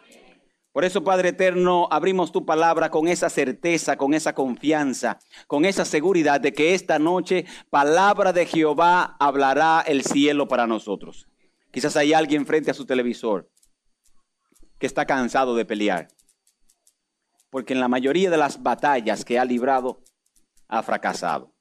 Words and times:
Por 0.74 0.86
eso, 0.86 1.04
Padre 1.04 1.30
Eterno, 1.30 1.88
abrimos 1.90 2.32
tu 2.32 2.46
palabra 2.46 2.92
con 2.92 3.08
esa 3.08 3.32
certeza, 3.32 3.98
con 3.98 4.14
esa 4.14 4.36
confianza, 4.36 5.18
con 5.48 5.66
esa 5.66 5.86
seguridad 5.86 6.40
de 6.40 6.54
que 6.54 6.76
esta 6.76 7.00
noche 7.00 7.46
palabra 7.72 8.32
de 8.32 8.46
Jehová 8.46 9.18
hablará 9.20 9.84
el 9.88 10.04
cielo 10.04 10.48
para 10.48 10.68
nosotros. 10.68 11.28
Quizás 11.74 11.98
hay 11.98 12.14
alguien 12.14 12.46
frente 12.46 12.70
a 12.70 12.76
su 12.76 12.86
televisor 12.86 13.50
que 14.78 14.86
está 14.86 15.08
cansado 15.08 15.56
de 15.56 15.66
pelear. 15.66 16.08
Porque 17.50 17.74
en 17.74 17.80
la 17.80 17.88
mayoría 17.88 18.30
de 18.30 18.38
las 18.38 18.62
batallas 18.62 19.26
que 19.26 19.40
ha 19.40 19.44
librado, 19.44 20.04
ha 20.68 20.84
fracasado. 20.84 21.52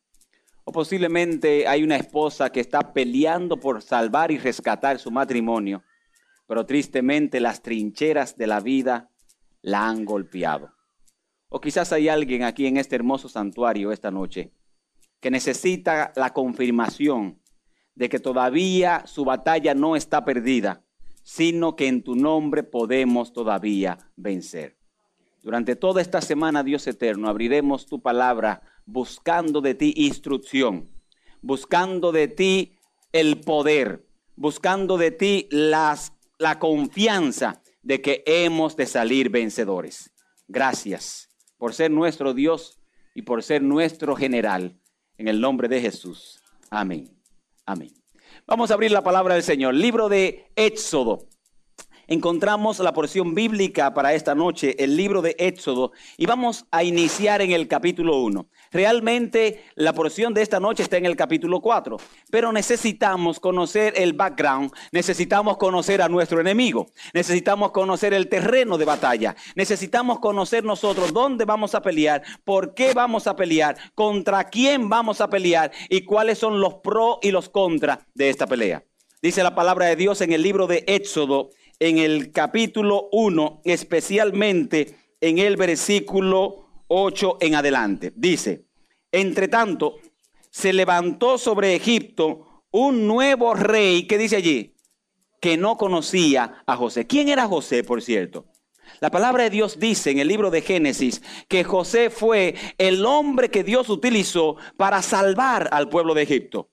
O 0.65 0.73
posiblemente 0.73 1.67
hay 1.67 1.83
una 1.83 1.97
esposa 1.97 2.53
que 2.53 2.61
está 2.61 2.93
peleando 2.93 3.57
por 3.59 3.81
salvar 3.81 4.31
y 4.31 4.37
rescatar 4.37 4.99
su 4.99 5.11
matrimonio, 5.11 5.83
pero 6.47 6.67
tristemente 6.67 7.41
las 7.41 7.63
trincheras 7.63 8.37
de 8.37 8.47
la 8.47 8.61
vida 8.61 9.11
la 9.63 9.89
han 9.89 10.05
golpeado. 10.05 10.75
O 11.49 11.59
quizás 11.59 11.91
hay 11.91 12.11
alguien 12.11 12.43
aquí 12.43 12.67
en 12.67 12.77
este 12.77 12.97
hermoso 12.97 13.31
santuario 13.31 13.91
esta 13.91 14.11
noche 14.11 14.53
que 15.21 15.31
necesita 15.31 16.13
la 16.17 16.35
confirmación 16.35 17.42
de 17.95 18.09
que 18.09 18.19
todavía 18.19 19.05
su 19.07 19.25
batalla 19.25 19.75
no 19.75 19.97
está 19.97 20.25
perdida, 20.25 20.83
sino 21.23 21.77
que 21.77 21.89
en 21.89 22.03
tu 22.03 22.17
nombre 22.17 22.62
podemos 22.62 23.33
todavía 23.33 23.99
vencer. 24.17 24.77
Durante 25.43 25.77
toda 25.77 26.01
esta 26.01 26.21
semana, 26.21 26.62
Dios 26.62 26.87
eterno, 26.87 27.29
abriremos 27.29 27.87
tu 27.87 28.01
palabra 28.01 28.62
buscando 28.87 29.61
de 29.61 29.75
ti 29.75 29.93
instrucción, 29.97 30.89
buscando 31.41 32.12
de 32.12 32.28
ti 32.28 32.77
el 33.12 33.41
poder, 33.41 34.06
buscando 34.37 34.99
de 34.99 35.11
ti 35.11 35.49
las, 35.50 36.12
la 36.39 36.59
confianza 36.59 37.61
de 37.83 38.00
que 38.00 38.22
hemos 38.27 38.77
de 38.77 38.87
salir 38.87 39.31
vencedores. 39.31 40.12
Gracias 40.49 41.28
por 41.59 41.75
ser 41.75 41.91
nuestro 41.91 42.34
Dios 42.34 42.78
y 43.15 43.22
por 43.22 43.43
ser 43.43 43.62
nuestro 43.62 44.16
general. 44.16 44.78
En 45.19 45.28
el 45.28 45.41
nombre 45.41 45.69
de 45.69 45.81
Jesús. 45.81 46.41
Amén. 46.71 47.22
Amén. 47.67 47.93
Vamos 48.47 48.71
a 48.71 48.75
abrir 48.75 48.91
la 48.91 49.03
palabra 49.03 49.34
del 49.34 49.43
Señor. 49.43 49.75
Libro 49.75 50.09
de 50.09 50.50
Éxodo. 50.56 51.28
Encontramos 52.12 52.78
la 52.81 52.93
porción 52.93 53.34
bíblica 53.34 53.95
para 53.95 54.12
esta 54.12 54.34
noche, 54.34 54.77
el 54.84 54.99
libro 54.99 55.23
de 55.23 55.34
Éxodo, 55.39 55.93
y 56.19 56.27
vamos 56.27 56.67
a 56.71 56.84
iniciar 56.84 57.41
en 57.41 57.53
el 57.53 57.69
capítulo 57.69 58.19
1. 58.19 58.50
Realmente 58.71 59.65
la 59.77 59.95
porción 59.95 60.34
de 60.34 60.43
esta 60.43 60.61
noche 60.61 60.83
está 60.83 60.99
en 60.99 61.06
el 61.06 61.17
capítulo 61.17 61.62
4, 61.62 61.97
pero 62.31 62.53
necesitamos 62.53 63.41
conocer 63.41 63.95
el 63.97 64.12
background, 64.12 64.72
necesitamos 64.93 65.56
conocer 65.56 66.03
a 66.03 66.11
nuestro 66.11 66.39
enemigo, 66.39 66.89
necesitamos 67.15 67.71
conocer 67.71 68.12
el 68.12 68.28
terreno 68.28 68.77
de 68.77 68.84
batalla, 68.84 69.34
necesitamos 69.55 70.19
conocer 70.19 70.65
nosotros 70.65 71.15
dónde 71.15 71.47
vamos 71.47 71.75
a 71.75 71.81
pelear, 71.81 72.22
por 72.45 72.75
qué 72.75 72.93
vamos 72.93 73.27
a 73.27 73.37
pelear, 73.37 73.78
contra 73.95 74.45
quién 74.45 74.91
vamos 74.91 75.22
a 75.22 75.31
pelear 75.31 75.72
y 75.89 76.03
cuáles 76.03 76.37
son 76.37 76.61
los 76.61 76.75
pros 76.75 77.21
y 77.22 77.31
los 77.31 77.49
contras 77.49 78.01
de 78.12 78.28
esta 78.28 78.47
pelea. 78.47 78.84
Dice 79.22 79.45
la 79.45 79.55
palabra 79.55 79.87
de 79.87 79.95
Dios 79.95 80.21
en 80.21 80.33
el 80.33 80.43
libro 80.43 80.67
de 80.67 80.83
Éxodo 80.89 81.51
en 81.82 81.98
el 81.98 82.31
capítulo 82.31 83.09
1, 83.10 83.62
especialmente 83.65 84.94
en 85.20 85.38
el 85.38 85.56
versículo 85.56 86.84
8 86.87 87.38
en 87.41 87.56
adelante. 87.56 88.12
Dice, 88.15 88.66
entre 89.10 89.48
tanto, 89.48 89.97
se 90.48 90.72
levantó 90.72 91.38
sobre 91.38 91.75
Egipto 91.75 92.66
un 92.71 93.09
nuevo 93.09 93.54
rey, 93.54 94.06
que 94.06 94.16
dice 94.16 94.37
allí, 94.37 94.76
que 95.41 95.56
no 95.56 95.76
conocía 95.76 96.62
a 96.66 96.76
José. 96.76 97.09
¿Quién 97.09 97.28
era 97.28 97.48
José, 97.48 97.82
por 97.82 98.00
cierto? 98.00 98.47
La 99.00 99.10
palabra 99.10 99.42
de 99.42 99.50
Dios 99.50 99.81
dice 99.81 100.12
en 100.12 100.21
el 100.21 100.28
libro 100.28 100.53
de 100.53 100.62
Génesis 100.62 101.21
que 101.48 101.65
José 101.65 102.10
fue 102.10 102.54
el 102.78 103.04
hombre 103.04 103.50
que 103.50 103.65
Dios 103.65 103.88
utilizó 103.88 104.54
para 104.76 105.03
salvar 105.03 105.69
al 105.72 105.88
pueblo 105.88 106.15
de 106.15 106.22
Egipto. 106.22 106.72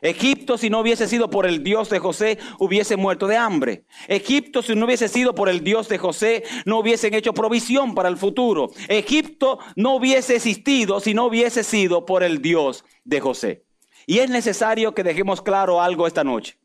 Egipto, 0.00 0.58
si 0.58 0.70
no 0.70 0.80
hubiese 0.80 1.08
sido 1.08 1.30
por 1.30 1.46
el 1.46 1.62
Dios 1.62 1.90
de 1.90 1.98
José, 1.98 2.38
hubiese 2.58 2.96
muerto 2.96 3.26
de 3.26 3.36
hambre. 3.36 3.84
Egipto, 4.06 4.62
si 4.62 4.74
no 4.74 4.86
hubiese 4.86 5.08
sido 5.08 5.34
por 5.34 5.48
el 5.48 5.62
Dios 5.64 5.88
de 5.88 5.98
José, 5.98 6.44
no 6.64 6.78
hubiesen 6.78 7.14
hecho 7.14 7.32
provisión 7.32 7.94
para 7.94 8.08
el 8.08 8.16
futuro. 8.16 8.70
Egipto 8.88 9.58
no 9.76 9.96
hubiese 9.96 10.36
existido 10.36 11.00
si 11.00 11.14
no 11.14 11.26
hubiese 11.26 11.64
sido 11.64 12.04
por 12.06 12.22
el 12.22 12.40
Dios 12.40 12.84
de 13.04 13.20
José. 13.20 13.64
Y 14.06 14.20
es 14.20 14.30
necesario 14.30 14.94
que 14.94 15.04
dejemos 15.04 15.42
claro 15.42 15.82
algo 15.82 16.06
esta 16.06 16.24
noche. 16.24 16.58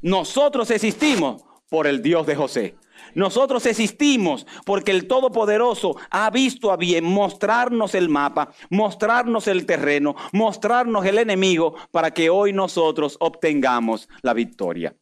Nosotros 0.00 0.70
existimos 0.70 1.42
por 1.68 1.86
el 1.86 2.02
Dios 2.02 2.26
de 2.26 2.36
José. 2.36 2.74
Nosotros 3.18 3.66
existimos 3.66 4.46
porque 4.64 4.92
el 4.92 5.08
Todopoderoso 5.08 5.96
ha 6.08 6.30
visto 6.30 6.70
a 6.70 6.76
bien 6.76 7.04
mostrarnos 7.04 7.96
el 7.96 8.08
mapa, 8.08 8.52
mostrarnos 8.70 9.48
el 9.48 9.66
terreno, 9.66 10.14
mostrarnos 10.32 11.04
el 11.04 11.18
enemigo 11.18 11.74
para 11.90 12.12
que 12.12 12.30
hoy 12.30 12.52
nosotros 12.52 13.16
obtengamos 13.18 14.08
la 14.22 14.34
victoria. 14.34 14.96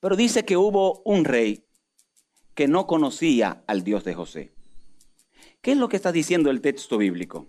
Pero 0.00 0.16
dice 0.16 0.46
que 0.46 0.56
hubo 0.56 1.02
un 1.04 1.26
rey 1.26 1.66
que 2.54 2.68
no 2.68 2.86
conocía 2.86 3.62
al 3.66 3.84
Dios 3.84 4.02
de 4.04 4.14
José. 4.14 4.54
¿Qué 5.60 5.72
es 5.72 5.76
lo 5.76 5.90
que 5.90 5.96
está 5.96 6.12
diciendo 6.12 6.48
el 6.48 6.62
texto 6.62 6.96
bíblico? 6.96 7.48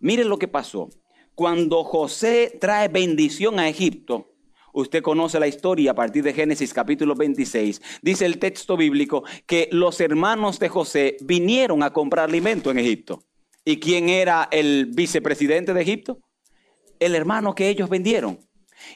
Miren 0.00 0.30
lo 0.30 0.38
que 0.38 0.48
pasó. 0.48 0.88
Cuando 1.34 1.84
José 1.84 2.56
trae 2.58 2.88
bendición 2.88 3.58
a 3.58 3.68
Egipto, 3.68 4.37
Usted 4.78 5.02
conoce 5.02 5.40
la 5.40 5.48
historia 5.48 5.90
a 5.90 5.94
partir 5.94 6.22
de 6.22 6.32
Génesis 6.32 6.72
capítulo 6.72 7.16
26. 7.16 7.82
Dice 8.00 8.24
el 8.26 8.38
texto 8.38 8.76
bíblico 8.76 9.24
que 9.44 9.68
los 9.72 10.00
hermanos 10.00 10.60
de 10.60 10.68
José 10.68 11.16
vinieron 11.20 11.82
a 11.82 11.92
comprar 11.92 12.28
alimento 12.28 12.70
en 12.70 12.78
Egipto. 12.78 13.24
¿Y 13.64 13.80
quién 13.80 14.08
era 14.08 14.46
el 14.52 14.86
vicepresidente 14.94 15.74
de 15.74 15.82
Egipto? 15.82 16.20
El 17.00 17.16
hermano 17.16 17.56
que 17.56 17.68
ellos 17.68 17.88
vendieron. 17.88 18.38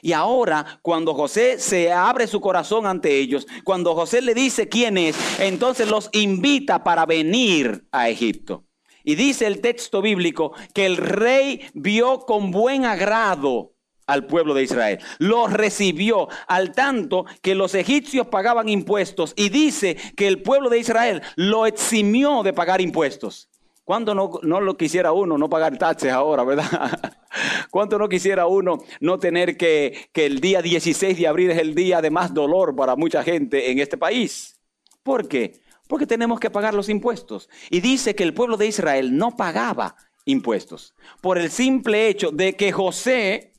Y 0.01 0.13
ahora, 0.13 0.79
cuando 0.81 1.13
José 1.13 1.59
se 1.59 1.91
abre 1.91 2.27
su 2.27 2.39
corazón 2.39 2.85
ante 2.85 3.19
ellos, 3.19 3.45
cuando 3.65 3.93
José 3.93 4.21
le 4.21 4.33
dice 4.33 4.69
quién 4.69 4.97
es, 4.97 5.17
entonces 5.37 5.89
los 5.89 6.07
invita 6.13 6.81
para 6.85 7.05
venir 7.05 7.85
a 7.91 8.07
Egipto. 8.07 8.63
Y 9.03 9.15
dice 9.15 9.47
el 9.47 9.59
texto 9.59 10.01
bíblico 10.01 10.53
que 10.73 10.85
el 10.85 10.95
rey 10.95 11.59
vio 11.73 12.19
con 12.21 12.51
buen 12.51 12.85
agrado 12.85 13.72
al 14.13 14.25
pueblo 14.25 14.53
de 14.53 14.63
Israel. 14.63 14.99
Lo 15.19 15.47
recibió 15.47 16.29
al 16.47 16.71
tanto 16.71 17.25
que 17.41 17.55
los 17.55 17.75
egipcios 17.75 18.27
pagaban 18.27 18.69
impuestos 18.69 19.33
y 19.35 19.49
dice 19.49 19.97
que 20.15 20.27
el 20.27 20.41
pueblo 20.41 20.69
de 20.69 20.79
Israel 20.79 21.21
lo 21.35 21.65
eximió 21.65 22.43
de 22.43 22.53
pagar 22.53 22.81
impuestos. 22.81 23.49
¿Cuánto 23.83 24.15
no, 24.15 24.31
no 24.43 24.61
lo 24.61 24.77
quisiera 24.77 25.11
uno 25.11 25.37
no 25.37 25.49
pagar 25.49 25.77
taxes 25.77 26.11
ahora, 26.11 26.43
verdad? 26.45 27.17
¿Cuánto 27.69 27.97
no 27.97 28.07
quisiera 28.07 28.47
uno 28.47 28.77
no 29.01 29.19
tener 29.19 29.57
que, 29.57 30.09
que 30.13 30.25
el 30.25 30.39
día 30.39 30.61
16 30.61 31.17
de 31.17 31.27
abril 31.27 31.51
es 31.51 31.57
el 31.57 31.75
día 31.75 32.01
de 32.01 32.09
más 32.09 32.33
dolor 32.33 32.75
para 32.75 32.95
mucha 32.95 33.23
gente 33.23 33.71
en 33.71 33.79
este 33.79 33.97
país? 33.97 34.61
¿Por 35.01 35.27
qué? 35.27 35.59
Porque 35.89 36.07
tenemos 36.07 36.39
que 36.39 36.49
pagar 36.49 36.73
los 36.73 36.87
impuestos. 36.87 37.49
Y 37.69 37.81
dice 37.81 38.15
que 38.15 38.23
el 38.23 38.33
pueblo 38.33 38.55
de 38.55 38.67
Israel 38.67 39.17
no 39.17 39.35
pagaba 39.35 39.95
impuestos 40.25 40.93
por 41.21 41.37
el 41.37 41.51
simple 41.51 42.07
hecho 42.07 42.31
de 42.31 42.55
que 42.55 42.71
José 42.71 43.52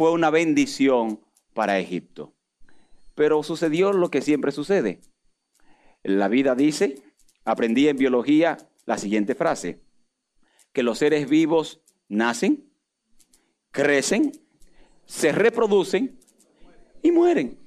fue 0.00 0.12
una 0.12 0.30
bendición 0.30 1.20
para 1.52 1.78
Egipto. 1.78 2.32
Pero 3.14 3.42
sucedió 3.42 3.92
lo 3.92 4.10
que 4.10 4.22
siempre 4.22 4.50
sucede. 4.50 5.02
La 6.02 6.28
vida 6.28 6.54
dice, 6.54 7.02
aprendí 7.44 7.86
en 7.86 7.98
biología 7.98 8.56
la 8.86 8.96
siguiente 8.96 9.34
frase, 9.34 9.82
que 10.72 10.82
los 10.82 10.96
seres 10.96 11.28
vivos 11.28 11.82
nacen, 12.08 12.72
crecen, 13.72 14.32
se 15.04 15.32
reproducen 15.32 16.18
y 17.02 17.12
mueren. 17.12 17.58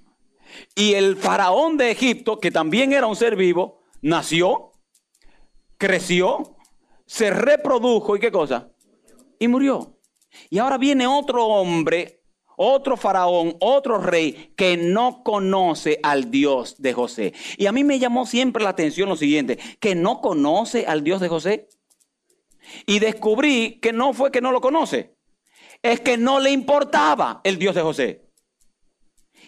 Y 0.74 0.96
el 0.96 1.18
faraón 1.18 1.78
de 1.78 1.92
Egipto, 1.92 2.40
que 2.40 2.50
también 2.50 2.94
era 2.94 3.06
un 3.06 3.16
ser 3.16 3.36
vivo, 3.36 3.84
nació, 4.02 4.72
creció, 5.78 6.58
se 7.06 7.30
reprodujo 7.30 8.16
y 8.16 8.20
qué 8.20 8.32
cosa? 8.32 8.72
Y 9.38 9.48
murió. 9.48 10.00
Y 10.50 10.58
ahora 10.58 10.80
viene 10.80 11.06
otro 11.06 11.46
hombre, 11.46 12.23
otro 12.58 12.98
faraón, 12.98 13.56
otro 13.60 13.98
rey 13.98 14.54
que 14.56 14.78
no 14.78 15.24
conoce 15.24 16.00
al 16.04 16.32
Dios 16.32 16.82
de 16.82 16.94
José. 16.94 17.34
Y 17.58 17.66
a 17.66 17.72
mí 17.72 17.84
me 17.84 18.00
llamó 18.00 18.26
siempre 18.26 18.64
la 18.64 18.70
atención 18.70 19.10
lo 19.10 19.16
siguiente, 19.16 19.58
que 19.80 19.96
no 19.96 20.22
conoce 20.22 20.86
al 20.86 21.04
Dios 21.04 21.22
de 21.22 21.30
José. 21.30 21.70
Y 22.86 23.00
descubrí 23.00 23.80
que 23.82 23.94
no 23.94 24.14
fue 24.14 24.32
que 24.32 24.42
no 24.42 24.52
lo 24.52 24.62
conoce, 24.62 25.16
es 25.82 26.00
que 26.00 26.18
no 26.18 26.40
le 26.40 26.52
importaba 26.52 27.42
el 27.44 27.58
Dios 27.58 27.76
de 27.76 27.82
José. 27.82 28.24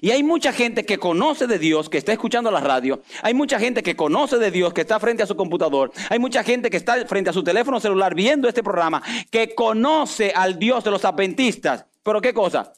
Y 0.02 0.12
hay 0.12 0.24
mucha 0.24 0.52
gente 0.52 0.86
que 0.86 0.98
conoce 0.98 1.48
de 1.48 1.58
Dios, 1.58 1.90
que 1.90 1.98
está 1.98 2.12
escuchando 2.12 2.52
la 2.52 2.60
radio. 2.60 3.02
Hay 3.22 3.34
mucha 3.34 3.60
gente 3.60 3.82
que 3.82 3.96
conoce 3.96 4.38
de 4.38 4.52
Dios, 4.52 4.74
que 4.74 4.82
está 4.82 5.00
frente 5.00 5.24
a 5.24 5.26
su 5.26 5.36
computador. 5.36 5.92
Hay 6.10 6.20
mucha 6.20 6.44
gente 6.44 6.70
que 6.70 6.78
está 6.78 7.06
frente 7.06 7.30
a 7.30 7.34
su 7.34 7.44
teléfono 7.44 7.80
celular 7.80 8.14
viendo 8.14 8.48
este 8.48 8.62
programa, 8.64 9.02
que 9.32 9.56
conoce 9.56 10.34
al 10.36 10.60
Dios 10.60 10.84
de 10.84 10.92
los 10.92 11.06
adventistas. 11.06 11.86
¿Pero 12.04 12.22
qué 12.22 12.34
cosa? 12.34 12.74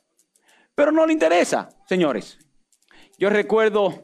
Pero 0.78 0.92
no 0.92 1.08
le 1.08 1.14
interesa, 1.14 1.70
señores. 1.88 2.38
Yo 3.18 3.32
recuerdo 3.32 4.04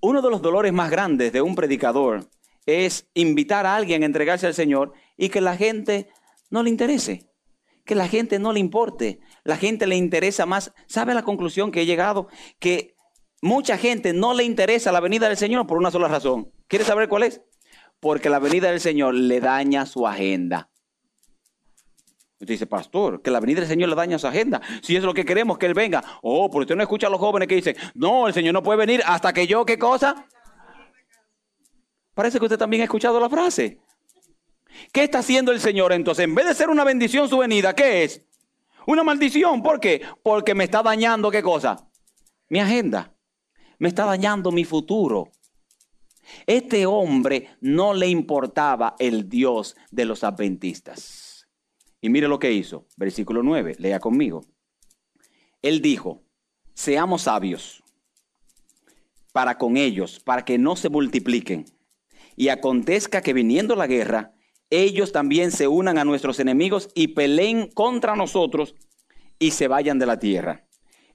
uno 0.00 0.22
de 0.22 0.30
los 0.30 0.40
dolores 0.40 0.72
más 0.72 0.88
grandes 0.88 1.32
de 1.32 1.42
un 1.42 1.56
predicador 1.56 2.30
es 2.64 3.08
invitar 3.12 3.66
a 3.66 3.74
alguien 3.74 4.04
a 4.04 4.06
entregarse 4.06 4.46
al 4.46 4.54
Señor 4.54 4.92
y 5.16 5.30
que 5.30 5.40
la 5.40 5.56
gente 5.56 6.08
no 6.50 6.62
le 6.62 6.70
interese, 6.70 7.28
que 7.84 7.96
la 7.96 8.06
gente 8.06 8.38
no 8.38 8.52
le 8.52 8.60
importe, 8.60 9.18
la 9.42 9.56
gente 9.56 9.88
le 9.88 9.96
interesa 9.96 10.46
más. 10.46 10.72
¿Sabe 10.86 11.12
la 11.12 11.24
conclusión 11.24 11.72
que 11.72 11.80
he 11.80 11.86
llegado? 11.86 12.28
Que 12.60 12.94
mucha 13.40 13.76
gente 13.76 14.12
no 14.12 14.34
le 14.34 14.44
interesa 14.44 14.92
la 14.92 15.00
venida 15.00 15.26
del 15.26 15.36
Señor 15.36 15.66
por 15.66 15.76
una 15.76 15.90
sola 15.90 16.06
razón. 16.06 16.52
¿Quiere 16.68 16.84
saber 16.84 17.08
cuál 17.08 17.24
es? 17.24 17.42
Porque 17.98 18.30
la 18.30 18.38
venida 18.38 18.70
del 18.70 18.78
Señor 18.78 19.14
le 19.14 19.40
daña 19.40 19.86
su 19.86 20.06
agenda. 20.06 20.71
Usted 22.42 22.54
dice, 22.54 22.66
pastor, 22.66 23.22
que 23.22 23.30
la 23.30 23.38
venida 23.38 23.60
del 23.60 23.68
Señor 23.68 23.88
le 23.88 23.94
daña 23.94 24.18
su 24.18 24.26
agenda. 24.26 24.60
Si 24.82 24.96
es 24.96 25.04
lo 25.04 25.14
que 25.14 25.24
queremos, 25.24 25.58
que 25.58 25.66
Él 25.66 25.74
venga. 25.74 26.02
Oh, 26.22 26.50
pero 26.50 26.62
usted 26.62 26.74
no 26.74 26.82
escucha 26.82 27.06
a 27.06 27.10
los 27.10 27.20
jóvenes 27.20 27.46
que 27.46 27.54
dicen, 27.54 27.76
no, 27.94 28.26
el 28.26 28.34
Señor 28.34 28.52
no 28.52 28.64
puede 28.64 28.78
venir 28.78 29.00
hasta 29.06 29.32
que 29.32 29.46
yo, 29.46 29.64
¿qué 29.64 29.78
cosa? 29.78 30.26
Parece 32.14 32.40
que 32.40 32.46
usted 32.46 32.58
también 32.58 32.80
ha 32.80 32.84
escuchado 32.86 33.20
la 33.20 33.30
frase. 33.30 33.78
¿Qué 34.92 35.04
está 35.04 35.20
haciendo 35.20 35.52
el 35.52 35.60
Señor 35.60 35.92
entonces? 35.92 36.24
En 36.24 36.34
vez 36.34 36.44
de 36.44 36.54
ser 36.54 36.68
una 36.68 36.82
bendición 36.82 37.28
su 37.28 37.38
venida, 37.38 37.76
¿qué 37.76 38.02
es? 38.02 38.24
Una 38.88 39.04
maldición. 39.04 39.62
¿Por 39.62 39.78
qué? 39.78 40.02
Porque 40.24 40.56
me 40.56 40.64
está 40.64 40.82
dañando 40.82 41.30
qué 41.30 41.44
cosa? 41.44 41.88
Mi 42.48 42.58
agenda. 42.58 43.14
Me 43.78 43.86
está 43.86 44.04
dañando 44.04 44.50
mi 44.50 44.64
futuro. 44.64 45.28
Este 46.44 46.86
hombre 46.86 47.50
no 47.60 47.94
le 47.94 48.08
importaba 48.08 48.96
el 48.98 49.28
Dios 49.28 49.76
de 49.92 50.06
los 50.06 50.24
adventistas. 50.24 51.21
Y 52.02 52.10
mire 52.10 52.28
lo 52.28 52.38
que 52.38 52.52
hizo. 52.52 52.86
Versículo 52.98 53.42
9, 53.42 53.76
lea 53.78 53.98
conmigo. 54.00 54.44
Él 55.62 55.80
dijo, 55.80 56.22
seamos 56.74 57.22
sabios 57.22 57.82
para 59.32 59.56
con 59.56 59.78
ellos, 59.78 60.20
para 60.20 60.44
que 60.44 60.58
no 60.58 60.76
se 60.76 60.90
multipliquen. 60.90 61.64
Y 62.36 62.48
acontezca 62.48 63.22
que 63.22 63.32
viniendo 63.32 63.76
la 63.76 63.86
guerra, 63.86 64.34
ellos 64.68 65.12
también 65.12 65.52
se 65.52 65.68
unan 65.68 65.96
a 65.96 66.04
nuestros 66.04 66.40
enemigos 66.40 66.90
y 66.94 67.08
peleen 67.08 67.68
contra 67.68 68.16
nosotros 68.16 68.74
y 69.38 69.52
se 69.52 69.68
vayan 69.68 69.98
de 69.98 70.06
la 70.06 70.18
tierra. 70.18 70.66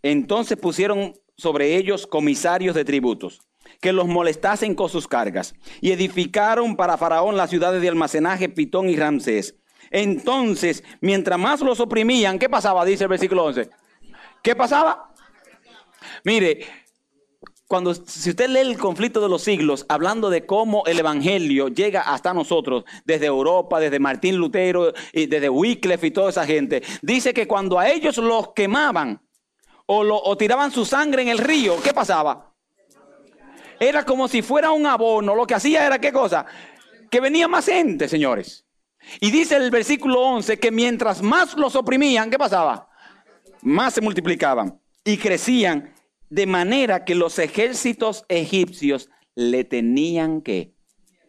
Entonces 0.02 0.58
pusieron 0.58 1.14
sobre 1.36 1.76
ellos 1.76 2.08
comisarios 2.08 2.76
de 2.76 2.86
tributos 2.86 3.42
que 3.82 3.94
los 3.94 4.08
molestasen 4.08 4.76
con 4.76 4.90
sus 4.90 5.08
cargas 5.08 5.54
y 5.82 5.92
edificaron 5.92 6.76
para 6.76 6.98
Faraón 6.98 7.36
las 7.36 7.50
ciudades 7.50 7.82
de 7.82 7.90
almacenaje 7.90 8.50
Pitón 8.50 8.90
y 8.90 8.96
Ramsés. 8.96 9.56
Entonces, 9.92 10.84
mientras 11.02 11.40
más 11.40 11.62
los 11.62 11.80
oprimían, 11.80 12.40
¿qué 12.40 12.50
pasaba? 12.50 12.86
Dice 12.86 13.04
el 13.04 13.10
versículo 13.10 13.46
11. 13.46 13.70
¿Qué 14.42 14.56
pasaba? 14.56 15.14
Mire, 16.24 16.66
cuando 17.68 17.94
si 17.94 18.30
usted 18.30 18.50
lee 18.50 18.60
el 18.60 18.78
conflicto 18.78 19.20
de 19.20 19.28
los 19.28 19.44
siglos, 19.44 19.86
hablando 19.90 20.30
de 20.30 20.46
cómo 20.46 20.84
el 20.86 21.00
evangelio 21.00 21.68
llega 21.68 22.02
hasta 22.02 22.34
nosotros, 22.34 22.86
desde 23.04 23.26
Europa, 23.26 23.80
desde 23.80 24.00
Martín 24.00 24.38
Lutero 24.38 24.94
y 25.12 25.26
desde 25.26 25.50
Wycliffe 25.50 26.08
y 26.08 26.12
toda 26.12 26.30
esa 26.30 26.46
gente, 26.46 26.82
dice 27.02 27.34
que 27.34 27.48
cuando 27.48 27.78
a 27.78 27.90
ellos 27.90 28.18
los 28.18 28.54
quemaban 28.54 29.22
o, 29.86 30.02
o 30.02 30.38
tiraban 30.38 30.72
su 30.72 30.86
sangre 30.86 31.24
en 31.24 31.28
el 31.28 31.40
río, 31.40 31.82
¿qué 31.84 31.94
pasaba? 31.94 32.54
Era 33.80 34.04
como 34.04 34.28
si 34.28 34.42
fuera 34.42 34.72
un 34.72 34.86
abono. 34.86 35.36
Lo 35.36 35.46
que 35.46 35.56
hacía 35.56 35.86
era 35.86 36.00
qué 36.00 36.12
cosa? 36.12 36.46
Que 37.10 37.20
venía 37.20 37.48
más 37.48 37.66
gente, 37.66 38.08
señores. 38.08 38.67
Y 39.20 39.32
dice 39.32 39.56
el 39.56 39.72
versículo 39.72 40.22
11 40.22 40.60
que 40.60 40.72
mientras 40.72 41.22
más 41.22 41.56
los 41.56 41.76
oprimían, 41.76 42.30
¿qué 42.30 42.38
pasaba? 42.38 42.90
Más 43.62 43.94
se 43.94 44.02
multiplicaban 44.02 44.80
y 45.04 45.18
crecían 45.18 45.94
de 46.30 46.46
manera 46.46 47.06
que 47.06 47.16
los 47.16 47.40
ejércitos 47.40 48.26
egipcios 48.28 49.10
le 49.36 49.64
tenían 49.64 50.42
que 50.42 50.76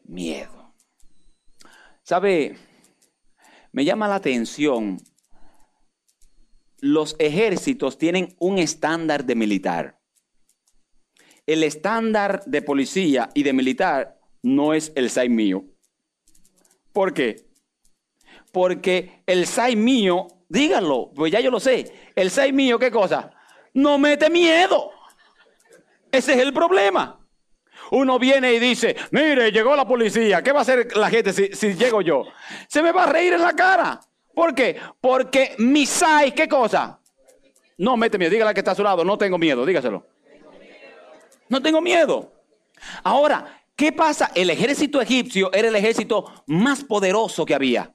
miedo. 0.04 0.74
¿Sabe? 2.02 2.56
Me 3.72 3.84
llama 3.84 4.08
la 4.08 4.16
atención. 4.16 4.98
Los 6.80 7.16
ejércitos 7.18 7.98
tienen 7.98 8.34
un 8.38 8.58
estándar 8.58 9.24
de 9.24 9.34
militar. 9.34 10.00
El 11.46 11.62
estándar 11.62 12.42
de 12.46 12.62
policía 12.62 13.30
y 13.34 13.42
de 13.42 13.52
militar 13.52 14.20
no 14.42 14.74
es 14.74 14.92
el 14.94 15.10
SAI 15.10 15.28
mío. 15.28 15.64
¿Por 16.92 17.14
qué? 17.14 17.47
Porque 18.52 19.22
el 19.26 19.46
SAI 19.46 19.76
mío, 19.76 20.26
díganlo, 20.48 21.10
pues 21.14 21.32
ya 21.32 21.40
yo 21.40 21.50
lo 21.50 21.60
sé. 21.60 21.92
El 22.14 22.30
SAI 22.30 22.52
mío, 22.52 22.78
¿qué 22.78 22.90
cosa? 22.90 23.32
no 23.78 23.98
mete 23.98 24.28
miedo. 24.28 24.90
Ese 26.10 26.32
es 26.34 26.38
el 26.38 26.52
problema. 26.52 27.20
Uno 27.90 28.18
viene 28.18 28.52
y 28.52 28.58
dice, 28.58 28.96
mire, 29.12 29.50
llegó 29.50 29.74
la 29.74 29.86
policía, 29.86 30.42
¿qué 30.42 30.52
va 30.52 30.58
a 30.58 30.62
hacer 30.62 30.94
la 30.96 31.08
gente 31.08 31.32
si, 31.32 31.74
llego 31.74 32.02
yo? 32.02 32.24
Se 32.66 32.82
me 32.82 32.92
va 32.92 33.04
a 33.04 33.12
reír 33.12 33.32
en 33.32 33.40
la 33.40 33.54
cara. 33.54 34.00
¿Por 34.34 34.54
qué? 34.54 34.76
Porque 35.00 35.54
mi 35.58 35.86
SAI, 35.86 36.32
¿qué 36.32 36.48
cosa? 36.48 37.00
No 37.78 37.96
mete 37.96 38.18
miedo, 38.18 38.30
dígale 38.30 38.52
que 38.52 38.60
está 38.60 38.72
a 38.72 38.74
su 38.74 38.82
lado, 38.82 39.04
no 39.04 39.16
tengo 39.16 39.38
miedo, 39.38 39.64
dígaselo. 39.64 40.06
No 41.48 41.62
tengo 41.62 41.80
miedo. 41.80 42.32
Ahora, 43.02 43.62
¿qué 43.74 43.92
pasa? 43.92 44.30
El 44.34 44.50
ejército 44.50 45.00
egipcio 45.00 45.50
era 45.52 45.68
el 45.68 45.76
ejército 45.76 46.44
más 46.46 46.84
poderoso 46.84 47.46
que 47.46 47.54
había. 47.54 47.94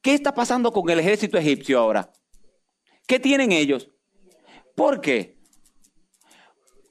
¿Qué 0.00 0.14
está 0.14 0.34
pasando 0.34 0.72
con 0.72 0.88
el 0.90 1.00
ejército 1.00 1.38
egipcio 1.38 1.78
ahora? 1.78 2.12
¿Qué 3.06 3.18
tienen 3.18 3.52
ellos? 3.52 3.88
¿Por 4.74 5.00
qué? 5.00 5.38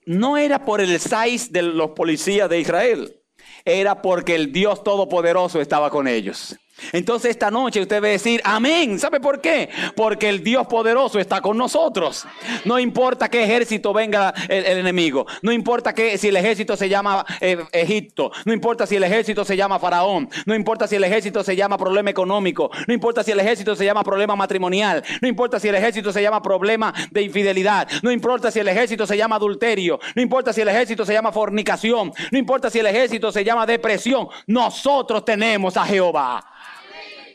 No 0.05 0.37
era 0.37 0.65
por 0.65 0.81
el 0.81 0.99
size 0.99 1.49
de 1.51 1.61
los 1.61 1.91
policías 1.91 2.49
de 2.49 2.59
Israel, 2.59 3.21
era 3.65 4.01
porque 4.01 4.35
el 4.35 4.51
Dios 4.51 4.83
Todopoderoso 4.83 5.61
estaba 5.61 5.89
con 5.89 6.07
ellos. 6.07 6.55
Entonces 6.91 7.31
esta 7.31 7.51
noche 7.51 7.81
usted 7.81 8.01
va 8.01 8.07
a 8.07 8.11
decir, 8.11 8.41
amén. 8.43 8.99
¿Sabe 8.99 9.19
por 9.19 9.41
qué? 9.41 9.69
Porque 9.95 10.29
el 10.29 10.43
Dios 10.43 10.67
poderoso 10.67 11.19
está 11.19 11.41
con 11.41 11.57
nosotros. 11.57 12.25
No 12.65 12.79
importa 12.79 13.29
qué 13.29 13.43
ejército 13.43 13.93
venga 13.93 14.33
el, 14.47 14.65
enemigo. 14.65 15.25
No 15.41 15.51
importa 15.51 15.93
que, 15.93 16.17
si 16.17 16.27
el 16.29 16.37
ejército 16.37 16.75
se 16.75 16.89
llama 16.89 17.25
eh, 17.41 17.63
Egipto. 17.71 18.31
No 18.45 18.53
importa 18.53 18.85
si 18.85 18.95
el 18.95 19.03
ejército 19.03 19.43
se 19.43 19.57
llama 19.57 19.79
Faraón. 19.79 20.29
No 20.45 20.55
importa 20.55 20.87
si 20.87 20.95
el 20.95 21.03
ejército 21.03 21.43
se 21.43 21.55
llama 21.55 21.77
problema 21.77 22.09
económico. 22.09 22.69
No 22.87 22.93
importa 22.93 23.23
si 23.23 23.31
el 23.31 23.39
ejército 23.39 23.75
se 23.75 23.85
llama 23.85 24.03
problema 24.03 24.35
matrimonial. 24.35 25.03
No 25.21 25.27
importa 25.27 25.59
si 25.59 25.67
el 25.67 25.75
ejército 25.75 26.11
se 26.11 26.21
llama 26.21 26.41
problema 26.41 26.93
de 27.11 27.21
infidelidad. 27.21 27.87
No 28.03 28.11
importa 28.11 28.51
si 28.51 28.59
el 28.59 28.67
ejército 28.67 29.05
se 29.05 29.17
llama 29.17 29.35
adulterio. 29.37 29.99
No 30.15 30.21
importa 30.21 30.53
si 30.53 30.61
el 30.61 30.67
ejército 30.67 31.05
se 31.05 31.13
llama 31.13 31.31
fornicación. 31.31 32.11
No 32.31 32.37
importa 32.37 32.69
si 32.69 32.79
el 32.79 32.85
ejército 32.87 33.31
se 33.31 33.43
llama 33.43 33.65
depresión. 33.65 34.27
Nosotros 34.47 35.25
tenemos 35.25 35.77
a 35.77 35.85
Jehová. 35.85 36.43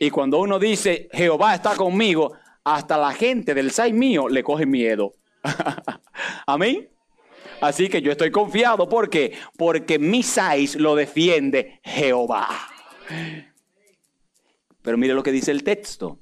Y 0.03 0.11
cuando 0.11 0.41
uno 0.41 0.59
dice, 0.59 1.09
Jehová 1.13 1.55
está 1.55 1.77
conmigo, 1.77 2.33
hasta 2.65 2.99
la 2.99 3.13
gente 3.13 3.55
del 3.55 3.71
sai 3.71 3.93
mío 3.93 4.29
le 4.29 4.43
coge 4.43 4.67
miedo. 4.67 5.15
Amén. 6.49 6.91
Así 7.61 7.89
que 7.89 8.03
yo 8.03 8.11
estoy 8.11 8.33
confiado. 8.33 8.89
¿Por 8.89 9.09
qué? 9.09 9.39
Porque 9.57 10.01
mi 10.01 10.25
sais 10.25 10.75
lo 10.75 10.97
defiende 10.97 11.79
Jehová. 11.85 12.49
Pero 14.83 14.99
mire 14.99 15.15
lo 15.15 15.23
que 15.23 15.31
dice 15.31 15.53
el 15.53 15.63
texto. 15.63 16.19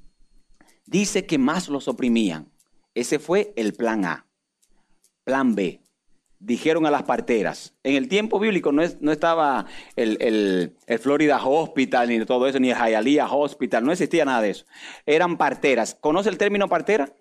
Dice 0.85 1.25
que 1.25 1.39
más 1.39 1.67
los 1.67 1.87
oprimían. 1.87 2.51
Ese 2.93 3.17
fue 3.17 3.51
el 3.55 3.73
plan 3.73 4.05
A. 4.05 4.27
Plan 5.23 5.55
B 5.55 5.80
dijeron 6.41 6.85
a 6.85 6.91
las 6.91 7.03
parteras. 7.03 7.75
En 7.83 7.95
el 7.95 8.07
tiempo 8.07 8.39
bíblico 8.39 8.71
no, 8.71 8.81
no 8.99 9.11
estaba 9.11 9.67
el, 9.95 10.75
Florida 10.99 11.39
Hospital 11.43 12.09
ni 12.09 12.25
todo 12.25 12.47
eso, 12.47 12.59
ni 12.59 12.71
el 12.71 12.77
Hialeah 12.77 13.31
Hospital, 13.31 13.85
no 13.85 13.91
existía 13.91 14.25
nada 14.25 14.41
de 14.41 14.49
eso. 14.49 14.65
Eran 15.05 15.37
parteras. 15.37 15.95
¿Conoce 15.99 16.29
el 16.29 16.37
término 16.37 16.67
partera? 16.67 17.13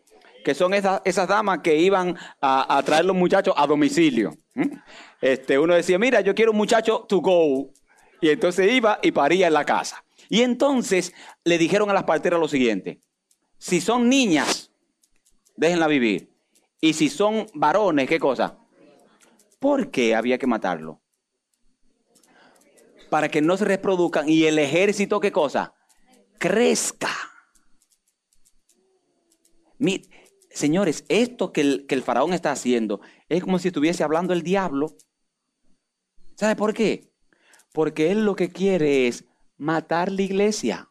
Que 0.42 0.54
son 0.54 0.72
esas, 0.72 1.02
esas 1.04 1.28
damas 1.28 1.60
que 1.60 1.76
iban 1.76 2.16
a, 2.40 2.82
traer 2.84 3.04
los 3.04 3.14
muchachos 3.14 3.54
a 3.56 3.66
domicilio. 3.66 4.32
Este, 5.20 5.58
uno 5.58 5.74
decía, 5.74 5.98
mira, 5.98 6.22
yo 6.22 6.34
quiero 6.34 6.52
un 6.52 6.56
muchacho 6.56 7.04
to 7.06 7.20
go. 7.20 7.70
Y 8.22 8.30
entonces 8.30 8.72
iba 8.72 8.98
y 9.02 9.12
paría 9.12 9.48
en 9.48 9.52
la 9.52 9.66
casa. 9.66 10.02
Y 10.30 10.40
entonces 10.40 11.12
le 11.44 11.58
dijeron 11.58 11.90
a 11.90 11.92
las 11.92 12.04
parteras 12.04 12.40
lo 12.40 12.48
siguiente, 12.48 13.00
si 13.58 13.82
son 13.82 14.08
niñas, 14.08 14.70
déjenla 15.56 15.88
vivir. 15.88 16.30
Y 16.80 16.94
si 16.94 17.10
son 17.10 17.46
varones, 17.52 18.08
¿qué 18.08 18.18
cosa? 18.18 18.59
¿Por 19.60 19.90
qué 19.90 20.14
había 20.14 20.38
que 20.38 20.46
matarlo? 20.46 21.02
Para 23.10 23.28
que 23.28 23.42
no 23.42 23.56
se 23.58 23.66
reproduzcan 23.66 24.26
y 24.28 24.44
el 24.44 24.58
ejército, 24.58 25.20
¿qué 25.20 25.30
cosa? 25.30 25.74
Crezca. 26.38 27.10
señores, 30.50 31.04
esto 31.08 31.52
que 31.52 31.60
el, 31.60 31.86
que 31.86 31.94
el 31.94 32.02
faraón 32.02 32.32
está 32.32 32.52
haciendo 32.52 33.02
es 33.28 33.42
como 33.42 33.58
si 33.58 33.68
estuviese 33.68 34.02
hablando 34.02 34.32
el 34.32 34.42
diablo. 34.42 34.96
¿Sabe 36.36 36.56
por 36.56 36.72
qué? 36.72 37.12
Porque 37.72 38.10
él 38.10 38.24
lo 38.24 38.34
que 38.34 38.48
quiere 38.48 39.08
es 39.08 39.26
matar 39.58 40.10
la 40.10 40.22
iglesia. 40.22 40.88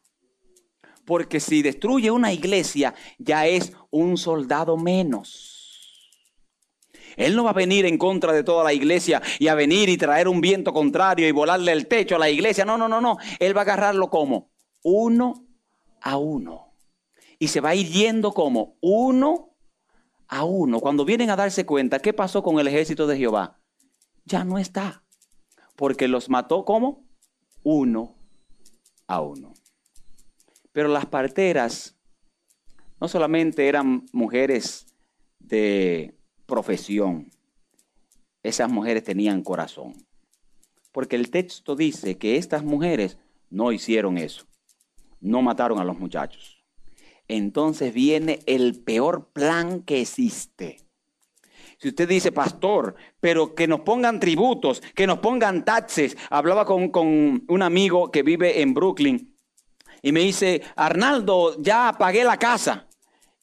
Porque 1.05 1.39
si 1.39 1.63
destruye 1.63 2.11
una 2.11 2.31
iglesia, 2.31 2.93
ya 3.17 3.47
es 3.47 3.73
un 3.89 4.15
soldado 4.15 4.77
menos. 4.77 5.58
Él 7.19 7.35
no 7.35 7.43
va 7.43 7.49
a 7.49 7.53
venir 7.53 7.85
en 7.85 7.97
contra 7.97 8.31
de 8.31 8.43
toda 8.43 8.63
la 8.63 8.73
iglesia 8.73 9.21
y 9.39 9.49
a 9.49 9.55
venir 9.55 9.89
y 9.89 9.97
traer 9.97 10.29
un 10.29 10.39
viento 10.39 10.71
contrario 10.71 11.27
y 11.27 11.31
volarle 11.31 11.73
el 11.73 11.85
techo 11.85 12.15
a 12.15 12.19
la 12.19 12.29
iglesia. 12.29 12.63
No, 12.63 12.77
no, 12.77 12.87
no, 12.87 13.01
no. 13.01 13.17
Él 13.39 13.55
va 13.55 13.61
a 13.61 13.63
agarrarlo 13.63 14.09
como 14.09 14.51
uno 14.83 15.45
a 16.01 16.17
uno. 16.17 16.73
Y 17.37 17.49
se 17.49 17.59
va 17.59 17.69
a 17.69 17.75
ir 17.75 17.87
yendo 17.87 18.31
como 18.31 18.77
uno 18.81 19.53
a 20.29 20.45
uno. 20.45 20.79
Cuando 20.79 21.03
vienen 21.03 21.29
a 21.29 21.35
darse 21.35 21.65
cuenta, 21.65 21.99
¿qué 21.99 22.13
pasó 22.13 22.41
con 22.41 22.57
el 22.57 22.67
ejército 22.67 23.05
de 23.05 23.17
Jehová? 23.17 23.59
Ya 24.23 24.45
no 24.45 24.57
está. 24.57 25.03
Porque 25.75 26.07
los 26.07 26.29
mató 26.29 26.63
como 26.63 27.03
uno 27.63 28.15
a 29.07 29.19
uno. 29.19 29.53
Pero 30.71 30.87
las 30.87 31.05
parteras 31.05 31.97
no 33.01 33.09
solamente 33.09 33.67
eran 33.67 34.05
mujeres 34.13 34.85
de 35.39 36.18
profesión, 36.49 37.31
esas 38.43 38.69
mujeres 38.69 39.03
tenían 39.03 39.43
corazón. 39.43 39.93
Porque 40.91 41.15
el 41.15 41.29
texto 41.29 41.75
dice 41.75 42.17
que 42.17 42.35
estas 42.35 42.63
mujeres 42.63 43.17
no 43.49 43.71
hicieron 43.71 44.17
eso. 44.17 44.45
No 45.21 45.41
mataron 45.41 45.79
a 45.79 45.83
los 45.83 45.99
muchachos. 45.99 46.63
Entonces 47.27 47.93
viene 47.93 48.39
el 48.47 48.81
peor 48.81 49.29
plan 49.31 49.81
que 49.83 50.01
existe. 50.01 50.81
Si 51.77 51.89
usted 51.89 52.09
dice, 52.09 52.31
pastor, 52.31 52.95
pero 53.19 53.55
que 53.55 53.67
nos 53.67 53.81
pongan 53.81 54.19
tributos, 54.19 54.81
que 54.95 55.07
nos 55.07 55.19
pongan 55.19 55.63
taxes. 55.63 56.17
Hablaba 56.29 56.65
con, 56.65 56.89
con 56.89 57.45
un 57.47 57.61
amigo 57.61 58.11
que 58.11 58.23
vive 58.23 58.61
en 58.61 58.73
Brooklyn 58.73 59.33
y 60.01 60.11
me 60.11 60.21
dice, 60.21 60.61
Arnaldo, 60.75 61.61
ya 61.61 61.95
pagué 61.97 62.23
la 62.23 62.37
casa. 62.37 62.87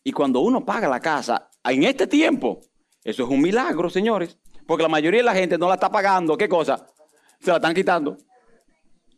Y 0.02 0.12
cuando 0.12 0.40
uno 0.40 0.64
paga 0.64 0.88
la 0.88 1.00
casa, 1.00 1.50
en 1.64 1.82
este 1.82 2.06
tiempo, 2.06 2.60
eso 3.06 3.22
es 3.22 3.28
un 3.30 3.40
milagro, 3.40 3.88
señores. 3.88 4.36
Porque 4.66 4.82
la 4.82 4.88
mayoría 4.88 5.20
de 5.20 5.24
la 5.24 5.34
gente 5.34 5.56
no 5.56 5.68
la 5.68 5.74
está 5.74 5.88
pagando. 5.88 6.36
¿Qué 6.36 6.48
cosa? 6.48 6.88
Se 7.38 7.50
la 7.50 7.58
están 7.58 7.72
quitando. 7.72 8.16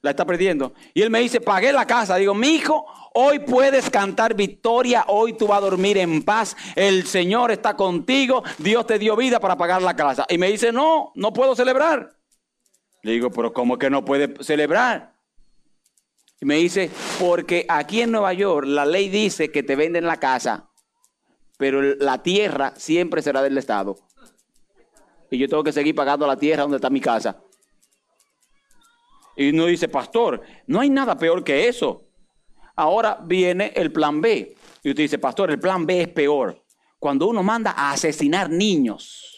La 0.02 0.11
está 0.11 0.26
perdiendo. 0.26 0.75
Y 0.92 1.00
él 1.00 1.09
me 1.09 1.21
dice, 1.21 1.40
pagué 1.40 1.73
la 1.73 1.87
casa. 1.87 2.16
Digo, 2.16 2.35
mi 2.35 2.49
hijo, 2.49 2.85
hoy 3.14 3.38
puedes 3.38 3.88
cantar 3.88 4.35
victoria. 4.35 5.07
Hoy 5.09 5.33
tú 5.38 5.47
vas 5.47 5.59
a 5.59 5.62
dormir 5.62 5.97
en 5.97 6.23
paz. 6.23 6.54
El 6.76 7.07
Señor 7.07 7.50
está 7.50 7.76
contigo. 7.76 8.42
Dios 8.59 8.87
te 8.87 8.99
dio 8.99 9.16
vida 9.16 9.40
para 9.40 9.57
pagar 9.57 9.80
la 9.80 9.97
casa. 9.97 10.26
Y 10.28 10.37
me 10.37 10.50
dice, 10.50 10.71
no, 10.71 11.12
no 11.14 11.33
puedo 11.33 11.57
celebrar. 11.57 12.11
Le 13.02 13.12
digo, 13.12 13.30
pero 13.30 13.54
¿cómo 13.54 13.78
que 13.78 13.88
no 13.88 14.04
puede 14.04 14.35
celebrar? 14.45 15.14
Y 16.42 16.45
me 16.45 16.57
dice, 16.57 16.90
porque 17.18 17.64
aquí 17.71 18.02
en 18.02 18.12
Nueva 18.12 18.35
York 18.35 18.66
la 18.66 18.85
ley 18.85 19.09
dice 19.09 19.50
que 19.50 19.62
te 19.62 19.76
venden 19.76 20.04
la 20.04 20.18
casa 20.18 20.67
pero 21.58 21.82
la 21.82 22.22
tierra 22.22 22.72
siempre 22.76 23.20
será 23.20 23.42
del 23.42 23.58
Estado. 23.58 23.98
Y 25.30 25.36
yo 25.36 25.48
tengo 25.48 25.64
que 25.64 25.72
seguir 25.72 25.94
pagando 25.94 26.26
la 26.26 26.36
tierra 26.36 26.62
donde 26.62 26.78
está 26.78 26.88
mi 26.88 27.00
casa. 27.00 27.42
Y 29.36 29.50
uno 29.50 29.66
dice, 29.66 29.88
pastor, 29.88 30.40
no 30.66 30.80
hay 30.80 30.88
nada 30.88 31.18
peor 31.18 31.44
que 31.44 31.68
eso. 31.68 32.06
Ahora 32.74 33.18
viene 33.22 33.72
el 33.74 33.92
plan 33.92 34.20
B. 34.20 34.56
Y 34.82 34.90
usted 34.90 35.02
dice, 35.02 35.18
pastor, 35.18 35.50
el 35.50 35.58
plan 35.58 35.84
B 35.84 36.00
es 36.00 36.08
peor. 36.08 36.64
Cuando 36.98 37.26
uno 37.26 37.42
manda 37.42 37.72
a 37.72 37.92
asesinar 37.92 38.48
niños. 38.48 39.34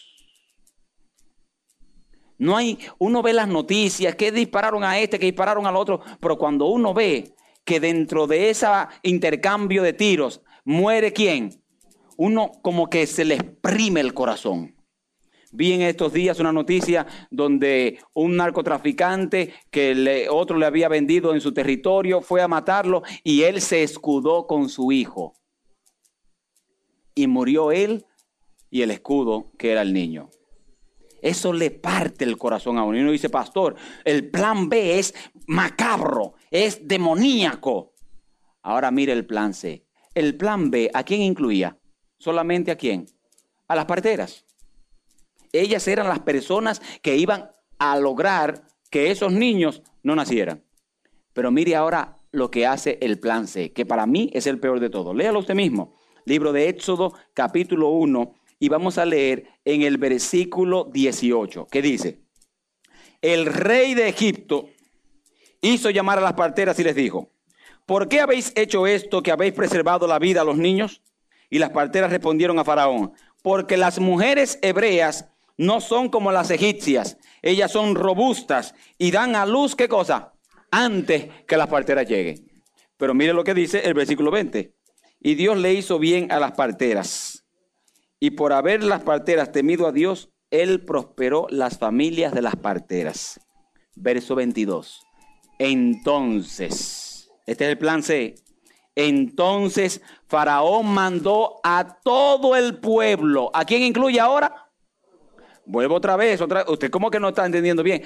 No 2.37 2.55
hay, 2.57 2.79
uno 2.97 3.21
ve 3.21 3.33
las 3.33 3.47
noticias, 3.47 4.15
que 4.15 4.31
dispararon 4.31 4.83
a 4.83 4.99
este, 4.99 5.19
que 5.19 5.27
dispararon 5.27 5.67
al 5.67 5.75
otro, 5.75 6.01
pero 6.19 6.37
cuando 6.37 6.65
uno 6.67 6.93
ve 6.93 7.35
que 7.63 7.79
dentro 7.79 8.25
de 8.25 8.49
ese 8.49 8.65
intercambio 9.03 9.83
de 9.83 9.93
tiros 9.93 10.41
muere 10.63 11.13
quién? 11.13 11.60
Uno 12.21 12.51
como 12.61 12.87
que 12.87 13.07
se 13.07 13.25
le 13.25 13.33
exprime 13.33 13.99
el 13.99 14.13
corazón. 14.13 14.75
Vi 15.51 15.73
en 15.73 15.81
estos 15.81 16.13
días 16.13 16.39
una 16.39 16.53
noticia 16.53 17.07
donde 17.31 17.97
un 18.13 18.37
narcotraficante 18.37 19.55
que 19.71 20.27
otro 20.29 20.59
le 20.59 20.67
había 20.67 20.87
vendido 20.87 21.33
en 21.33 21.41
su 21.41 21.51
territorio 21.51 22.21
fue 22.21 22.43
a 22.43 22.47
matarlo 22.47 23.01
y 23.23 23.41
él 23.41 23.59
se 23.59 23.81
escudó 23.81 24.45
con 24.45 24.69
su 24.69 24.91
hijo. 24.91 25.33
Y 27.15 27.25
murió 27.25 27.71
él 27.71 28.05
y 28.69 28.83
el 28.83 28.91
escudo 28.91 29.51
que 29.57 29.71
era 29.71 29.81
el 29.81 29.91
niño. 29.91 30.29
Eso 31.23 31.53
le 31.53 31.71
parte 31.71 32.23
el 32.23 32.37
corazón 32.37 32.77
a 32.77 32.83
uno. 32.83 32.99
Y 32.99 33.01
uno 33.01 33.13
dice, 33.13 33.29
pastor, 33.29 33.75
el 34.05 34.29
plan 34.29 34.69
B 34.69 34.99
es 34.99 35.15
macabro, 35.47 36.35
es 36.51 36.87
demoníaco. 36.87 37.93
Ahora 38.61 38.91
mire 38.91 39.11
el 39.11 39.25
plan 39.25 39.55
C. 39.55 39.87
El 40.13 40.37
plan 40.37 40.69
B, 40.69 40.91
¿a 40.93 41.03
quién 41.03 41.23
incluía? 41.23 41.80
Solamente 42.21 42.71
a 42.71 42.77
quién? 42.77 43.07
A 43.67 43.75
las 43.75 43.85
parteras. 43.85 44.45
Ellas 45.51 45.87
eran 45.87 46.07
las 46.07 46.19
personas 46.19 46.81
que 47.01 47.17
iban 47.17 47.49
a 47.79 47.97
lograr 47.97 48.63
que 48.89 49.09
esos 49.09 49.31
niños 49.31 49.81
no 50.03 50.15
nacieran. 50.15 50.63
Pero 51.33 51.51
mire 51.51 51.75
ahora 51.75 52.19
lo 52.31 52.51
que 52.51 52.67
hace 52.67 52.99
el 53.01 53.19
plan 53.19 53.47
C, 53.47 53.73
que 53.73 53.85
para 53.85 54.05
mí 54.05 54.29
es 54.33 54.45
el 54.45 54.59
peor 54.59 54.79
de 54.79 54.89
todo. 54.89 55.13
Léalo 55.13 55.39
usted 55.39 55.55
mismo. 55.55 55.99
Libro 56.25 56.53
de 56.53 56.69
Éxodo, 56.69 57.13
capítulo 57.33 57.89
1, 57.89 58.35
y 58.59 58.69
vamos 58.69 58.99
a 58.99 59.05
leer 59.05 59.47
en 59.65 59.81
el 59.81 59.97
versículo 59.97 60.85
18, 60.93 61.65
que 61.71 61.81
dice, 61.81 62.21
el 63.21 63.47
rey 63.47 63.95
de 63.95 64.07
Egipto 64.07 64.69
hizo 65.61 65.89
llamar 65.89 66.19
a 66.19 66.21
las 66.21 66.33
parteras 66.33 66.77
y 66.79 66.83
les 66.83 66.95
dijo, 66.95 67.31
¿por 67.87 68.07
qué 68.07 68.19
habéis 68.19 68.53
hecho 68.55 68.85
esto 68.85 69.23
que 69.23 69.31
habéis 69.31 69.53
preservado 69.53 70.05
la 70.05 70.19
vida 70.19 70.41
a 70.41 70.45
los 70.45 70.57
niños? 70.57 71.01
Y 71.51 71.59
las 71.59 71.69
parteras 71.69 72.09
respondieron 72.09 72.57
a 72.57 72.63
Faraón, 72.63 73.13
porque 73.43 73.77
las 73.77 73.99
mujeres 73.99 74.57
hebreas 74.63 75.27
no 75.57 75.81
son 75.81 76.09
como 76.09 76.31
las 76.31 76.49
egipcias, 76.49 77.17
ellas 77.43 77.71
son 77.71 77.93
robustas 77.93 78.73
y 78.97 79.11
dan 79.11 79.35
a 79.35 79.45
luz, 79.45 79.75
¿qué 79.75 79.87
cosa? 79.87 80.33
Antes 80.71 81.27
que 81.45 81.57
las 81.57 81.67
parteras 81.67 82.07
lleguen. 82.07 82.49
Pero 82.97 83.13
mire 83.13 83.33
lo 83.33 83.43
que 83.43 83.53
dice 83.53 83.81
el 83.85 83.93
versículo 83.93 84.31
20. 84.31 84.73
Y 85.19 85.35
Dios 85.35 85.57
le 85.57 85.73
hizo 85.73 85.99
bien 85.99 86.31
a 86.31 86.39
las 86.39 86.53
parteras. 86.53 87.45
Y 88.19 88.31
por 88.31 88.53
haber 88.53 88.83
las 88.83 89.01
parteras 89.01 89.51
temido 89.51 89.87
a 89.87 89.91
Dios, 89.91 90.29
Él 90.51 90.85
prosperó 90.85 91.47
las 91.49 91.77
familias 91.77 92.33
de 92.33 92.41
las 92.41 92.55
parteras. 92.55 93.39
Verso 93.95 94.35
22. 94.35 95.01
Entonces, 95.59 97.29
este 97.45 97.65
es 97.65 97.71
el 97.71 97.77
plan 97.77 98.03
C. 98.03 98.35
Entonces 98.95 100.01
Faraón 100.27 100.87
mandó 100.87 101.59
a 101.63 101.99
todo 102.03 102.55
el 102.55 102.77
pueblo. 102.79 103.49
¿A 103.53 103.65
quién 103.65 103.83
incluye 103.83 104.19
ahora? 104.19 104.69
Vuelvo 105.65 105.95
otra 105.95 106.15
vez, 106.15 106.41
otra 106.41 106.65
Usted 106.67 106.89
como 106.89 107.09
que 107.09 107.19
no 107.19 107.29
está 107.29 107.45
entendiendo 107.45 107.83
bien. 107.83 108.03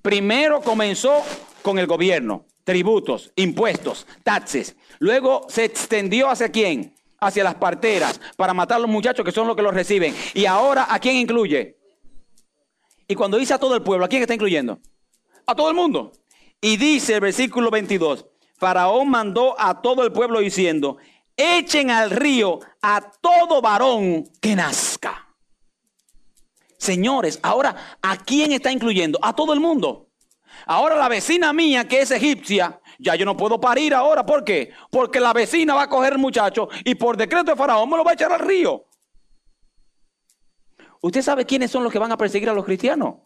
Primero 0.00 0.60
comenzó 0.60 1.22
con 1.62 1.78
el 1.78 1.86
gobierno, 1.86 2.46
tributos, 2.64 3.32
impuestos, 3.36 4.06
taxes. 4.22 4.76
Luego 4.98 5.46
se 5.48 5.64
extendió 5.64 6.28
hacia 6.28 6.50
quién? 6.50 6.94
Hacia 7.20 7.44
las 7.44 7.54
parteras 7.54 8.20
para 8.36 8.52
matar 8.52 8.78
a 8.78 8.80
los 8.80 8.90
muchachos 8.90 9.24
que 9.24 9.30
son 9.32 9.46
los 9.46 9.54
que 9.54 9.62
los 9.62 9.74
reciben. 9.74 10.14
Y 10.34 10.46
ahora, 10.46 10.86
¿a 10.92 10.98
quién 10.98 11.16
incluye? 11.16 11.78
Y 13.06 13.14
cuando 13.14 13.36
dice 13.36 13.54
a 13.54 13.58
todo 13.58 13.74
el 13.74 13.82
pueblo, 13.82 14.04
¿a 14.04 14.08
quién 14.08 14.22
está 14.22 14.34
incluyendo? 14.34 14.80
A 15.46 15.54
todo 15.54 15.68
el 15.68 15.76
mundo. 15.76 16.12
Y 16.60 16.76
dice 16.76 17.14
el 17.14 17.20
versículo 17.20 17.70
22, 17.70 18.26
Faraón 18.62 19.10
mandó 19.10 19.56
a 19.58 19.82
todo 19.82 20.04
el 20.04 20.12
pueblo 20.12 20.38
diciendo, 20.38 20.98
echen 21.36 21.90
al 21.90 22.12
río 22.12 22.60
a 22.80 23.00
todo 23.20 23.60
varón 23.60 24.22
que 24.40 24.54
nazca. 24.54 25.26
Señores, 26.78 27.40
ahora, 27.42 27.98
¿a 28.00 28.18
quién 28.18 28.52
está 28.52 28.70
incluyendo? 28.70 29.18
A 29.20 29.34
todo 29.34 29.52
el 29.52 29.58
mundo. 29.58 30.10
Ahora 30.64 30.94
la 30.94 31.08
vecina 31.08 31.52
mía, 31.52 31.88
que 31.88 32.02
es 32.02 32.12
egipcia, 32.12 32.80
ya 33.00 33.16
yo 33.16 33.24
no 33.24 33.36
puedo 33.36 33.60
parir 33.60 33.94
ahora. 33.94 34.24
¿Por 34.24 34.44
qué? 34.44 34.70
Porque 34.92 35.18
la 35.18 35.32
vecina 35.32 35.74
va 35.74 35.82
a 35.82 35.88
coger 35.88 36.12
el 36.12 36.20
muchacho 36.20 36.68
y 36.84 36.94
por 36.94 37.16
decreto 37.16 37.50
de 37.50 37.56
Faraón 37.56 37.90
me 37.90 37.96
lo 37.96 38.04
va 38.04 38.12
a 38.12 38.14
echar 38.14 38.32
al 38.32 38.38
río. 38.38 38.84
¿Usted 41.00 41.22
sabe 41.22 41.44
quiénes 41.44 41.68
son 41.68 41.82
los 41.82 41.92
que 41.92 41.98
van 41.98 42.12
a 42.12 42.16
perseguir 42.16 42.48
a 42.48 42.54
los 42.54 42.64
cristianos? 42.64 43.16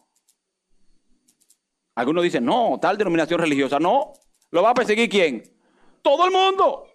Algunos 1.94 2.24
dicen, 2.24 2.42
no, 2.42 2.78
tal 2.80 2.96
denominación 2.96 3.38
religiosa. 3.38 3.78
No, 3.78 4.14
¿lo 4.50 4.62
va 4.62 4.70
a 4.70 4.74
perseguir 4.74 5.08
quién? 5.08 5.42
Todo 6.02 6.26
el 6.26 6.32
mundo. 6.32 6.86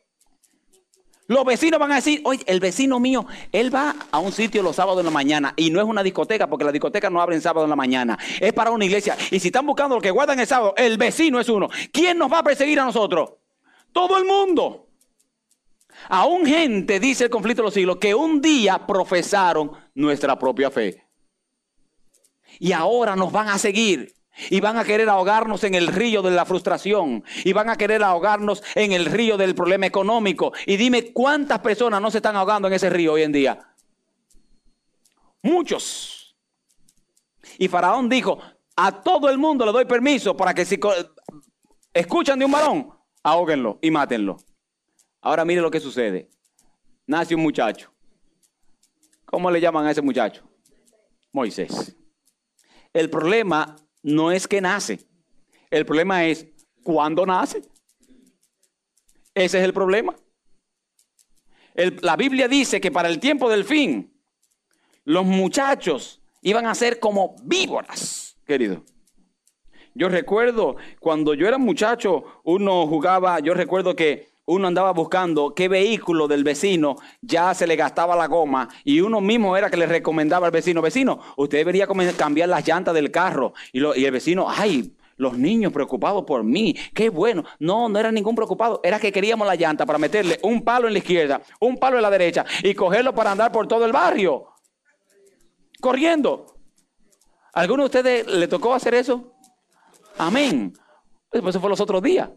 Los 1.31 1.45
vecinos 1.45 1.79
van 1.79 1.93
a 1.93 1.95
decir, 1.95 2.21
oye, 2.25 2.43
el 2.45 2.59
vecino 2.59 2.99
mío, 2.99 3.25
él 3.53 3.73
va 3.73 3.95
a 4.11 4.19
un 4.19 4.33
sitio 4.33 4.61
los 4.61 4.75
sábados 4.75 4.99
en 4.99 5.05
la 5.05 5.11
mañana 5.11 5.53
y 5.55 5.69
no 5.69 5.79
es 5.79 5.85
una 5.85 6.03
discoteca 6.03 6.47
porque 6.47 6.65
la 6.65 6.73
discoteca 6.73 7.09
no 7.09 7.21
abre 7.21 7.35
en 7.35 7.41
sábado 7.41 7.63
en 7.65 7.69
la 7.69 7.75
mañana, 7.77 8.19
es 8.41 8.51
para 8.51 8.71
una 8.71 8.83
iglesia. 8.83 9.17
Y 9.31 9.39
si 9.39 9.47
están 9.47 9.65
buscando 9.65 9.95
lo 9.95 10.01
que 10.01 10.11
guardan 10.11 10.41
el 10.41 10.47
sábado, 10.47 10.73
el 10.75 10.97
vecino 10.97 11.39
es 11.39 11.47
uno. 11.47 11.69
¿Quién 11.93 12.17
nos 12.17 12.29
va 12.29 12.39
a 12.39 12.43
perseguir 12.43 12.81
a 12.81 12.83
nosotros? 12.83 13.29
Todo 13.93 14.17
el 14.17 14.25
mundo. 14.25 14.89
Aún 16.09 16.45
gente, 16.45 16.99
dice 16.99 17.23
el 17.25 17.29
conflicto 17.29 17.61
de 17.61 17.67
los 17.67 17.73
siglos, 17.73 17.95
que 17.95 18.13
un 18.13 18.41
día 18.41 18.85
profesaron 18.85 19.71
nuestra 19.93 20.37
propia 20.37 20.69
fe. 20.69 21.07
Y 22.59 22.73
ahora 22.73 23.15
nos 23.15 23.31
van 23.31 23.47
a 23.47 23.57
seguir. 23.57 24.13
Y 24.49 24.59
van 24.59 24.77
a 24.77 24.83
querer 24.83 25.09
ahogarnos 25.09 25.63
en 25.63 25.75
el 25.75 25.87
río 25.87 26.21
de 26.21 26.31
la 26.31 26.45
frustración. 26.45 27.23
Y 27.43 27.53
van 27.53 27.69
a 27.69 27.77
querer 27.77 28.03
ahogarnos 28.03 28.63
en 28.75 28.91
el 28.91 29.05
río 29.05 29.37
del 29.37 29.55
problema 29.55 29.85
económico. 29.85 30.53
Y 30.65 30.77
dime 30.77 31.13
cuántas 31.13 31.59
personas 31.59 32.01
no 32.01 32.11
se 32.11 32.17
están 32.17 32.35
ahogando 32.35 32.67
en 32.67 32.73
ese 32.73 32.89
río 32.89 33.13
hoy 33.13 33.23
en 33.23 33.31
día. 33.31 33.59
Muchos. 35.41 36.35
Y 37.57 37.67
Faraón 37.67 38.09
dijo, 38.09 38.39
a 38.75 39.01
todo 39.03 39.29
el 39.29 39.37
mundo 39.37 39.65
le 39.65 39.71
doy 39.71 39.85
permiso 39.85 40.35
para 40.35 40.53
que 40.53 40.65
si 40.65 40.79
escuchan 41.93 42.39
de 42.39 42.45
un 42.45 42.51
varón, 42.51 42.93
ahóguenlo 43.23 43.77
y 43.81 43.91
mátenlo. 43.91 44.37
Ahora 45.21 45.45
mire 45.45 45.61
lo 45.61 45.69
que 45.69 45.79
sucede. 45.79 46.29
Nace 47.05 47.35
un 47.35 47.41
muchacho. 47.41 47.91
¿Cómo 49.25 49.51
le 49.51 49.61
llaman 49.61 49.85
a 49.85 49.91
ese 49.91 50.01
muchacho? 50.01 50.43
Moisés. 51.31 51.95
El 52.93 53.09
problema 53.09 53.75
no 54.03 54.31
es 54.31 54.47
que 54.47 54.61
nace. 54.61 54.99
El 55.69 55.85
problema 55.85 56.25
es 56.25 56.47
cuándo 56.83 57.25
nace. 57.25 57.61
Ese 59.33 59.59
es 59.59 59.63
el 59.63 59.73
problema. 59.73 60.15
la 61.75 62.17
Biblia 62.17 62.47
dice 62.47 62.81
que 62.81 62.91
para 62.91 63.07
el 63.07 63.19
tiempo 63.19 63.49
del 63.49 63.63
fin, 63.63 64.13
los 65.05 65.25
muchachos 65.25 66.21
iban 66.41 66.65
a 66.65 66.75
ser 66.75 66.99
como 66.99 67.35
víboras, 67.43 68.37
querido. 68.45 68.83
Yo 69.93 70.09
recuerdo 70.09 70.77
cuando 70.99 71.33
yo 71.33 71.47
era 71.47 71.57
muchacho, 71.57 72.41
uno 72.43 72.87
jugaba, 72.87 73.39
yo 73.39 73.53
recuerdo 73.53 73.95
que 73.95 74.30
uno 74.45 74.67
andaba 74.67 74.91
buscando 74.91 75.53
qué 75.53 75.67
vehículo 75.67 76.27
del 76.27 76.43
vecino 76.43 76.95
ya 77.21 77.53
se 77.53 77.67
le 77.67 77.75
gastaba 77.75 78.15
la 78.15 78.27
goma 78.27 78.67
y 78.83 79.01
uno 79.01 79.21
mismo 79.21 79.55
era 79.55 79.69
que 79.69 79.77
le 79.77 79.85
recomendaba 79.85 80.47
al 80.47 80.51
vecino, 80.51 80.81
vecino, 80.81 81.19
usted 81.37 81.59
debería 81.59 81.87
cambiar 82.17 82.49
las 82.49 82.67
llantas 82.67 82.93
del 82.93 83.11
carro. 83.11 83.53
Y, 83.71 83.79
y 83.79 84.05
el 84.05 84.11
vecino, 84.11 84.47
ay, 84.49 84.93
los 85.21 85.37
niños 85.37 85.71
preocupados 85.71 86.23
por 86.23 86.43
mí, 86.43 86.75
qué 86.93 87.09
bueno. 87.09 87.43
No, 87.59 87.87
no 87.87 87.99
era 87.99 88.11
ningún 88.11 88.35
preocupado, 88.35 88.81
era 88.83 88.99
que 88.99 89.11
queríamos 89.11 89.47
la 89.47 89.55
llanta 89.55 89.85
para 89.85 89.99
meterle 89.99 90.39
un 90.41 90.63
palo 90.63 90.87
en 90.87 90.93
la 90.93 90.99
izquierda, 90.99 91.41
un 91.59 91.77
palo 91.77 91.97
en 91.97 92.01
la 92.01 92.09
derecha 92.09 92.43
y 92.63 92.73
cogerlo 92.73 93.13
para 93.13 93.31
andar 93.31 93.51
por 93.51 93.67
todo 93.67 93.85
el 93.85 93.91
barrio, 93.91 94.47
corriendo. 95.79 96.47
¿Alguno 97.53 97.83
de 97.83 97.85
ustedes 97.85 98.27
le 98.27 98.47
tocó 98.47 98.73
hacer 98.73 98.95
eso? 98.95 99.33
Amén. 100.17 100.73
Eso 101.31 101.59
fue 101.59 101.69
los 101.69 101.79
otros 101.79 102.01
días, 102.01 102.29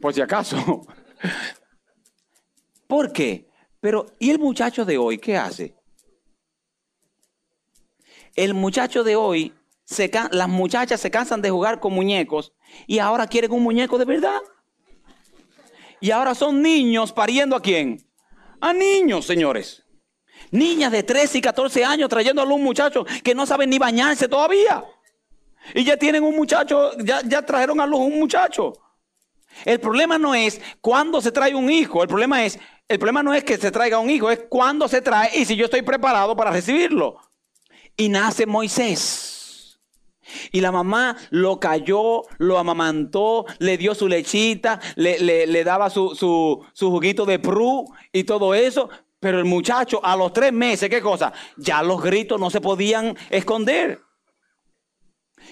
por 0.00 0.14
si 0.14 0.20
acaso. 0.20 0.86
¿Por 2.86 3.12
qué? 3.12 3.48
Pero, 3.80 4.06
¿y 4.18 4.30
el 4.30 4.38
muchacho 4.38 4.84
de 4.84 4.98
hoy 4.98 5.18
qué 5.18 5.36
hace? 5.36 5.76
El 8.34 8.54
muchacho 8.54 9.02
de 9.02 9.16
hoy, 9.16 9.54
se, 9.84 10.10
las 10.30 10.48
muchachas 10.48 11.00
se 11.00 11.10
cansan 11.10 11.40
de 11.40 11.50
jugar 11.50 11.80
con 11.80 11.94
muñecos 11.94 12.52
y 12.86 12.98
ahora 12.98 13.26
quieren 13.26 13.52
un 13.52 13.62
muñeco 13.62 13.98
de 13.98 14.04
verdad. 14.04 14.40
Y 16.00 16.10
ahora 16.10 16.34
son 16.34 16.60
niños 16.60 17.12
pariendo 17.12 17.56
a 17.56 17.62
quién? 17.62 18.06
A 18.60 18.72
niños, 18.72 19.26
señores. 19.26 19.84
Niñas 20.50 20.92
de 20.92 21.02
13 21.02 21.38
y 21.38 21.40
14 21.40 21.84
años 21.84 22.08
trayendo 22.08 22.42
a 22.42 22.44
un 22.44 22.62
muchacho 22.62 23.04
que 23.24 23.34
no 23.34 23.46
saben 23.46 23.70
ni 23.70 23.78
bañarse 23.78 24.28
todavía. 24.28 24.84
Y 25.74 25.84
ya 25.84 25.96
tienen 25.96 26.22
un 26.22 26.36
muchacho, 26.36 26.96
ya, 26.98 27.22
ya 27.22 27.42
trajeron 27.44 27.80
a 27.80 27.86
luz 27.86 28.00
un 28.00 28.18
muchacho. 28.18 28.72
El 29.64 29.80
problema 29.80 30.18
no 30.18 30.34
es 30.34 30.60
cuándo 30.80 31.20
se 31.20 31.32
trae 31.32 31.54
un 31.54 31.70
hijo, 31.70 32.02
el 32.02 32.08
problema 32.08 32.44
es, 32.44 32.58
el 32.88 32.98
problema 32.98 33.22
no 33.22 33.34
es 33.34 33.44
que 33.44 33.56
se 33.56 33.70
traiga 33.70 33.98
un 33.98 34.10
hijo, 34.10 34.30
es 34.30 34.44
cuándo 34.48 34.88
se 34.88 35.00
trae 35.00 35.36
y 35.38 35.44
si 35.44 35.56
yo 35.56 35.64
estoy 35.64 35.82
preparado 35.82 36.36
para 36.36 36.50
recibirlo. 36.50 37.18
Y 37.96 38.08
nace 38.08 38.46
Moisés. 38.46 39.80
Y 40.50 40.60
la 40.60 40.72
mamá 40.72 41.16
lo 41.30 41.60
cayó, 41.60 42.22
lo 42.38 42.58
amamantó, 42.58 43.46
le 43.58 43.78
dio 43.78 43.94
su 43.94 44.08
lechita, 44.08 44.80
le, 44.96 45.64
daba 45.64 45.88
su, 45.88 46.14
su 46.72 46.90
juguito 46.90 47.24
de 47.24 47.38
pru 47.38 47.84
y 48.12 48.24
todo 48.24 48.54
eso. 48.54 48.90
Pero 49.20 49.38
el 49.38 49.44
muchacho 49.44 50.04
a 50.04 50.16
los 50.16 50.32
tres 50.32 50.52
meses, 50.52 50.90
¿qué 50.90 51.00
cosa? 51.00 51.32
Ya 51.56 51.82
los 51.82 52.02
gritos 52.02 52.38
no 52.38 52.50
se 52.50 52.60
podían 52.60 53.16
esconder. 53.30 54.00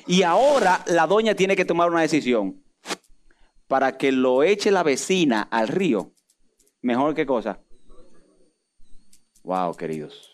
Y 0.07 0.23
ahora 0.23 0.83
la 0.87 1.07
doña 1.07 1.35
tiene 1.35 1.57
que 1.57 1.64
tomar 1.64 1.88
una 1.90 2.03
decisión 2.03 2.63
para 3.66 3.96
que 3.96 4.12
lo 4.12 4.42
eche 4.42 4.70
la 4.70 4.83
vecina 4.83 5.42
al 5.42 5.68
río, 5.68 6.12
mejor 6.83 7.14
que 7.14 7.27
cosa. 7.27 7.61
Wow, 9.42 9.74
queridos. 9.74 10.31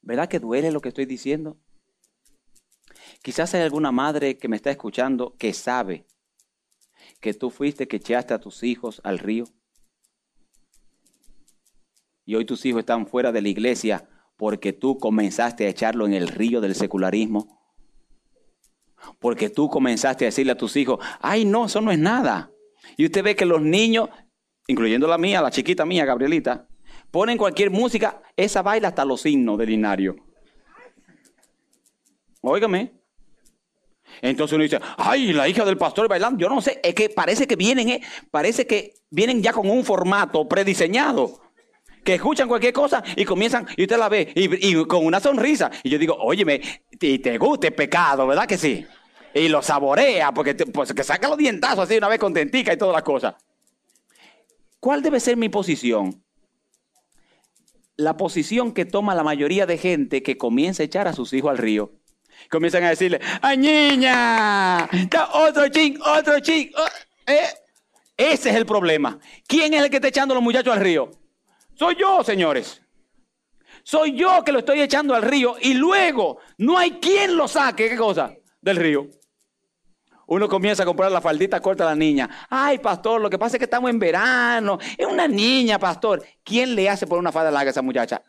¿Verdad 0.00 0.28
que 0.28 0.40
duele 0.40 0.72
lo 0.72 0.80
que 0.80 0.88
estoy 0.88 1.06
diciendo? 1.06 1.56
Quizás 3.22 3.54
hay 3.54 3.62
alguna 3.62 3.92
madre 3.92 4.36
que 4.36 4.48
me 4.48 4.56
está 4.56 4.70
escuchando 4.70 5.36
que 5.38 5.52
sabe 5.52 6.06
que 7.20 7.34
tú 7.34 7.50
fuiste 7.50 7.86
que 7.86 7.96
echaste 7.96 8.34
a 8.34 8.40
tus 8.40 8.64
hijos 8.64 9.00
al 9.04 9.20
río. 9.20 9.44
Y 12.24 12.34
hoy 12.34 12.44
tus 12.44 12.64
hijos 12.66 12.80
están 12.80 13.06
fuera 13.06 13.30
de 13.30 13.42
la 13.42 13.48
iglesia 13.48 14.08
porque 14.36 14.72
tú 14.72 14.98
comenzaste 14.98 15.66
a 15.66 15.68
echarlo 15.68 16.04
en 16.06 16.14
el 16.14 16.26
río 16.26 16.60
del 16.60 16.74
secularismo. 16.74 17.61
Porque 19.18 19.50
tú 19.50 19.68
comenzaste 19.68 20.24
a 20.24 20.28
decirle 20.28 20.52
a 20.52 20.56
tus 20.56 20.76
hijos, 20.76 20.98
ay 21.20 21.44
no, 21.44 21.66
eso 21.66 21.80
no 21.80 21.90
es 21.90 21.98
nada. 21.98 22.50
Y 22.96 23.06
usted 23.06 23.22
ve 23.22 23.36
que 23.36 23.44
los 23.44 23.60
niños, 23.60 24.08
incluyendo 24.66 25.06
la 25.06 25.18
mía, 25.18 25.42
la 25.42 25.50
chiquita 25.50 25.84
mía, 25.84 26.04
Gabrielita, 26.04 26.66
ponen 27.10 27.38
cualquier 27.38 27.70
música, 27.70 28.22
esa 28.36 28.62
baila 28.62 28.88
hasta 28.88 29.04
los 29.04 29.20
signos 29.20 29.58
del 29.58 29.70
linario. 29.70 30.16
Óigame. 32.40 32.92
Entonces 34.20 34.54
uno 34.54 34.64
dice, 34.64 34.80
ay, 34.96 35.32
la 35.32 35.48
hija 35.48 35.64
del 35.64 35.78
pastor 35.78 36.08
bailando. 36.08 36.38
Yo 36.38 36.48
no 36.48 36.60
sé, 36.60 36.80
es 36.82 36.94
que 36.94 37.08
parece 37.08 37.46
que 37.46 37.56
vienen, 37.56 37.88
eh, 37.88 38.02
parece 38.30 38.66
que 38.66 38.94
vienen 39.10 39.42
ya 39.42 39.52
con 39.52 39.70
un 39.70 39.84
formato 39.84 40.48
prediseñado. 40.48 41.40
Que 42.04 42.14
escuchan 42.14 42.48
cualquier 42.48 42.72
cosa 42.72 43.02
y 43.16 43.24
comienzan, 43.24 43.66
y 43.76 43.82
usted 43.82 43.96
la 43.96 44.08
ve, 44.08 44.32
y, 44.34 44.84
con 44.86 45.06
una 45.06 45.20
sonrisa. 45.20 45.70
Y 45.82 45.90
yo 45.90 45.98
digo, 45.98 46.16
óyeme, 46.18 46.60
y 46.90 47.18
te 47.18 47.38
gusta 47.38 47.68
el 47.68 47.74
pecado, 47.74 48.26
¿verdad 48.26 48.46
que 48.46 48.58
sí? 48.58 48.84
Y 49.34 49.48
lo 49.48 49.62
saborea, 49.62 50.32
porque 50.32 50.54
pues, 50.54 50.92
que 50.92 51.04
saca 51.04 51.28
los 51.28 51.38
dientazos 51.38 51.80
así 51.80 51.96
una 51.96 52.08
vez 52.08 52.18
contentica 52.18 52.72
y 52.72 52.76
todas 52.76 52.94
las 52.94 53.02
cosas. 53.02 53.34
¿Cuál 54.80 55.02
debe 55.02 55.20
ser 55.20 55.36
mi 55.36 55.48
posición? 55.48 56.24
La 57.96 58.16
posición 58.16 58.72
que 58.72 58.84
toma 58.84 59.14
la 59.14 59.22
mayoría 59.22 59.64
de 59.64 59.78
gente 59.78 60.22
que 60.22 60.36
comienza 60.36 60.82
a 60.82 60.86
echar 60.86 61.06
a 61.06 61.12
sus 61.12 61.32
hijos 61.32 61.50
al 61.50 61.58
río. 61.58 61.92
Comienzan 62.50 62.82
a 62.84 62.88
decirle, 62.90 63.20
¡ay 63.40 63.58
niña! 63.58 64.88
Otro 65.34 65.68
ching, 65.68 66.00
otro 66.00 66.40
ching. 66.40 66.70
Oh, 66.76 66.86
eh". 67.26 67.46
Ese 68.16 68.50
es 68.50 68.56
el 68.56 68.66
problema. 68.66 69.18
¿Quién 69.46 69.72
es 69.74 69.82
el 69.82 69.90
que 69.90 69.96
está 69.96 70.08
echando 70.08 70.34
a 70.34 70.36
los 70.36 70.44
muchachos 70.44 70.74
al 70.74 70.80
río? 70.80 71.10
Soy 71.74 71.96
yo, 71.98 72.22
señores. 72.22 72.82
Soy 73.82 74.16
yo 74.16 74.44
que 74.44 74.52
lo 74.52 74.60
estoy 74.60 74.80
echando 74.80 75.14
al 75.14 75.22
río 75.22 75.56
y 75.60 75.74
luego 75.74 76.38
no 76.58 76.78
hay 76.78 76.92
quien 76.92 77.36
lo 77.36 77.48
saque, 77.48 77.88
¿qué 77.88 77.96
cosa? 77.96 78.34
Del 78.60 78.76
río. 78.76 79.08
Uno 80.26 80.48
comienza 80.48 80.84
a 80.84 80.86
comprar 80.86 81.10
la 81.10 81.20
faldita 81.20 81.60
corta 81.60 81.84
a 81.84 81.88
la 81.88 81.94
niña. 81.94 82.46
Ay, 82.48 82.78
pastor, 82.78 83.20
lo 83.20 83.28
que 83.28 83.38
pasa 83.38 83.56
es 83.56 83.58
que 83.58 83.64
estamos 83.64 83.90
en 83.90 83.98
verano. 83.98 84.78
Es 84.96 85.06
una 85.06 85.26
niña, 85.26 85.78
pastor. 85.78 86.24
¿Quién 86.44 86.74
le 86.74 86.88
hace 86.88 87.06
por 87.06 87.18
una 87.18 87.32
falda 87.32 87.50
larga 87.50 87.68
a 87.68 87.72
esa 87.72 87.82
muchacha? 87.82 88.22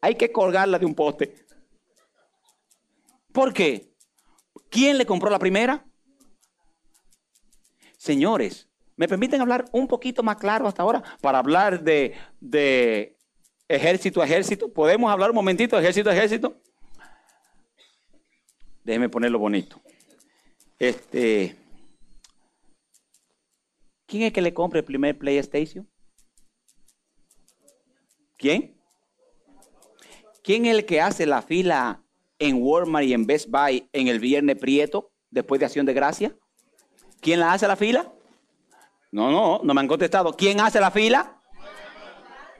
Hay 0.00 0.16
que 0.16 0.30
colgarla 0.30 0.78
de 0.78 0.86
un 0.86 0.94
poste. 0.94 1.34
¿Por 3.32 3.52
qué? 3.52 3.94
¿Quién 4.70 4.98
le 4.98 5.06
compró 5.06 5.30
la 5.30 5.38
primera? 5.38 5.84
Señores, 7.96 8.68
¿me 8.96 9.08
permiten 9.08 9.40
hablar 9.40 9.64
un 9.72 9.86
poquito 9.86 10.22
más 10.22 10.36
claro 10.36 10.66
hasta 10.66 10.82
ahora 10.82 11.02
para 11.20 11.38
hablar 11.38 11.82
de, 11.82 12.14
de 12.40 13.16
ejército 13.68 14.22
a 14.22 14.24
ejército? 14.24 14.72
¿Podemos 14.72 15.10
hablar 15.10 15.30
un 15.30 15.36
momentito 15.36 15.78
ejército 15.78 16.10
a 16.10 16.14
ejército? 16.14 16.60
Déjeme 18.84 19.08
ponerlo 19.08 19.38
bonito. 19.38 19.80
Este, 20.78 21.56
¿Quién 24.06 24.24
es 24.24 24.32
que 24.32 24.42
le 24.42 24.52
compra 24.52 24.78
el 24.78 24.84
primer 24.84 25.18
PlayStation? 25.18 25.88
¿Quién? 28.36 28.78
¿Quién 30.42 30.66
es 30.66 30.76
el 30.76 30.84
que 30.84 31.00
hace 31.00 31.24
la 31.24 31.40
fila 31.40 32.04
en 32.38 32.62
Walmart 32.62 33.06
y 33.06 33.14
en 33.14 33.26
Best 33.26 33.48
Buy 33.48 33.88
en 33.92 34.08
el 34.08 34.20
viernes 34.20 34.58
prieto 34.58 35.10
después 35.30 35.58
de 35.58 35.66
Acción 35.66 35.86
de 35.86 35.94
Gracia? 35.94 36.36
¿Quién 37.20 37.40
la 37.40 37.54
hace 37.54 37.66
la 37.66 37.76
fila? 37.76 38.12
No, 39.14 39.30
no, 39.30 39.60
no 39.62 39.74
me 39.74 39.80
han 39.80 39.86
contestado. 39.86 40.32
¿Quién 40.32 40.58
hace 40.58 40.80
la 40.80 40.90
fila? 40.90 41.40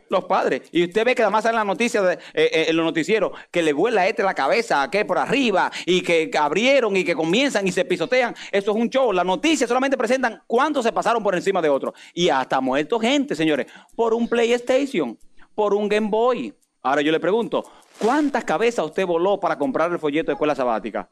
Los 0.08 0.26
padres. 0.26 0.68
Y 0.70 0.84
usted 0.84 1.04
ve 1.04 1.16
que 1.16 1.22
además 1.22 1.44
en 1.46 1.56
la 1.56 1.64
noticia, 1.64 2.00
de, 2.00 2.14
eh, 2.14 2.18
eh, 2.32 2.66
en 2.68 2.76
los 2.76 2.86
noticieros, 2.86 3.32
que 3.50 3.60
le 3.60 3.72
vuela 3.72 4.02
a 4.02 4.06
este 4.06 4.22
la 4.22 4.34
cabeza, 4.34 4.88
que 4.88 5.04
por 5.04 5.18
arriba, 5.18 5.72
y 5.84 6.02
que 6.02 6.30
abrieron 6.38 6.96
y 6.96 7.02
que 7.02 7.16
comienzan 7.16 7.66
y 7.66 7.72
se 7.72 7.84
pisotean. 7.84 8.36
Eso 8.52 8.70
es 8.70 8.76
un 8.76 8.88
show. 8.88 9.12
Las 9.12 9.26
noticias 9.26 9.66
solamente 9.66 9.96
presentan 9.96 10.44
cuántos 10.46 10.84
se 10.84 10.92
pasaron 10.92 11.24
por 11.24 11.34
encima 11.34 11.60
de 11.60 11.70
otros. 11.70 11.92
Y 12.14 12.28
hasta 12.28 12.60
muerto 12.60 13.00
gente, 13.00 13.34
señores, 13.34 13.66
por 13.96 14.14
un 14.14 14.28
PlayStation, 14.28 15.18
por 15.56 15.74
un 15.74 15.88
Game 15.88 16.08
Boy. 16.08 16.54
Ahora 16.84 17.02
yo 17.02 17.10
le 17.10 17.18
pregunto, 17.18 17.64
¿cuántas 17.98 18.44
cabezas 18.44 18.84
usted 18.84 19.04
voló 19.04 19.40
para 19.40 19.58
comprar 19.58 19.90
el 19.90 19.98
folleto 19.98 20.28
de 20.28 20.34
escuela 20.34 20.54
sabática? 20.54 21.10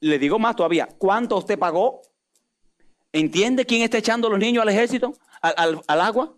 Le 0.00 0.18
digo 0.18 0.38
más 0.38 0.56
todavía, 0.56 0.88
¿cuánto 0.96 1.36
usted 1.36 1.58
pagó? 1.58 2.00
¿Entiende 3.12 3.66
quién 3.66 3.82
está 3.82 3.98
echando 3.98 4.28
a 4.28 4.30
los 4.30 4.38
niños 4.38 4.62
al 4.62 4.68
ejército? 4.68 5.14
al, 5.40 6.00
agua. 6.00 6.34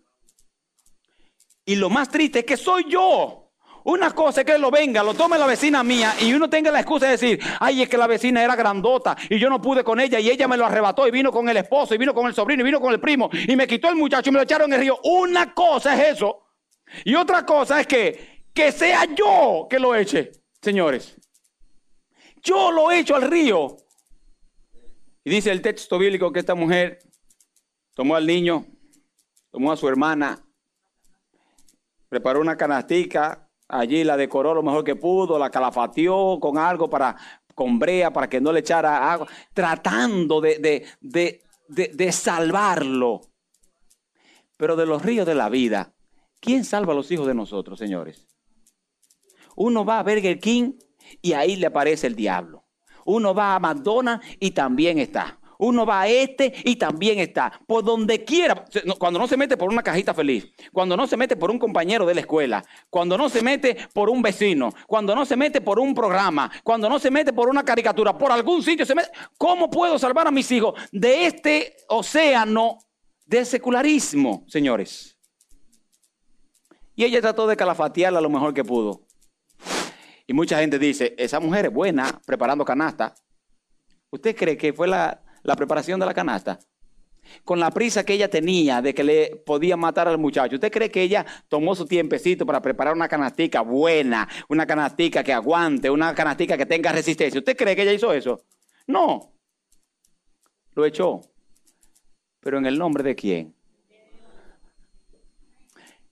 Y 1.65 1.75
lo 1.75 1.89
más 1.89 2.09
triste 2.09 2.39
es 2.39 2.45
que 2.45 2.57
soy 2.57 2.85
yo. 2.89 3.39
Una 3.85 4.11
cosa 4.11 4.41
es 4.41 4.47
que 4.47 4.57
lo 4.57 4.71
venga, 4.71 5.03
lo 5.03 5.13
tome 5.13 5.37
la 5.37 5.45
vecina 5.45 5.83
mía 5.83 6.15
y 6.21 6.33
uno 6.33 6.49
tenga 6.49 6.71
la 6.71 6.79
excusa 6.79 7.05
de 7.05 7.11
decir, 7.13 7.39
ay, 7.59 7.81
es 7.81 7.89
que 7.89 7.97
la 7.97 8.07
vecina 8.07 8.41
era 8.41 8.55
grandota 8.55 9.17
y 9.29 9.37
yo 9.37 9.49
no 9.49 9.61
pude 9.61 9.83
con 9.83 9.99
ella 9.99 10.21
y 10.21 10.29
ella 10.29 10.47
me 10.47 10.55
lo 10.55 10.65
arrebató 10.65 11.05
y 11.05 11.11
vino 11.11 11.33
con 11.33 11.49
el 11.49 11.57
esposo 11.57 11.93
y 11.93 11.97
vino 11.97 12.13
con 12.13 12.25
el 12.27 12.33
sobrino 12.33 12.61
y 12.61 12.65
vino 12.65 12.79
con 12.79 12.93
el 12.93 13.01
primo 13.01 13.29
y 13.33 13.57
me 13.57 13.67
quitó 13.67 13.89
el 13.89 13.97
muchacho 13.97 14.29
y 14.29 14.31
me 14.31 14.39
lo 14.39 14.43
echaron 14.43 14.71
en 14.71 14.75
el 14.75 14.79
río. 14.79 14.99
Una 15.03 15.53
cosa 15.53 15.95
es 15.95 16.15
eso. 16.15 16.45
Y 17.03 17.13
otra 17.15 17.45
cosa 17.45 17.81
es 17.81 17.87
que, 17.87 18.45
que 18.53 18.71
sea 18.71 19.03
yo 19.13 19.67
que 19.69 19.79
lo 19.79 19.93
eche, 19.93 20.31
señores. 20.61 21.17
Yo 22.41 22.71
lo 22.71 22.89
echo 22.89 23.17
al 23.17 23.23
río. 23.23 23.75
Y 25.23 25.29
dice 25.29 25.51
el 25.51 25.61
texto 25.61 25.97
bíblico 25.97 26.31
que 26.33 26.39
esta 26.39 26.55
mujer 26.55 26.99
tomó 27.93 28.15
al 28.15 28.27
niño, 28.27 28.65
tomó 29.51 29.71
a 29.71 29.77
su 29.77 29.87
hermana, 29.87 30.45
preparó 32.09 32.41
una 32.41 32.57
canastica, 32.57 33.49
allí 33.69 34.03
la 34.03 34.17
decoró 34.17 34.53
lo 34.53 34.63
mejor 34.63 34.83
que 34.83 34.95
pudo, 34.95 35.39
la 35.39 35.49
calafateó 35.49 36.39
con 36.39 36.57
algo 36.57 36.89
para, 36.89 37.15
con 37.55 37.79
brea 37.79 38.11
para 38.11 38.29
que 38.29 38.41
no 38.41 38.51
le 38.51 38.59
echara 38.59 39.11
agua, 39.11 39.27
tratando 39.53 40.41
de, 40.41 40.85
de, 40.99 42.11
salvarlo. 42.11 43.21
Pero 44.57 44.75
de 44.75 44.85
los 44.85 45.01
ríos 45.01 45.25
de 45.25 45.35
la 45.35 45.49
vida, 45.49 45.93
¿quién 46.39 46.65
salva 46.65 46.93
a 46.93 46.95
los 46.95 47.09
hijos 47.11 47.27
de 47.27 47.33
nosotros, 47.33 47.79
señores? 47.79 48.27
Uno 49.55 49.85
va 49.85 49.99
a 49.99 50.03
Burger 50.03 50.39
King 50.39 50.73
y 51.21 51.33
ahí 51.33 51.55
le 51.55 51.67
aparece 51.67 52.07
el 52.07 52.15
diablo. 52.15 52.62
Uno 53.05 53.33
va 53.33 53.55
a 53.55 53.59
McDonald's 53.59 54.25
y 54.39 54.51
también 54.51 54.99
está. 54.99 55.39
Uno 55.63 55.85
va 55.85 56.01
a 56.01 56.07
este 56.07 56.53
y 56.65 56.75
también 56.75 57.19
está. 57.19 57.51
Por 57.65 57.83
donde 57.83 58.23
quiera. 58.23 58.65
Cuando 58.97 59.19
no 59.19 59.27
se 59.27 59.37
mete 59.37 59.55
por 59.55 59.69
una 59.69 59.81
cajita 59.81 60.13
feliz. 60.13 60.51
Cuando 60.71 60.97
no 60.97 61.07
se 61.07 61.15
mete 61.15 61.35
por 61.35 61.51
un 61.51 61.59
compañero 61.59 62.05
de 62.05 62.13
la 62.15 62.21
escuela. 62.21 62.63
Cuando 62.89 63.17
no 63.17 63.29
se 63.29 63.41
mete 63.41 63.77
por 63.93 64.09
un 64.09 64.21
vecino. 64.21 64.73
Cuando 64.87 65.15
no 65.15 65.25
se 65.25 65.37
mete 65.37 65.61
por 65.61 65.79
un 65.79 65.93
programa. 65.95 66.51
Cuando 66.63 66.89
no 66.89 66.99
se 66.99 67.09
mete 67.09 67.31
por 67.31 67.49
una 67.49 67.63
caricatura. 67.63 68.17
Por 68.17 68.31
algún 68.31 68.61
sitio 68.61 68.85
se 68.85 68.95
mete. 68.95 69.09
¿Cómo 69.37 69.69
puedo 69.69 69.97
salvar 69.97 70.27
a 70.27 70.31
mis 70.31 70.51
hijos 70.51 70.73
de 70.91 71.27
este 71.27 71.77
océano 71.87 72.79
de 73.25 73.45
secularismo, 73.45 74.43
señores? 74.47 75.17
Y 76.95 77.05
ella 77.05 77.21
trató 77.21 77.47
de 77.47 77.55
calafatearla 77.55 78.21
lo 78.21 78.29
mejor 78.29 78.53
que 78.53 78.63
pudo. 78.63 79.01
Y 80.25 80.33
mucha 80.33 80.59
gente 80.59 80.79
dice, 80.79 81.15
esa 81.17 81.39
mujer 81.39 81.65
es 81.65 81.73
buena 81.73 82.21
preparando 82.25 82.63
canasta. 82.63 83.13
¿Usted 84.09 84.35
cree 84.35 84.57
que 84.57 84.73
fue 84.73 84.87
la, 84.87 85.21
la 85.43 85.55
preparación 85.55 85.99
de 85.99 86.05
la 86.05 86.13
canasta, 86.13 86.59
con 87.43 87.59
la 87.59 87.71
prisa 87.71 88.05
que 88.05 88.13
ella 88.13 88.29
tenía 88.29 88.81
de 88.81 88.93
que 88.93 89.03
le 89.03 89.35
podía 89.45 89.77
matar 89.77 90.07
al 90.07 90.17
muchacho, 90.17 90.55
¿usted 90.55 90.71
cree 90.71 90.89
que 90.89 91.01
ella 91.01 91.25
tomó 91.47 91.75
su 91.75 91.85
tiempecito 91.85 92.45
para 92.45 92.61
preparar 92.61 92.93
una 92.93 93.07
canastica 93.07 93.61
buena, 93.61 94.27
una 94.49 94.65
canastica 94.65 95.23
que 95.23 95.33
aguante, 95.33 95.89
una 95.89 96.13
canastica 96.13 96.57
que 96.57 96.65
tenga 96.65 96.91
resistencia? 96.91 97.39
¿Usted 97.39 97.57
cree 97.57 97.75
que 97.75 97.83
ella 97.83 97.93
hizo 97.93 98.13
eso? 98.13 98.43
No. 98.87 99.33
Lo 100.73 100.85
echó. 100.85 101.21
Pero 102.39 102.57
en 102.57 102.65
el 102.65 102.77
nombre 102.77 103.03
de 103.03 103.15
quién? 103.15 103.55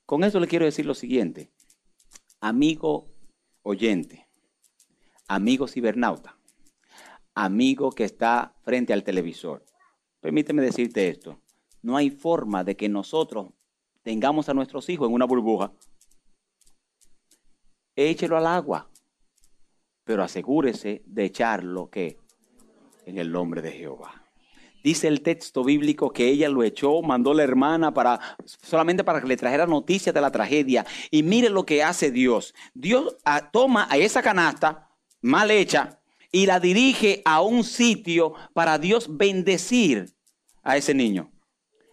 Con 0.06 0.24
eso 0.24 0.40
le 0.40 0.46
quiero 0.46 0.64
decir 0.64 0.84
lo 0.84 0.94
siguiente. 0.94 1.50
Amigo 2.40 3.11
oyente, 3.62 4.28
amigo 5.28 5.68
cibernauta, 5.68 6.38
amigo 7.34 7.90
que 7.92 8.04
está 8.04 8.54
frente 8.62 8.92
al 8.92 9.04
televisor. 9.04 9.64
Permíteme 10.20 10.62
decirte 10.62 11.08
esto. 11.08 11.40
No 11.80 11.96
hay 11.96 12.10
forma 12.10 12.64
de 12.64 12.76
que 12.76 12.88
nosotros 12.88 13.52
tengamos 14.02 14.48
a 14.48 14.54
nuestros 14.54 14.88
hijos 14.88 15.08
en 15.08 15.14
una 15.14 15.24
burbuja. 15.24 15.72
Échelo 17.96 18.36
al 18.36 18.46
agua, 18.46 18.90
pero 20.04 20.22
asegúrese 20.22 21.02
de 21.06 21.24
echarlo 21.24 21.90
que 21.90 22.18
en 23.04 23.18
el 23.18 23.30
nombre 23.30 23.62
de 23.62 23.72
Jehová. 23.72 24.21
Dice 24.82 25.08
el 25.08 25.22
texto 25.22 25.64
bíblico 25.64 26.12
que 26.12 26.28
ella 26.28 26.48
lo 26.48 26.62
echó, 26.62 27.02
mandó 27.02 27.34
la 27.34 27.42
hermana 27.42 27.94
para 27.94 28.36
solamente 28.44 29.04
para 29.04 29.20
que 29.20 29.28
le 29.28 29.36
trajera 29.36 29.66
noticias 29.66 30.14
de 30.14 30.20
la 30.20 30.30
tragedia. 30.30 30.86
Y 31.10 31.22
mire 31.22 31.48
lo 31.48 31.64
que 31.64 31.82
hace 31.82 32.10
Dios. 32.10 32.54
Dios 32.74 33.16
ah, 33.24 33.50
toma 33.50 33.86
a 33.90 33.96
esa 33.96 34.22
canasta 34.22 34.90
mal 35.20 35.50
hecha 35.50 36.00
y 36.30 36.46
la 36.46 36.60
dirige 36.60 37.22
a 37.24 37.40
un 37.40 37.64
sitio 37.64 38.34
para 38.52 38.78
Dios 38.78 39.16
bendecir 39.16 40.14
a 40.62 40.76
ese 40.76 40.94
niño. 40.94 41.31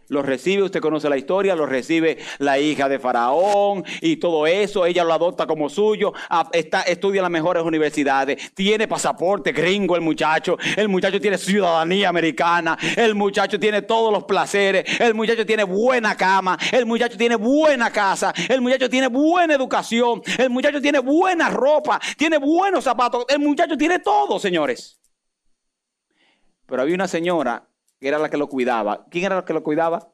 Lo 0.10 0.24
recibe, 0.24 0.64
usted 0.64 0.82
conoce 0.82 1.08
la 1.08 1.18
historia, 1.18 1.56
lo 1.56 1.68
recibe 1.68 2.18
la 2.40 2.58
hija 2.58 2.90
de 2.90 2.98
Faraón 2.98 3.84
y 4.02 4.18
todo 4.18 4.48
eso, 4.48 4.88
ella 4.88 5.04
lo 5.04 5.14
adopta 5.14 5.46
como 5.46 5.70
suyo, 5.70 6.14
está, 6.52 6.82
estudia 6.82 7.20
en 7.20 7.24
las 7.24 7.32
mejores 7.32 7.64
universidades, 7.64 8.52
tiene 8.56 8.88
pasaporte 8.88 9.52
gringo 9.52 9.96
el 9.96 10.02
muchacho, 10.02 10.58
el 10.76 10.90
muchacho 10.90 11.22
tiene 11.22 11.38
ciudadanía 11.38 12.10
americana, 12.10 12.76
el 12.98 13.14
muchacho 13.14 13.60
tiene 13.60 13.84
todos 13.84 14.12
los 14.12 14.24
placeres, 14.24 15.00
el 15.00 15.14
muchacho 15.14 15.46
tiene 15.46 15.64
buena 15.64 16.18
cama, 16.18 16.58
el 16.72 16.88
muchacho 16.88 17.16
tiene 17.16 17.36
buena 17.36 17.92
casa, 17.92 18.34
el 18.48 18.62
muchacho 18.62 18.90
tiene 18.90 19.08
buena 19.08 19.54
educación, 19.54 20.24
el 20.40 20.50
muchacho 20.50 20.82
tiene 20.82 20.98
buena 20.98 21.52
ropa, 21.52 22.00
tiene 22.18 22.40
buenos 22.40 22.84
zapatos, 22.84 23.26
el 23.30 23.38
muchacho 23.38 23.78
tiene 23.78 24.00
todo, 24.00 24.40
señores. 24.40 25.00
Pero 26.66 26.82
había 26.82 26.96
una 26.96 27.08
señora 27.08 27.69
era 28.08 28.18
la 28.18 28.30
que 28.30 28.38
lo 28.38 28.48
cuidaba. 28.48 29.06
¿Quién 29.10 29.26
era 29.26 29.36
la 29.38 29.46
que 29.46 29.54
lo 29.54 29.64
cuidaba? 29.64 30.12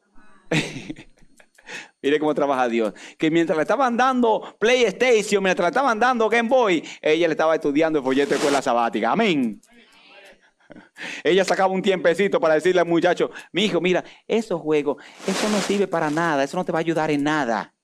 Mire 2.01 2.19
cómo 2.19 2.33
trabaja 2.35 2.67
Dios. 2.67 2.93
Que 3.17 3.31
mientras 3.31 3.55
le 3.57 3.63
estaban 3.63 3.97
dando 3.97 4.55
PlayStation, 4.59 5.43
mientras 5.43 5.65
le 5.65 5.69
estaban 5.69 5.99
dando 5.99 6.29
Game 6.29 6.49
Boy, 6.49 6.83
ella 7.01 7.27
le 7.27 7.33
estaba 7.33 7.55
estudiando 7.55 7.99
el 7.99 8.05
folleto 8.05 8.31
de 8.31 8.35
escuela 8.35 8.61
sabática. 8.61 9.11
Amén. 9.11 9.59
Ella 11.23 11.45
sacaba 11.45 11.71
un 11.71 11.81
tiempecito 11.83 12.39
para 12.39 12.55
decirle 12.55 12.81
al 12.81 12.87
muchacho, 12.87 13.29
mi 13.51 13.65
hijo, 13.65 13.79
mira, 13.79 14.03
esos 14.27 14.59
juegos, 14.59 14.97
eso 15.27 15.47
no 15.49 15.59
sirve 15.59 15.85
para 15.85 16.09
nada, 16.09 16.43
eso 16.43 16.57
no 16.57 16.65
te 16.65 16.71
va 16.71 16.79
a 16.79 16.81
ayudar 16.81 17.11
en 17.11 17.23
nada 17.23 17.74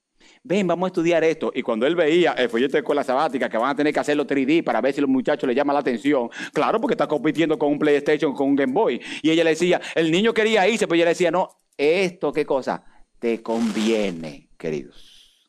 ven, 0.42 0.66
vamos 0.66 0.86
a 0.86 0.88
estudiar 0.88 1.24
esto. 1.24 1.52
Y 1.54 1.62
cuando 1.62 1.86
él 1.86 1.94
veía 1.94 2.32
el 2.32 2.48
folleto 2.48 2.72
de 2.72 2.80
escuela 2.80 3.04
sabática 3.04 3.48
que 3.48 3.56
van 3.56 3.70
a 3.70 3.74
tener 3.74 3.92
que 3.92 4.00
hacerlo 4.00 4.26
3D 4.26 4.64
para 4.64 4.80
ver 4.80 4.94
si 4.94 5.00
los 5.00 5.10
muchachos 5.10 5.46
le 5.48 5.54
llama 5.54 5.72
la 5.72 5.80
atención, 5.80 6.28
claro, 6.52 6.80
porque 6.80 6.94
está 6.94 7.06
compitiendo 7.06 7.58
con 7.58 7.70
un 7.72 7.78
PlayStation, 7.78 8.34
con 8.34 8.48
un 8.48 8.56
Game 8.56 8.72
Boy. 8.72 9.00
Y 9.22 9.30
ella 9.30 9.44
le 9.44 9.50
decía, 9.50 9.80
el 9.94 10.10
niño 10.10 10.34
quería 10.34 10.68
irse, 10.68 10.86
pero 10.86 10.96
ella 10.96 11.04
le 11.04 11.10
decía, 11.10 11.30
no, 11.30 11.48
esto, 11.76 12.32
¿qué 12.32 12.44
cosa? 12.44 12.84
Te 13.18 13.42
conviene, 13.42 14.50
queridos. 14.56 15.48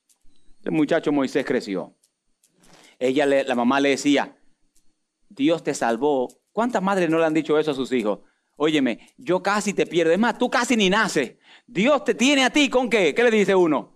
El 0.63 0.71
muchacho 0.71 1.11
Moisés 1.11 1.45
creció. 1.45 1.95
Ella, 2.99 3.25
la 3.25 3.55
mamá 3.55 3.79
le 3.79 3.89
decía, 3.89 4.37
Dios 5.29 5.63
te 5.63 5.73
salvó. 5.73 6.29
¿Cuántas 6.51 6.81
madres 6.81 7.09
no 7.09 7.17
le 7.17 7.25
han 7.25 7.33
dicho 7.33 7.57
eso 7.57 7.71
a 7.71 7.73
sus 7.73 7.91
hijos? 7.91 8.19
Óyeme, 8.55 9.09
yo 9.17 9.41
casi 9.41 9.73
te 9.73 9.85
pierdo. 9.85 10.13
Es 10.13 10.19
más, 10.19 10.37
tú 10.37 10.49
casi 10.49 10.77
ni 10.77 10.89
naces. 10.89 11.35
Dios 11.65 12.03
te 12.03 12.13
tiene 12.13 12.45
a 12.45 12.51
ti 12.51 12.69
con 12.69 12.89
qué? 12.89 13.13
¿Qué 13.13 13.23
le 13.23 13.31
dice 13.31 13.55
uno? 13.55 13.92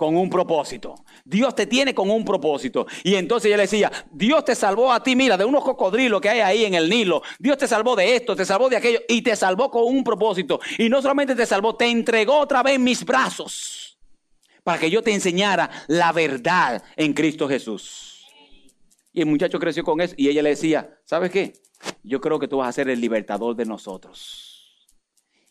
Con 0.00 0.16
un 0.16 0.30
propósito. 0.30 0.94
Dios 1.26 1.54
te 1.54 1.66
tiene 1.66 1.94
con 1.94 2.08
un 2.10 2.24
propósito. 2.24 2.86
Y 3.04 3.16
entonces 3.16 3.48
ella 3.48 3.58
le 3.58 3.64
decía, 3.64 3.92
Dios 4.10 4.46
te 4.46 4.54
salvó 4.54 4.90
a 4.90 5.02
ti, 5.02 5.14
mira, 5.14 5.36
de 5.36 5.44
unos 5.44 5.62
cocodrilos 5.62 6.22
que 6.22 6.30
hay 6.30 6.40
ahí 6.40 6.64
en 6.64 6.72
el 6.72 6.88
Nilo. 6.88 7.20
Dios 7.38 7.58
te 7.58 7.68
salvó 7.68 7.94
de 7.94 8.16
esto, 8.16 8.34
te 8.34 8.46
salvó 8.46 8.70
de 8.70 8.78
aquello 8.78 9.00
y 9.10 9.20
te 9.20 9.36
salvó 9.36 9.70
con 9.70 9.84
un 9.84 10.02
propósito. 10.02 10.58
Y 10.78 10.88
no 10.88 11.02
solamente 11.02 11.34
te 11.34 11.44
salvó, 11.44 11.76
te 11.76 11.84
entregó 11.84 12.38
otra 12.38 12.62
vez 12.62 12.80
mis 12.80 13.04
brazos 13.04 13.98
para 14.64 14.78
que 14.80 14.90
yo 14.90 15.02
te 15.02 15.12
enseñara 15.12 15.68
la 15.86 16.12
verdad 16.12 16.82
en 16.96 17.12
Cristo 17.12 17.46
Jesús. 17.46 18.26
Y 19.12 19.20
el 19.20 19.26
muchacho 19.26 19.58
creció 19.58 19.84
con 19.84 20.00
eso 20.00 20.14
y 20.16 20.30
ella 20.30 20.40
le 20.40 20.48
decía, 20.48 20.98
¿sabes 21.04 21.30
qué? 21.30 21.52
Yo 22.02 22.22
creo 22.22 22.38
que 22.38 22.48
tú 22.48 22.56
vas 22.56 22.70
a 22.70 22.72
ser 22.72 22.88
el 22.88 23.02
libertador 23.02 23.54
de 23.54 23.66
nosotros. 23.66 24.88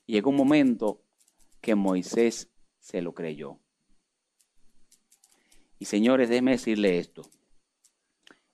Y 0.08 0.14
llegó 0.14 0.32
un 0.32 0.38
momento 0.38 1.04
que 1.62 1.76
Moisés 1.76 2.50
se 2.80 3.04
lo 3.04 3.14
creyó. 3.14 3.60
Y 5.80 5.86
señores, 5.86 6.30
déjenme 6.30 6.52
decirle 6.52 7.00
esto. 7.00 7.24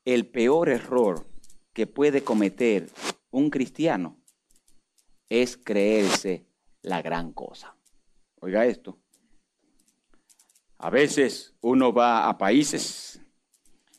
El 0.06 0.28
peor 0.28 0.70
error 0.70 1.26
que 1.74 1.88
puede 1.88 2.24
cometer 2.24 2.90
un 3.32 3.50
cristiano 3.50 4.18
es 5.28 5.58
creerse 5.58 6.46
la 6.84 7.02
gran 7.02 7.34
cosa. 7.34 7.76
Oiga 8.40 8.66
esto. 8.66 9.00
A 10.78 10.92
veces 10.92 11.56
uno 11.62 11.92
va 11.92 12.30
a 12.30 12.38
países 12.38 13.20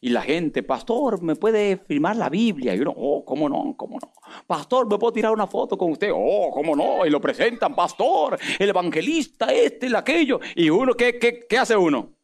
y 0.01 0.11
la 0.11 0.23
gente, 0.23 0.62
pastor, 0.62 1.21
¿me 1.21 1.35
puede 1.35 1.79
firmar 1.79 2.17
la 2.17 2.29
Biblia? 2.29 2.75
Y 2.77 2.81
uno, 2.81 2.95
oh, 2.97 3.25
¿cómo 3.25 3.49
no? 3.49 3.75
¿Cómo 3.77 3.99
no? 4.01 4.12
Pastor, 4.47 4.89
¿me 4.89 4.99
puedo 4.99 5.12
tirar 5.12 5.33
una 5.33 5.49
foto 5.49 5.77
con 5.77 5.91
usted? 5.91 6.11
Oh, 6.15 6.51
¿cómo 6.53 6.77
no? 6.77 7.05
Y 7.05 7.11
lo 7.11 7.21
presentan, 7.21 7.75
pastor, 7.75 8.39
el 8.59 8.69
evangelista, 8.69 9.47
este, 9.53 9.87
el 9.87 9.97
aquello. 9.97 10.39
Y 10.55 10.71
uno, 10.71 10.95
¿qué, 10.95 11.19
qué, 11.19 11.47
qué 11.49 11.59
hace 11.59 11.77
uno? 11.77 12.15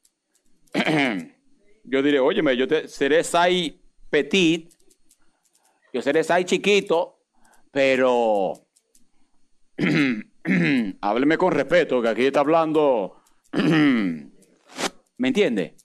yo 1.84 2.02
diré, 2.02 2.18
óyeme, 2.20 2.56
yo 2.56 2.66
te, 2.66 2.88
seré 2.88 3.22
Sai 3.24 3.80
Petit, 4.10 4.72
yo 5.92 6.02
seré 6.02 6.24
Sai 6.24 6.44
chiquito, 6.44 7.20
pero 7.70 8.52
hábleme 11.00 11.38
con 11.38 11.52
respeto, 11.52 12.02
que 12.02 12.08
aquí 12.08 12.26
está 12.26 12.40
hablando. 12.40 13.22
¿Me 13.52 15.28
entiende? 15.28 15.76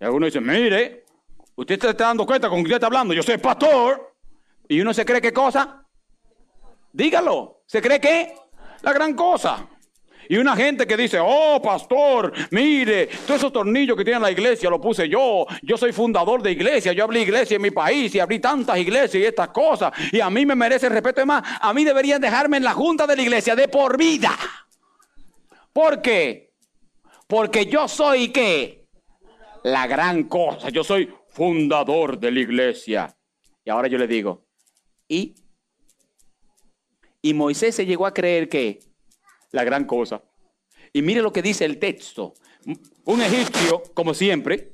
Y 0.00 0.04
alguno 0.04 0.26
dice, 0.26 0.40
mire, 0.40 1.04
usted 1.56 1.74
está 1.84 2.06
dando 2.06 2.26
cuenta 2.26 2.48
con 2.48 2.58
que 2.58 2.64
usted 2.64 2.76
está 2.76 2.86
hablando, 2.86 3.14
yo 3.14 3.22
soy 3.22 3.38
pastor. 3.38 4.14
Y 4.68 4.80
uno 4.80 4.92
se 4.92 5.04
cree 5.04 5.20
qué 5.20 5.32
cosa? 5.32 5.86
Dígalo, 6.92 7.62
¿se 7.66 7.80
cree 7.80 8.00
qué? 8.00 8.34
La 8.82 8.92
gran 8.92 9.14
cosa. 9.14 9.66
Y 10.28 10.36
una 10.36 10.54
gente 10.54 10.86
que 10.86 10.96
dice, 10.96 11.18
oh 11.20 11.60
pastor, 11.62 12.32
mire, 12.50 13.06
todos 13.26 13.40
esos 13.40 13.52
tornillos 13.52 13.96
que 13.96 14.04
tiene 14.04 14.20
la 14.20 14.30
iglesia 14.30 14.68
lo 14.68 14.80
puse 14.80 15.08
yo. 15.08 15.46
Yo 15.62 15.78
soy 15.78 15.92
fundador 15.92 16.42
de 16.42 16.52
iglesia, 16.52 16.92
yo 16.92 17.04
abrí 17.04 17.20
iglesia 17.20 17.56
en 17.56 17.62
mi 17.62 17.70
país 17.70 18.14
y 18.14 18.20
abrí 18.20 18.38
tantas 18.38 18.76
iglesias 18.78 19.22
y 19.22 19.26
estas 19.26 19.48
cosas. 19.48 19.92
Y 20.12 20.20
a 20.20 20.28
mí 20.28 20.44
me 20.44 20.54
merece 20.54 20.86
el 20.86 20.92
respeto. 20.92 21.24
más, 21.24 21.42
a 21.60 21.72
mí 21.72 21.82
deberían 21.82 22.20
dejarme 22.20 22.58
en 22.58 22.64
la 22.64 22.74
junta 22.74 23.06
de 23.06 23.16
la 23.16 23.22
iglesia 23.22 23.56
de 23.56 23.68
por 23.68 23.96
vida. 23.96 24.36
¿Por 25.72 26.02
qué? 26.02 26.52
Porque 27.26 27.66
yo 27.66 27.88
soy 27.88 28.28
qué? 28.28 28.86
La 29.64 29.86
gran 29.86 30.24
cosa. 30.24 30.68
Yo 30.68 30.84
soy 30.84 31.12
fundador 31.30 32.18
de 32.18 32.32
la 32.32 32.40
iglesia. 32.40 33.16
Y 33.64 33.70
ahora 33.70 33.88
yo 33.88 33.96
le 33.96 34.06
digo, 34.06 34.44
¿y? 35.08 35.34
Y 37.22 37.34
Moisés 37.34 37.74
se 37.74 37.86
llegó 37.86 38.06
a 38.06 38.14
creer 38.14 38.48
que 38.48 38.87
la 39.52 39.64
gran 39.64 39.84
cosa. 39.84 40.22
Y 40.92 41.02
mire 41.02 41.22
lo 41.22 41.32
que 41.32 41.42
dice 41.42 41.64
el 41.64 41.78
texto. 41.78 42.34
Un 43.04 43.22
egipcio, 43.22 43.82
como 43.94 44.14
siempre, 44.14 44.72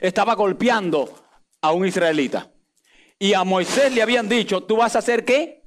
estaba 0.00 0.34
golpeando 0.34 1.12
a 1.60 1.72
un 1.72 1.86
israelita. 1.86 2.52
Y 3.18 3.34
a 3.34 3.44
Moisés 3.44 3.94
le 3.94 4.02
habían 4.02 4.28
dicho, 4.28 4.62
tú 4.62 4.76
vas 4.76 4.96
a 4.96 5.02
ser 5.02 5.24
qué? 5.24 5.62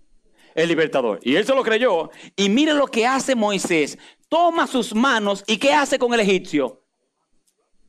El 0.54 0.70
libertador. 0.70 1.20
Y 1.24 1.36
él 1.36 1.46
se 1.46 1.56
lo 1.56 1.64
creyó. 1.64 2.10
Y 2.36 2.50
mire 2.50 2.74
lo 2.74 2.88
que 2.88 3.06
hace 3.06 3.36
Moisés. 3.36 3.98
Toma 4.28 4.68
sus 4.68 4.94
manos 4.94 5.44
y 5.48 5.58
¿qué 5.58 5.74
hace 5.74 5.98
con 5.98 6.14
el 6.14 6.20
egipcio? 6.20 6.84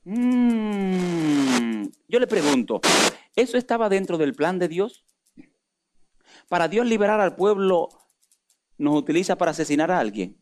Mm, 0.04 1.86
yo 2.06 2.20
le 2.20 2.26
pregunto, 2.26 2.80
¿eso 3.34 3.58
estaba 3.58 3.88
dentro 3.88 4.16
del 4.16 4.34
plan 4.34 4.58
de 4.58 4.68
Dios? 4.68 5.04
Para 6.48 6.68
Dios 6.68 6.86
liberar 6.86 7.20
al 7.20 7.34
pueblo 7.34 7.88
nos 8.78 8.94
utiliza 8.94 9.36
para 9.36 9.50
asesinar 9.50 9.90
a 9.90 9.98
alguien. 9.98 10.36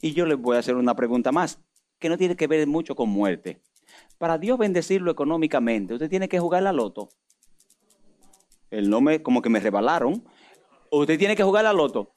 Y 0.00 0.12
yo 0.12 0.26
les 0.26 0.38
voy 0.38 0.56
a 0.56 0.60
hacer 0.60 0.76
una 0.76 0.94
pregunta 0.94 1.32
más, 1.32 1.60
que 1.98 2.08
no 2.08 2.16
tiene 2.16 2.36
que 2.36 2.46
ver 2.46 2.66
mucho 2.66 2.94
con 2.94 3.08
muerte. 3.08 3.60
Para 4.18 4.38
Dios 4.38 4.58
bendecirlo 4.58 5.10
económicamente, 5.10 5.94
usted 5.94 6.08
tiene 6.08 6.28
que 6.28 6.40
jugar 6.40 6.62
la 6.62 6.72
loto. 6.72 7.08
El 8.70 8.90
nombre, 8.90 9.22
como 9.22 9.42
que 9.42 9.48
me 9.48 9.60
rebalaron. 9.60 10.24
Usted 10.90 11.18
tiene 11.18 11.36
que 11.36 11.42
jugar 11.42 11.64
la 11.64 11.72
loto. 11.72 12.12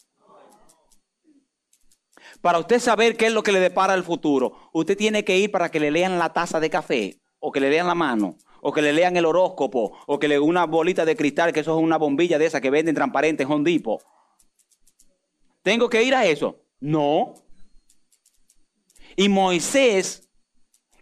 Para 2.42 2.60
usted 2.60 2.80
saber 2.80 3.18
qué 3.18 3.28
es 3.28 3.34
lo 3.34 3.44
que 3.44 3.52
le 3.52 3.60
depara 3.60 3.94
el 3.94 4.04
futuro, 4.04 4.54
usted 4.72 4.98
tiene 4.98 5.26
que 5.26 5.38
ir 5.38 5.52
para 5.52 5.70
que 5.70 5.80
le 5.80 5.92
lean 5.92 6.20
la 6.20 6.32
taza 6.32 6.60
de 6.60 6.70
café, 6.70 7.20
o 7.40 7.52
que 7.52 7.60
le 7.60 7.70
lean 7.70 7.88
la 7.88 7.96
mano, 7.96 8.38
o 8.62 8.72
que 8.72 8.82
le 8.82 8.94
lean 8.94 9.18
el 9.18 9.26
horóscopo, 9.26 9.98
o 10.08 10.20
que 10.20 10.28
le 10.28 10.40
una 10.40 10.66
bolita 10.66 11.06
de 11.06 11.16
cristal, 11.16 11.52
que 11.52 11.62
eso 11.62 11.78
es 11.78 11.84
una 11.84 11.98
bombilla 11.98 12.38
de 12.38 12.46
esa 12.46 12.62
que 12.62 12.70
venden 12.70 12.96
transparente 12.96 13.44
en 13.44 13.52
Hondipo. 13.52 14.02
¿Tengo 15.64 15.90
que 15.90 16.04
ir 16.04 16.16
a 16.16 16.26
eso? 16.26 16.64
No. 16.80 17.34
Y 19.16 19.30
Moisés, 19.30 20.30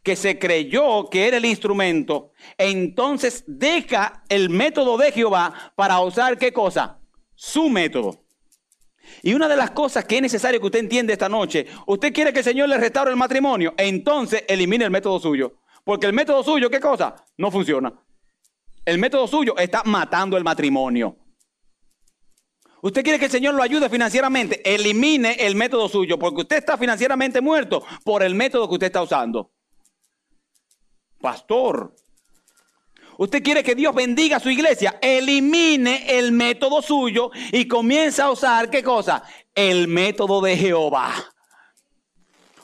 que 0.04 0.16
se 0.16 0.40
creyó 0.40 1.10
que 1.10 1.28
era 1.28 1.38
el 1.38 1.46
instrumento, 1.46 2.32
entonces 2.58 3.44
deja 3.48 4.24
el 4.30 4.50
método 4.50 4.98
de 4.98 5.12
Jehová 5.12 5.74
para 5.76 6.00
usar 6.00 6.38
qué 6.38 6.52
cosa? 6.52 7.00
Su 7.36 7.70
método. 7.70 8.24
Y 9.22 9.34
una 9.34 9.48
de 9.48 9.56
las 9.56 9.72
cosas 9.72 10.06
que 10.06 10.18
es 10.18 10.22
necesario 10.22 10.60
que 10.60 10.66
usted 10.66 10.80
entienda 10.80 11.14
esta 11.14 11.30
noche, 11.30 11.66
usted 11.86 12.14
quiere 12.14 12.34
que 12.34 12.40
el 12.40 12.46
Señor 12.46 12.70
le 12.70 12.78
restaure 12.78 13.12
el 13.12 13.18
matrimonio, 13.18 13.74
entonces 13.78 14.44
elimine 14.48 14.86
el 14.86 14.92
método 14.92 15.20
suyo. 15.20 15.60
Porque 15.84 16.08
el 16.08 16.14
método 16.14 16.44
suyo, 16.44 16.70
¿qué 16.70 16.80
cosa? 16.80 17.16
No 17.38 17.50
funciona. 17.50 17.94
El 18.84 18.98
método 18.98 19.28
suyo 19.28 19.58
está 19.58 19.84
matando 19.84 20.38
el 20.38 20.44
matrimonio. 20.44 21.18
Usted 22.82 23.04
quiere 23.04 23.18
que 23.18 23.26
el 23.26 23.32
Señor 23.32 23.56
lo 23.56 23.64
ayude 23.64 23.90
financieramente, 23.90 24.62
elimine 24.64 25.34
el 25.40 25.56
método 25.56 25.90
suyo, 25.90 26.20
porque 26.20 26.42
usted 26.42 26.58
está 26.58 26.78
financieramente 26.78 27.42
muerto 27.42 27.84
por 28.04 28.22
el 28.22 28.36
método 28.36 28.68
que 28.68 28.76
usted 28.76 28.88
está 28.88 29.02
usando. 29.02 29.52
Pastor, 31.20 31.96
usted 33.18 33.42
quiere 33.42 33.64
que 33.64 33.74
Dios 33.74 33.96
bendiga 33.96 34.38
a 34.38 34.40
su 34.40 34.52
iglesia, 34.52 35.00
elimine 35.02 36.20
el 36.20 36.32
método 36.32 36.84
suyo 36.84 37.32
y 37.52 37.68
comienza 37.68 38.26
a 38.26 38.32
usar, 38.32 38.70
¿qué 38.70 38.84
cosa? 38.84 39.24
El 39.56 39.88
método 39.88 40.40
de 40.42 40.56
Jehová. 40.56 41.14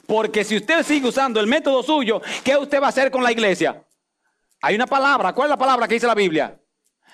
Porque 0.06 0.44
si 0.44 0.58
usted 0.58 0.84
sigue 0.84 1.08
usando 1.08 1.40
el 1.40 1.48
método 1.48 1.82
suyo, 1.82 2.22
¿qué 2.44 2.56
usted 2.56 2.80
va 2.80 2.88
a 2.88 2.90
hacer 2.90 3.10
con 3.10 3.24
la 3.24 3.32
iglesia? 3.32 3.84
Hay 4.62 4.76
una 4.76 4.86
palabra, 4.86 5.34
¿cuál 5.34 5.48
es 5.48 5.50
la 5.50 5.58
palabra 5.58 5.88
que 5.88 5.96
dice 5.96 6.06
la 6.06 6.14
Biblia? 6.14 6.60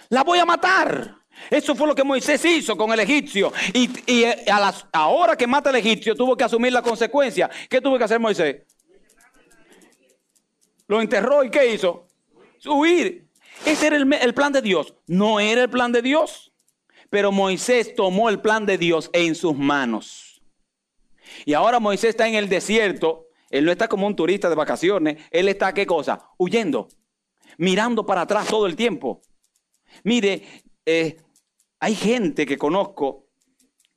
La 0.10 0.24
voy 0.24 0.40
a 0.40 0.46
matar. 0.46 1.19
Eso 1.50 1.76
fue 1.76 1.88
lo 1.88 1.96
que 1.96 2.04
Moisés 2.04 2.44
hizo 2.46 2.76
con 2.78 2.92
el 2.92 3.00
egipcio. 3.00 3.52
Y, 3.74 3.90
eh, 4.08 4.46
a 4.52 4.60
las, 4.60 4.86
ahora 4.92 5.36
que 5.36 5.48
mata 5.48 5.70
al 5.70 5.76
egipcio 5.76 6.16
tuvo 6.16 6.36
que 6.36 6.44
asumir 6.44 6.74
la 6.74 6.82
consecuencia. 6.82 7.50
¿Qué 7.70 7.82
tuvo 7.82 7.98
que 7.98 8.04
hacer 8.04 8.20
Moisés? 8.20 8.64
Lo 10.88 11.02
enterró 11.02 11.44
y 11.44 11.50
¿qué 11.50 11.74
hizo? 11.74 12.08
Huir. 12.66 13.28
Ese 13.66 13.88
era 13.88 13.98
el, 13.98 14.12
el 14.14 14.34
plan 14.34 14.52
de 14.52 14.62
Dios. 14.62 14.96
No 15.08 15.40
era 15.40 15.64
el 15.64 15.70
plan 15.70 15.92
de 15.92 16.02
Dios. 16.02 16.52
Pero 17.10 17.32
Moisés 17.32 17.96
tomó 17.96 18.30
el 18.30 18.40
plan 18.40 18.66
de 18.66 18.78
Dios 18.78 19.10
en 19.14 19.36
sus 19.36 19.56
manos. 19.56 20.42
Y 21.46 21.54
ahora 21.54 21.80
Moisés 21.80 22.12
está 22.12 22.28
en 22.28 22.36
el 22.36 22.50
desierto. 22.50 23.28
Él 23.50 23.66
no 23.66 23.72
está 23.72 23.88
como 23.88 24.06
un 24.06 24.16
turista 24.16 24.50
de 24.50 24.56
vacaciones. 24.56 25.24
Él 25.32 25.48
está, 25.50 25.74
¿qué 25.74 25.86
cosa? 25.86 26.30
Huyendo. 26.38 26.88
Mirando 27.58 28.06
para 28.06 28.22
atrás 28.22 28.48
todo 28.48 28.68
el 28.68 28.76
tiempo. 28.76 29.22
Mire, 30.04 30.44
eh, 30.86 31.18
hay 31.80 31.96
gente 31.96 32.46
que 32.46 32.58
conozco, 32.58 33.28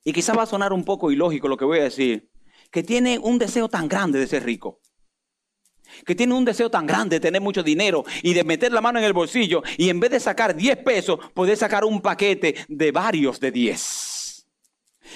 y 0.05 0.13
quizá 0.13 0.35
va 0.35 0.45
a 0.45 0.47
sonar 0.47 0.73
un 0.73 0.85
poco 0.85 1.11
ilógico 1.11 1.49
lo 1.49 1.57
que 1.57 1.65
voy 1.65 1.81
a 1.81 1.85
decir, 1.85 2.31
que 2.71 2.83
tiene 2.83 3.19
un 3.19 3.39
deseo 3.39 3.69
tan 3.69 3.89
grande 3.89 4.19
de 4.19 4.27
ser 4.27 4.45
rico. 4.45 4.81
Que 6.07 6.15
tiene 6.15 6.35
un 6.35 6.45
deseo 6.45 6.71
tan 6.71 6.87
grande 6.87 7.17
de 7.17 7.21
tener 7.21 7.43
mucho 7.43 7.63
dinero 7.63 8.05
y 8.23 8.33
de 8.33 8.45
meter 8.45 8.73
la 8.73 8.81
mano 8.81 8.99
en 8.99 9.05
el 9.05 9.13
bolsillo 9.13 9.63
y 9.77 9.91
en 9.91 10.01
vez 10.01 10.11
de 10.11 10.21
sacar 10.21 10.57
10 10.57 10.79
pesos, 10.79 11.19
poder 11.35 11.57
sacar 11.57 11.85
un 11.85 12.01
paquete 12.01 12.55
de 12.69 12.93
varios 12.93 13.39
de 13.41 13.51
10. 13.51 14.49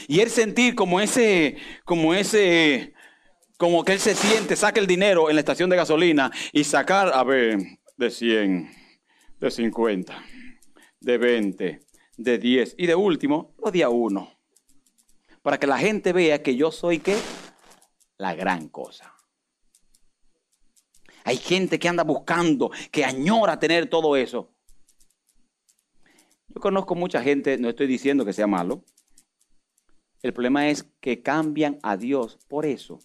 Y 0.09 0.21
él 0.21 0.29
sentir 0.29 0.75
como 0.75 1.01
ese, 1.01 1.57
como 1.85 2.13
ese, 2.13 2.93
como 3.57 3.85
que 3.85 3.93
él 3.93 4.01
se 4.01 4.15
siente, 4.15 4.55
saca 4.55 4.79
el 4.79 4.87
dinero 4.87 5.31
en 5.31 5.37
la 5.37 5.41
estación 5.41 5.71
de 5.71 5.77
gasolina 5.77 6.31
y 6.53 6.65
sacar, 6.65 7.11
a 7.15 7.25
ver, 7.25 7.59
de 7.97 8.11
100, 8.11 8.71
de 9.41 9.51
50, 9.51 10.25
de 11.01 11.19
20, 11.19 11.81
de 12.17 12.39
10 12.39 12.75
y 12.79 12.87
de 12.87 12.95
último, 12.95 13.55
lo 13.63 13.71
di 13.71 13.83
a 13.83 13.89
uno. 13.89 14.33
Para 15.43 15.59
que 15.59 15.67
la 15.67 15.79
gente 15.79 16.13
vea 16.13 16.43
que 16.43 16.57
yo 16.57 16.73
soy 16.73 16.99
qué? 16.99 17.17
La 18.19 18.35
gran 18.35 18.69
cosa. 18.69 19.15
Hay 21.25 21.37
gente 21.37 21.79
que 21.79 21.89
anda 21.89 22.05
buscando, 22.05 22.71
que 22.91 23.05
añora 23.05 23.59
tener 23.59 23.89
todo 23.89 24.17
eso. 24.17 24.53
Yo 26.49 26.61
conozco 26.61 26.95
mucha 26.95 27.23
gente, 27.23 27.59
no 27.59 27.69
estoy 27.69 27.87
diciendo 27.87 28.25
que 28.25 28.33
sea 28.33 28.47
malo. 28.47 28.85
El 30.23 30.33
problema 30.33 30.69
es 30.69 30.85
que 31.01 31.23
cambian 31.23 31.79
a 31.83 31.97
Dios 31.97 32.39
por 32.49 32.65
eso. 32.65 32.99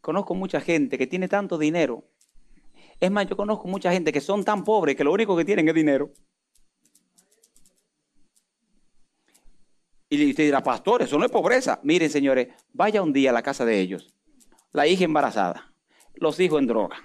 Conozco 0.00 0.34
mucha 0.34 0.60
gente 0.60 0.98
que 0.98 1.06
tiene 1.06 1.28
tanto 1.28 1.58
dinero. 1.58 2.04
Es 3.02 3.10
más, 3.10 3.26
yo 3.26 3.36
conozco 3.36 3.66
mucha 3.66 3.90
gente 3.90 4.12
que 4.12 4.20
son 4.20 4.44
tan 4.44 4.62
pobres 4.62 4.94
que 4.94 5.02
lo 5.02 5.12
único 5.12 5.36
que 5.36 5.44
tienen 5.44 5.66
es 5.66 5.74
dinero. 5.74 6.12
Y 10.08 10.30
usted 10.30 10.44
dirá, 10.44 10.62
pastor, 10.62 11.02
eso 11.02 11.18
no 11.18 11.24
es 11.24 11.30
pobreza. 11.32 11.80
Miren, 11.82 12.08
señores, 12.10 12.50
vaya 12.72 13.02
un 13.02 13.12
día 13.12 13.30
a 13.30 13.32
la 13.32 13.42
casa 13.42 13.64
de 13.64 13.80
ellos. 13.80 14.14
La 14.70 14.86
hija 14.86 15.02
embarazada, 15.02 15.74
los 16.14 16.38
hijos 16.38 16.60
en 16.60 16.68
droga, 16.68 16.96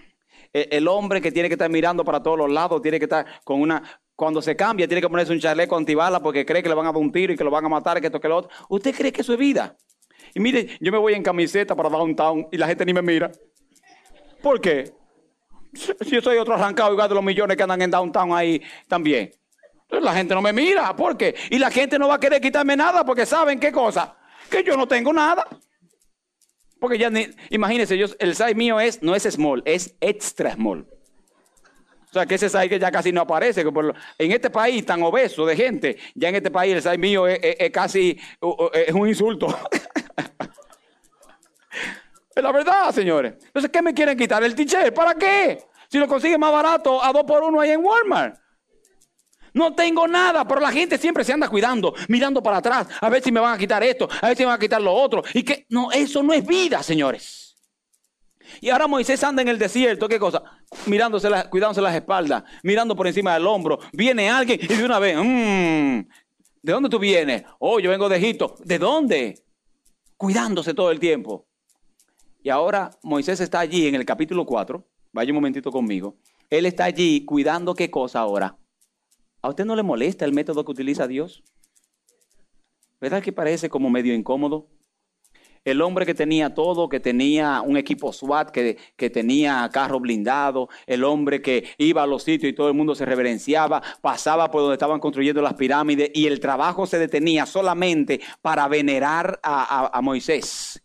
e, 0.53 0.69
el 0.71 0.87
hombre 0.87 1.19
que 1.19 1.31
tiene 1.31 1.49
que 1.49 1.55
estar 1.55 1.71
mirando 1.71 2.05
para 2.05 2.21
todos 2.21 2.37
los 2.37 2.51
lados, 2.51 2.79
tiene 2.79 2.99
que 2.99 3.05
estar 3.05 3.25
con 3.43 3.59
una... 3.59 3.81
Cuando 4.15 4.39
se 4.43 4.55
cambia, 4.55 4.87
tiene 4.87 5.01
que 5.01 5.09
ponerse 5.09 5.33
un 5.33 5.39
chaleco 5.39 5.75
antibala 5.75 6.19
porque 6.19 6.45
cree 6.45 6.61
que 6.61 6.69
le 6.69 6.75
van 6.75 6.85
a 6.85 6.91
dar 6.91 7.01
un 7.01 7.11
tiro 7.11 7.33
y 7.33 7.35
que 7.35 7.43
lo 7.43 7.49
van 7.49 7.65
a 7.65 7.69
matar, 7.69 7.99
que 7.99 8.05
esto, 8.05 8.19
que 8.19 8.27
lo 8.27 8.37
otro. 8.37 8.51
¿Usted 8.69 8.93
cree 8.93 9.11
que 9.11 9.21
eso 9.21 9.33
es 9.33 9.39
vida? 9.39 9.75
Y 10.35 10.39
mire, 10.39 10.77
yo 10.79 10.91
me 10.91 10.99
voy 10.99 11.15
en 11.15 11.23
camiseta 11.23 11.75
para 11.75 11.89
downtown 11.89 12.49
y 12.51 12.57
la 12.57 12.67
gente 12.67 12.85
ni 12.85 12.93
me 12.93 13.01
mira. 13.01 13.31
¿Por 14.43 14.61
qué? 14.61 14.93
Si 15.77 16.21
soy 16.21 16.37
otro 16.37 16.55
arrancado 16.55 16.91
igual 16.91 17.09
de 17.09 17.15
los 17.15 17.23
millones 17.23 17.55
que 17.55 17.63
andan 17.63 17.81
en 17.81 17.91
downtown 17.91 18.33
ahí 18.33 18.61
también. 18.87 19.31
Entonces 19.83 20.03
la 20.03 20.13
gente 20.13 20.33
no 20.33 20.41
me 20.41 20.51
mira. 20.51 20.95
¿Por 20.95 21.17
qué? 21.17 21.35
Y 21.49 21.57
la 21.59 21.71
gente 21.71 21.97
no 21.97 22.07
va 22.07 22.15
a 22.15 22.19
querer 22.19 22.41
quitarme 22.41 22.75
nada 22.75 23.05
porque 23.05 23.25
saben 23.25 23.59
qué 23.59 23.71
cosa. 23.71 24.17
Que 24.49 24.63
yo 24.63 24.75
no 24.75 24.87
tengo 24.87 25.13
nada. 25.13 25.47
Porque 26.79 26.97
ya, 26.97 27.09
ni, 27.09 27.27
imagínense, 27.49 27.97
yo, 27.97 28.07
el 28.19 28.35
size 28.35 28.55
mío 28.55 28.79
es, 28.79 29.01
no 29.01 29.15
es 29.15 29.23
small, 29.23 29.63
es 29.65 29.95
extra 29.99 30.53
small. 30.53 30.85
O 32.09 32.13
sea, 32.13 32.25
que 32.25 32.35
ese 32.35 32.49
size 32.49 32.69
que 32.69 32.79
ya 32.79 32.91
casi 32.91 33.11
no 33.11 33.21
aparece. 33.21 33.63
Que 33.63 33.71
en 34.19 34.31
este 34.31 34.49
país 34.49 34.85
tan 34.85 35.01
obeso 35.03 35.45
de 35.45 35.55
gente, 35.55 35.97
ya 36.15 36.29
en 36.29 36.35
este 36.35 36.51
país 36.51 36.75
el 36.75 36.81
size 36.81 36.97
mío 36.97 37.27
es, 37.27 37.39
casi 37.71 38.19
es 38.73 38.93
un 38.93 39.07
insulto. 39.07 39.47
es 42.37 42.43
la 42.43 42.51
verdad, 42.51 42.93
señores. 42.93 43.35
Entonces, 43.45 43.71
¿qué 43.71 43.81
me 43.81 43.93
quieren 43.93 44.17
quitar? 44.17 44.43
¿El 44.43 44.55
t 44.55 44.91
¿Para 44.91 45.15
qué? 45.15 45.59
Si 45.89 45.97
lo 45.97 46.07
consigue 46.07 46.37
más 46.37 46.51
barato 46.51 47.03
a 47.03 47.11
dos 47.11 47.23
por 47.23 47.43
uno 47.43 47.59
ahí 47.59 47.71
en 47.71 47.83
Walmart. 47.83 48.37
No 49.53 49.73
tengo 49.73 50.07
nada, 50.07 50.47
pero 50.47 50.61
la 50.61 50.71
gente 50.71 50.97
siempre 50.97 51.23
se 51.23 51.33
anda 51.33 51.49
cuidando, 51.49 51.93
mirando 52.09 52.43
para 52.43 52.57
atrás, 52.57 52.87
a 53.01 53.09
ver 53.09 53.23
si 53.23 53.31
me 53.31 53.39
van 53.39 53.55
a 53.55 53.57
quitar 53.57 53.83
esto, 53.83 54.07
a 54.21 54.27
ver 54.27 54.37
si 54.37 54.43
me 54.43 54.47
van 54.47 54.57
a 54.57 54.59
quitar 54.59 54.79
lo 54.79 54.93
otro. 54.93 55.23
Y 55.33 55.41
que 55.41 55.65
no, 55.69 55.91
eso 55.91 56.21
no 56.21 56.31
es 56.33 56.45
vida, 56.45 56.83
señores. 56.83 57.55
Y 58.61 58.69
ahora 58.69 58.87
Moisés 58.87 59.23
anda 59.23 59.41
en 59.41 59.47
el 59.47 59.57
desierto, 59.57 60.07
¿qué 60.07 60.19
cosa? 60.19 60.43
Mirándose 60.85 61.27
cuidándose 61.49 61.81
las 61.81 61.95
espaldas, 61.95 62.43
mirando 62.63 62.95
por 62.95 63.07
encima 63.07 63.33
del 63.33 63.47
hombro. 63.47 63.79
Viene 63.93 64.29
alguien 64.29 64.59
y 64.61 64.67
de 64.67 64.85
una 64.85 64.99
vez, 64.99 65.17
mmm, 65.17 66.07
¿de 66.61 66.71
dónde 66.71 66.89
tú 66.89 66.99
vienes? 66.99 67.43
Oh, 67.59 67.79
yo 67.79 67.89
vengo 67.89 68.07
de 68.07 68.17
Egipto. 68.17 68.55
¿De 68.63 68.77
dónde? 68.77 69.43
Cuidándose 70.15 70.73
todo 70.73 70.91
el 70.91 70.99
tiempo. 70.99 71.47
Y 72.47 72.49
ahora 72.49 72.91
Moisés 73.03 73.41
está 73.41 73.59
allí 73.59 73.87
en 73.87 73.95
el 73.95 74.05
capítulo 74.05 74.45
4. 74.45 74.81
Vaya 75.11 75.31
un 75.31 75.35
momentito 75.35 75.69
conmigo. 75.69 76.15
Él 76.49 76.65
está 76.65 76.85
allí 76.85 77.25
cuidando 77.25 77.73
qué 77.73 77.91
cosa 77.91 78.21
ahora? 78.21 78.57
¿A 79.41 79.49
usted 79.49 79.65
no 79.65 79.75
le 79.75 79.83
molesta 79.83 80.23
el 80.23 80.31
método 80.31 80.63
que 80.63 80.71
utiliza 80.71 81.09
Dios? 81.09 81.43
¿Verdad 83.01 83.21
que 83.21 83.33
parece 83.33 83.67
como 83.67 83.89
medio 83.89 84.13
incómodo? 84.13 84.69
El 85.65 85.81
hombre 85.81 86.05
que 86.05 86.13
tenía 86.13 86.53
todo, 86.53 86.87
que 86.87 87.01
tenía 87.01 87.61
un 87.61 87.75
equipo 87.75 88.13
SWAT, 88.13 88.51
que, 88.51 88.77
que, 88.95 89.09
tenía 89.09 89.69
carro 89.73 89.99
blindado, 89.99 90.69
el 90.85 91.03
hombre 91.03 91.41
que 91.41 91.65
iba 91.77 92.03
a 92.03 92.07
los 92.07 92.23
sitios 92.23 92.49
y 92.49 92.55
todo 92.55 92.69
el 92.69 92.75
mundo 92.75 92.95
se 92.95 93.05
reverenciaba, 93.05 93.83
pasaba 93.99 94.49
por 94.49 94.61
donde 94.61 94.75
estaban 94.75 95.01
construyendo 95.01 95.41
las 95.41 95.55
pirámides 95.55 96.11
y 96.13 96.27
el 96.27 96.39
trabajo 96.39 96.87
se 96.87 96.97
detenía 96.97 97.45
solamente 97.45 98.21
para 98.41 98.69
venerar 98.69 99.37
a, 99.43 99.91
a 99.93 100.01
Moisés. 100.01 100.81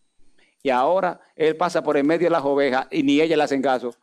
Y 0.63 0.71
ahora 0.71 1.21
él 1.35 1.57
pasa 1.57 1.83
por 1.83 1.97
en 1.97 2.07
medio 2.07 2.27
de 2.27 2.31
las 2.31 2.45
ovejas 2.45 2.87
y 2.91 3.03
ni 3.03 3.21
ella 3.21 3.37
le 3.37 3.43
hacen 3.43 3.63
caso. 3.63 3.95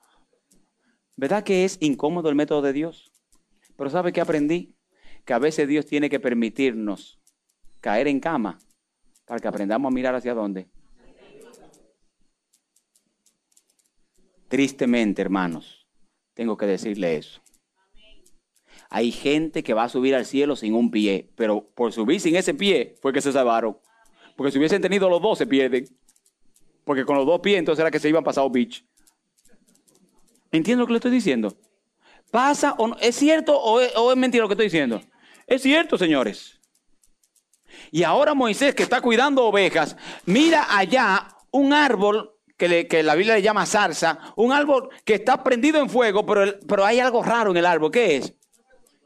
¿Verdad 1.15 1.43
que 1.43 1.65
es 1.65 1.77
incómodo 1.81 2.29
el 2.29 2.35
método 2.35 2.61
de 2.61 2.73
Dios? 2.73 3.11
Pero 3.75 3.89
¿sabe 3.89 4.11
qué 4.11 4.21
aprendí? 4.21 4.75
Que 5.25 5.33
a 5.33 5.39
veces 5.39 5.67
Dios 5.67 5.85
tiene 5.85 6.09
que 6.09 6.19
permitirnos 6.19 7.19
caer 7.81 8.07
en 8.07 8.19
cama 8.19 8.59
para 9.25 9.39
que 9.39 9.47
aprendamos 9.47 9.89
a 9.89 9.93
mirar 9.93 10.15
hacia 10.15 10.33
dónde. 10.33 10.67
Tristemente, 14.49 15.21
hermanos, 15.21 15.87
tengo 16.33 16.57
que 16.57 16.65
decirle 16.65 17.17
eso. 17.17 17.39
Hay 18.89 19.11
gente 19.11 19.63
que 19.63 19.75
va 19.75 19.83
a 19.83 19.89
subir 19.89 20.15
al 20.15 20.25
cielo 20.25 20.55
sin 20.55 20.73
un 20.73 20.89
pie, 20.89 21.29
pero 21.35 21.69
por 21.75 21.93
subir 21.93 22.19
sin 22.19 22.35
ese 22.35 22.55
pie 22.55 22.95
fue 23.01 23.13
que 23.13 23.21
se 23.21 23.31
salvaron. 23.31 23.77
Porque 24.35 24.51
si 24.51 24.57
hubiesen 24.57 24.81
tenido 24.81 25.09
los 25.09 25.21
dos, 25.21 25.37
se 25.37 25.45
pierden. 25.45 25.85
Porque 26.89 27.05
con 27.05 27.17
los 27.17 27.25
dos 27.27 27.39
pies 27.39 27.59
entonces 27.59 27.81
era 27.81 27.91
que 27.91 27.99
se 27.99 28.09
iban 28.09 28.23
pasado 28.23 28.49
beach. 28.49 28.83
¿Entiendo 30.51 30.81
lo 30.81 30.87
que 30.87 30.93
le 30.93 30.97
estoy 30.97 31.11
diciendo? 31.11 31.55
¿Pasa 32.31 32.73
o 32.79 32.87
no? 32.87 32.97
¿Es 32.99 33.15
cierto 33.15 33.55
o 33.55 33.79
es, 33.79 34.17
mentira 34.17 34.41
lo 34.41 34.47
que 34.47 34.53
estoy 34.53 34.65
diciendo? 34.65 34.99
Es 35.45 35.61
cierto, 35.61 35.99
señores. 35.99 36.59
Y 37.91 38.01
ahora 38.01 38.33
Moisés, 38.33 38.73
que 38.73 38.81
está 38.81 39.01
cuidando 39.01 39.45
ovejas, 39.45 39.97
mira 40.25 40.65
allá 40.75 41.27
un 41.51 41.73
árbol 41.73 42.35
que, 42.57 42.87
que, 42.87 43.03
la 43.03 43.13
Biblia 43.13 43.35
le 43.35 43.43
llama 43.43 43.67
zarza, 43.67 44.33
un 44.35 44.51
árbol 44.51 44.89
que 45.05 45.13
está 45.13 45.43
prendido 45.43 45.79
en 45.79 45.91
fuego, 45.91 46.25
pero, 46.25 46.57
pero 46.67 46.85
hay 46.85 46.99
algo 46.99 47.21
raro 47.21 47.51
en 47.51 47.57
el 47.57 47.67
árbol. 47.67 47.91
¿Qué 47.91 48.15
es? 48.15 48.33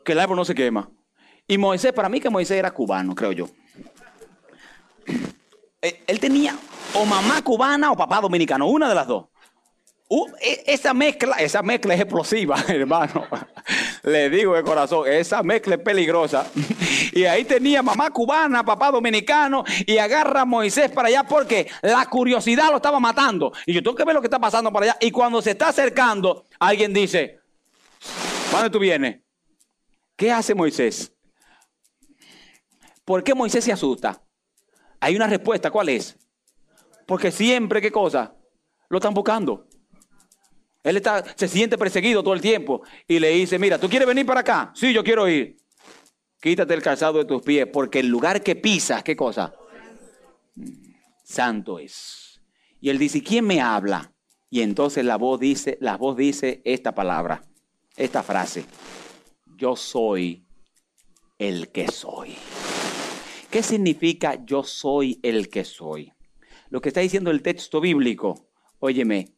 Que 0.05 0.13
el 0.13 0.21
árbol 0.21 0.37
no 0.37 0.45
se 0.45 0.55
quema. 0.55 0.89
Y 1.49 1.57
Moisés, 1.57 1.91
para 1.91 2.07
mí 2.07 2.21
que 2.21 2.29
Moisés 2.29 2.59
era 2.59 2.71
cubano, 2.71 3.13
creo 3.13 3.33
yo. 3.33 3.49
Eh, 5.81 6.01
él 6.07 6.21
tenía 6.21 6.57
o 6.93 7.05
mamá 7.05 7.41
cubana 7.41 7.91
o 7.91 7.97
papá 7.97 8.21
dominicano, 8.21 8.67
una 8.67 8.89
de 8.89 8.95
las 8.95 9.07
dos. 9.07 9.25
E, 10.39 10.63
esa 10.67 10.93
mezcla, 10.93 11.37
esa 11.37 11.63
mezcla 11.63 11.93
es 11.93 12.01
explosiva, 12.01 12.63
hermano. 12.67 13.25
Le 14.03 14.29
digo 14.29 14.53
de 14.53 14.63
corazón, 14.63 15.07
esa 15.07 15.41
mezcla 15.43 15.75
es 15.75 15.81
peligrosa. 15.81 16.49
Y 17.15 17.25
ahí 17.25 17.45
tenía 17.45 17.83
mamá 17.83 18.09
cubana, 18.09 18.65
papá 18.65 18.89
dominicano, 18.89 19.63
y 19.85 19.99
agarra 19.99 20.41
a 20.41 20.45
Moisés 20.45 20.89
para 20.89 21.09
allá 21.09 21.23
porque 21.23 21.69
la 21.83 22.03
curiosidad 22.07 22.71
lo 22.71 22.77
estaba 22.77 22.99
matando. 22.99 23.53
Y 23.67 23.73
yo 23.73 23.83
tengo 23.83 23.95
que 23.95 24.03
ver 24.03 24.15
lo 24.15 24.21
que 24.21 24.25
está 24.25 24.39
pasando 24.39 24.73
para 24.73 24.85
allá. 24.87 24.97
Y 24.99 25.11
cuando 25.11 25.39
se 25.39 25.51
está 25.51 25.67
acercando, 25.67 26.47
alguien 26.57 26.91
dice, 26.91 27.39
¿dónde 28.51 28.71
tú 28.71 28.79
vienes? 28.79 29.19
¿Qué 30.15 30.31
hace 30.31 30.55
Moisés? 30.55 31.13
¿Por 33.05 33.23
qué 33.23 33.35
Moisés 33.35 33.63
se 33.63 33.71
asusta? 33.71 34.19
Hay 34.99 35.15
una 35.15 35.27
respuesta, 35.27 35.69
¿cuál 35.69 35.89
es? 35.89 36.17
Porque 37.05 37.31
siempre, 37.31 37.81
¿qué 37.81 37.91
cosa? 37.91 38.35
Lo 38.89 38.97
están 38.97 39.13
buscando. 39.13 39.67
Él 40.83 40.97
está, 40.97 41.23
se 41.35 41.47
siente 41.47 41.77
perseguido 41.77 42.23
todo 42.23 42.33
el 42.33 42.41
tiempo 42.41 42.81
y 43.07 43.19
le 43.19 43.29
dice, 43.29 43.57
mira, 43.57 43.77
¿tú 43.77 43.89
quieres 43.89 44.07
venir 44.07 44.25
para 44.25 44.41
acá? 44.41 44.71
Sí, 44.75 44.93
yo 44.93 45.03
quiero 45.03 45.27
ir. 45.27 45.57
Quítate 46.41 46.73
el 46.73 46.81
calzado 46.81 47.19
de 47.19 47.25
tus 47.25 47.41
pies 47.41 47.67
porque 47.71 47.99
el 47.99 48.07
lugar 48.07 48.43
que 48.43 48.55
pisas, 48.55 49.01
¿qué 49.01 49.15
cosa? 49.15 49.53
Santo 51.23 51.79
es. 51.79 52.41
Y 52.81 52.89
él 52.89 52.97
dice, 52.97 53.23
¿quién 53.23 53.45
me 53.45 53.61
habla? 53.61 54.13
Y 54.49 54.61
entonces 54.61 55.03
la 55.03 55.17
voz 55.17 55.39
dice, 55.39 55.77
la 55.81 55.97
voz 55.97 56.15
dice 56.15 56.61
esta 56.63 56.93
palabra, 56.93 57.43
esta 57.95 58.21
frase. 58.21 58.65
Yo 59.55 59.75
soy 59.75 60.45
el 61.39 61.69
que 61.71 61.87
soy. 61.87 62.35
¿Qué 63.49 63.63
significa 63.63 64.43
yo 64.45 64.63
soy 64.63 65.19
el 65.23 65.49
que 65.49 65.63
soy? 65.65 66.12
Lo 66.73 66.81
que 66.81 66.89
está 66.89 67.01
diciendo 67.01 67.29
el 67.29 67.43
texto 67.43 67.79
bíblico, 67.79 68.47
óyeme, 68.79 69.35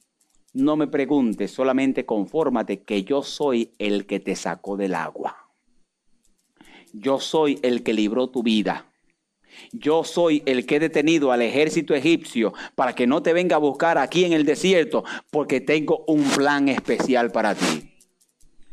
no 0.53 0.77
me 0.77 0.87
preguntes, 0.87 1.51
solamente 1.51 2.05
confórmate 2.05 2.83
que 2.83 3.03
yo 3.03 3.23
soy 3.23 3.73
el 3.77 4.05
que 4.05 4.21
te 4.21 4.37
sacó 4.37 4.77
del 4.77 4.95
agua. 4.95 5.35
Yo 6.93 7.19
soy 7.19 7.59
el 7.61 7.83
que 7.83 7.93
libró 7.93 8.29
tu 8.29 8.41
vida. 8.41 8.89
Yo 9.73 10.05
soy 10.05 10.43
el 10.45 10.65
que 10.65 10.77
he 10.77 10.79
detenido 10.79 11.33
al 11.33 11.41
ejército 11.41 11.93
egipcio 11.93 12.53
para 12.73 12.95
que 12.95 13.05
no 13.05 13.21
te 13.21 13.33
venga 13.33 13.57
a 13.57 13.59
buscar 13.59 13.97
aquí 13.97 14.23
en 14.23 14.31
el 14.31 14.45
desierto, 14.45 15.03
porque 15.29 15.59
tengo 15.59 16.05
un 16.07 16.23
plan 16.23 16.69
especial 16.69 17.33
para 17.33 17.53
ti. 17.53 17.97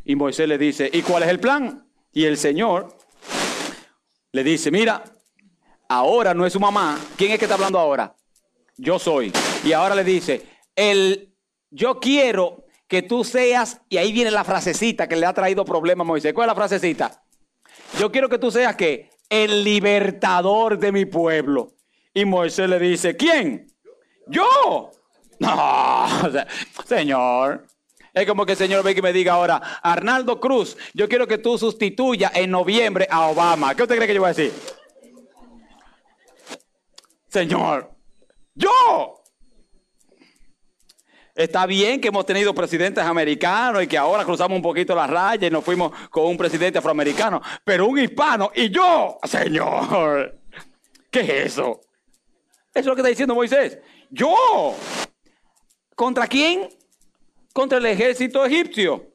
Y 0.05 0.15
Moisés 0.15 0.47
le 0.47 0.57
dice, 0.57 0.89
¿y 0.93 1.03
cuál 1.03 1.25
es 1.25 1.31
el 1.31 1.41
plan? 1.41 1.85
Y 2.13 2.27
el 2.27 2.37
Señor 2.37 2.97
le 4.31 4.45
dice, 4.45 4.71
mira, 4.71 5.03
ahora 5.89 6.33
no 6.33 6.47
es 6.47 6.53
su 6.53 6.61
mamá. 6.61 6.97
¿Quién 7.17 7.33
es 7.33 7.41
que 7.41 7.47
está 7.47 7.57
hablando 7.57 7.81
ahora? 7.81 8.15
Yo 8.77 8.99
soy. 8.99 9.33
Y 9.65 9.73
ahora 9.73 9.95
le 9.95 10.05
dice, 10.05 10.47
el 10.75 11.33
yo 11.71 12.01
quiero 12.01 12.65
que 12.87 13.03
tú 13.03 13.25
seas, 13.25 13.81
y 13.89 13.97
ahí 13.97 14.13
viene 14.13 14.31
la 14.31 14.45
frasecita 14.45 15.09
que 15.09 15.17
le 15.17 15.25
ha 15.25 15.33
traído 15.33 15.65
problema 15.65 16.03
a 16.03 16.07
Moisés. 16.07 16.35
¿Cuál 16.35 16.47
es 16.47 16.51
la 16.51 16.55
frasecita? 16.55 17.25
Yo 17.99 18.13
quiero 18.13 18.29
que 18.29 18.39
tú 18.39 18.51
seas 18.51 18.77
que 18.77 19.11
el 19.31 19.65
libertador 19.65 20.79
de 20.79 20.93
mi 20.93 21.07
pueblo. 21.07 21.73
Y 22.13 22.27
Moisés 22.27 22.69
le 22.69 22.79
dice, 22.79 23.17
¿quién? 23.17 23.67
Yo. 24.27 24.91
No, 25.39 26.07
señor. 26.87 27.67
Es 28.13 28.27
como 28.27 28.45
que 28.45 28.53
el 28.53 28.59
señor 28.59 28.85
ve 28.85 28.95
que 28.95 29.01
me 29.01 29.13
diga 29.13 29.33
ahora, 29.33 29.57
Arnaldo 29.83 30.39
Cruz, 30.39 30.77
yo 30.93 31.09
quiero 31.09 31.27
que 31.27 31.39
tú 31.39 31.57
sustituyas 31.57 32.31
en 32.35 32.51
noviembre 32.51 33.09
a 33.11 33.29
Obama. 33.29 33.75
¿Qué 33.75 33.83
usted 33.83 33.97
cree 33.97 34.07
que 34.07 34.15
yo 34.15 34.21
voy 34.21 34.31
a 34.31 34.35
decir? 34.35 34.53
Señor, 37.29 37.92
yo. 38.55 39.23
Está 41.35 41.65
bien 41.65 42.01
que 42.01 42.09
hemos 42.09 42.27
tenido 42.27 42.55
presidentes 42.55 43.03
americanos 43.03 43.83
y 43.83 43.87
que 43.87 43.97
ahora 43.97 44.25
cruzamos 44.25 44.55
un 44.55 44.63
poquito 44.63 44.95
la 44.95 45.07
raya 45.07 45.47
y 45.47 45.51
nos 45.51 45.65
fuimos 45.65 45.93
con 46.11 46.27
un 46.27 46.37
presidente 46.37 46.79
afroamericano, 46.79 47.41
pero 47.65 47.87
un 47.87 47.99
hispano 47.99 48.51
y 48.55 48.69
yo, 48.69 49.19
señor, 49.25 50.39
¿qué 51.11 51.21
es 51.21 51.53
eso? 51.53 51.81
Eso 52.75 52.81
es 52.81 52.87
lo 52.87 52.95
que 52.95 53.01
está 53.01 53.09
diciendo 53.09 53.35
Moisés. 53.35 53.79
Yo. 54.11 54.75
¿Contra 55.95 56.27
quién? 56.27 56.69
Contra 57.55 57.79
el 57.79 57.87
ejército 57.87 58.45
egipcio. 58.45 59.13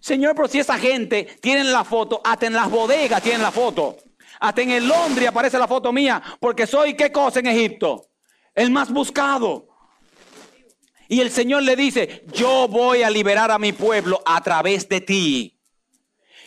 Señor, 0.00 0.34
pero 0.34 0.48
si 0.48 0.60
esa 0.60 0.78
gente 0.78 1.24
tiene 1.40 1.64
la 1.64 1.84
foto, 1.84 2.20
hasta 2.24 2.46
en 2.46 2.54
las 2.54 2.70
bodegas 2.70 3.22
tienen 3.22 3.42
la 3.42 3.50
foto. 3.50 3.96
Hasta 4.40 4.62
en 4.62 4.70
el 4.70 4.86
Londres 4.86 5.28
aparece 5.28 5.58
la 5.58 5.66
foto 5.66 5.92
mía, 5.92 6.22
porque 6.40 6.66
soy 6.66 6.94
qué 6.94 7.10
cosa 7.10 7.40
en 7.40 7.46
Egipto? 7.48 8.08
El 8.58 8.72
más 8.72 8.92
buscado. 8.92 9.68
Y 11.06 11.20
el 11.20 11.30
Señor 11.30 11.62
le 11.62 11.76
dice, 11.76 12.24
yo 12.32 12.66
voy 12.66 13.04
a 13.04 13.08
liberar 13.08 13.52
a 13.52 13.58
mi 13.58 13.72
pueblo 13.72 14.20
a 14.26 14.42
través 14.42 14.88
de 14.88 15.00
ti. 15.00 15.56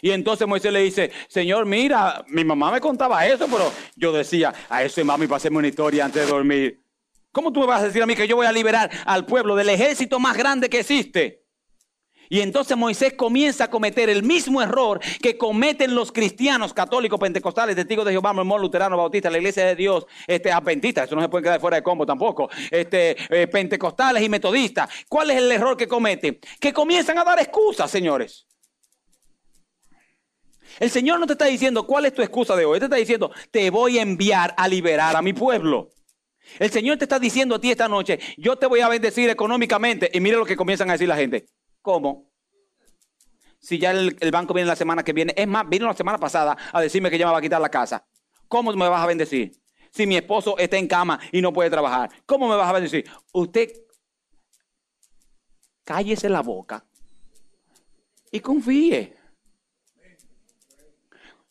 Y 0.01 0.11
entonces 0.11 0.45
Moisés 0.45 0.73
le 0.73 0.81
dice, 0.81 1.09
Señor, 1.29 1.65
mira, 1.65 2.25
mi 2.27 2.43
mamá 2.43 2.69
me 2.69 2.81
contaba 2.81 3.25
eso, 3.25 3.47
pero 3.47 3.71
yo 3.95 4.11
decía, 4.11 4.53
a 4.67 4.83
eso 4.83 5.05
mami, 5.05 5.25
pasemos 5.25 5.59
una 5.59 5.69
historia 5.69 6.03
antes 6.03 6.25
de 6.25 6.29
dormir. 6.29 6.81
¿Cómo 7.31 7.53
tú 7.53 7.61
me 7.61 7.67
vas 7.67 7.81
a 7.81 7.85
decir 7.85 8.03
a 8.03 8.05
mí 8.05 8.13
que 8.13 8.27
yo 8.27 8.35
voy 8.35 8.45
a 8.45 8.51
liberar 8.51 8.91
al 9.05 9.25
pueblo 9.25 9.55
del 9.55 9.69
ejército 9.69 10.19
más 10.19 10.35
grande 10.35 10.69
que 10.69 10.81
existe? 10.81 11.40
Y 12.31 12.39
entonces 12.39 12.77
Moisés 12.77 13.11
comienza 13.11 13.65
a 13.65 13.69
cometer 13.69 14.09
el 14.09 14.23
mismo 14.23 14.61
error 14.61 15.01
que 15.21 15.37
cometen 15.37 15.93
los 15.93 16.13
cristianos 16.13 16.73
católicos, 16.73 17.19
pentecostales, 17.19 17.75
testigos 17.75 18.05
de 18.05 18.11
Jehová, 18.11 18.31
mormón, 18.31 18.61
luterano, 18.61 18.95
bautista, 18.95 19.29
la 19.29 19.37
iglesia 19.37 19.65
de 19.65 19.75
Dios, 19.75 20.05
este, 20.25 20.49
adventistas, 20.49 21.07
eso 21.07 21.15
no 21.17 21.21
se 21.21 21.27
puede 21.27 21.43
quedar 21.43 21.59
fuera 21.59 21.75
de 21.75 21.83
combo 21.83 22.05
tampoco, 22.05 22.49
este, 22.71 23.17
eh, 23.29 23.47
pentecostales 23.47 24.23
y 24.23 24.29
metodistas. 24.29 24.89
¿Cuál 25.09 25.31
es 25.31 25.39
el 25.39 25.51
error 25.51 25.75
que 25.75 25.89
cometen? 25.89 26.39
Que 26.57 26.71
comienzan 26.71 27.17
a 27.17 27.25
dar 27.25 27.37
excusas, 27.37 27.91
señores. 27.91 28.47
El 30.79 30.89
Señor 30.89 31.19
no 31.19 31.27
te 31.27 31.33
está 31.33 31.47
diciendo 31.47 31.85
cuál 31.85 32.05
es 32.05 32.13
tu 32.13 32.21
excusa 32.21 32.55
de 32.55 32.63
hoy, 32.63 32.79
te 32.79 32.85
está 32.85 32.95
diciendo, 32.95 33.29
te 33.51 33.69
voy 33.69 33.99
a 33.99 34.03
enviar 34.03 34.53
a 34.55 34.69
liberar 34.69 35.17
a 35.17 35.21
mi 35.21 35.33
pueblo. 35.33 35.89
El 36.59 36.71
Señor 36.71 36.97
te 36.97 37.03
está 37.03 37.19
diciendo 37.19 37.55
a 37.55 37.59
ti 37.59 37.71
esta 37.71 37.89
noche, 37.89 38.19
yo 38.37 38.55
te 38.55 38.67
voy 38.67 38.79
a 38.79 38.87
bendecir 38.87 39.29
económicamente. 39.29 40.09
Y 40.13 40.21
mire 40.21 40.37
lo 40.37 40.45
que 40.45 40.55
comienzan 40.55 40.89
a 40.89 40.93
decir 40.93 41.09
la 41.09 41.17
gente. 41.17 41.47
¿Cómo? 41.81 42.31
Si 43.59 43.77
ya 43.77 43.91
el, 43.91 44.15
banco 44.31 44.53
viene 44.53 44.67
la 44.67 44.75
semana 44.75 45.03
que 45.03 45.13
viene. 45.13 45.33
Es 45.35 45.47
más, 45.47 45.67
vino 45.69 45.85
la 45.85 45.93
semana 45.93 46.17
pasada 46.17 46.57
a 46.71 46.81
decirme 46.81 47.09
que 47.09 47.17
ya 47.17 47.27
me 47.27 47.31
va 47.31 47.37
a 47.37 47.41
quitar 47.41 47.61
la 47.61 47.69
casa. 47.69 48.05
¿Cómo 48.47 48.73
me 48.73 48.89
vas 48.89 49.03
a 49.03 49.07
bendecir? 49.07 49.51
Si 49.91 50.07
mi 50.07 50.17
esposo 50.17 50.57
está 50.57 50.77
en 50.77 50.87
cama 50.87 51.19
y 51.31 51.41
no 51.41 51.53
puede 51.53 51.69
trabajar. 51.69 52.09
¿Cómo 52.25 52.47
me 52.47 52.55
vas 52.55 52.69
a 52.69 52.73
bendecir? 52.73 53.09
Usted 53.33 53.71
cállese 55.83 56.29
la 56.29 56.41
boca 56.41 56.83
y 58.31 58.39
confíe. 58.39 59.15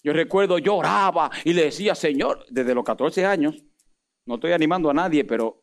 Yo 0.03 0.13
recuerdo, 0.13 0.59
yo 0.59 0.77
oraba 0.77 1.31
y 1.45 1.53
le 1.53 1.65
decía, 1.65 1.95
Señor, 1.95 2.47
desde 2.49 2.75
los 2.75 2.85
14 2.85 3.27
años, 3.27 3.63
no 4.25 4.37
estoy 4.37 4.53
animando 4.53 4.89
a 4.89 4.95
nadie, 4.95 5.25
pero 5.25 5.63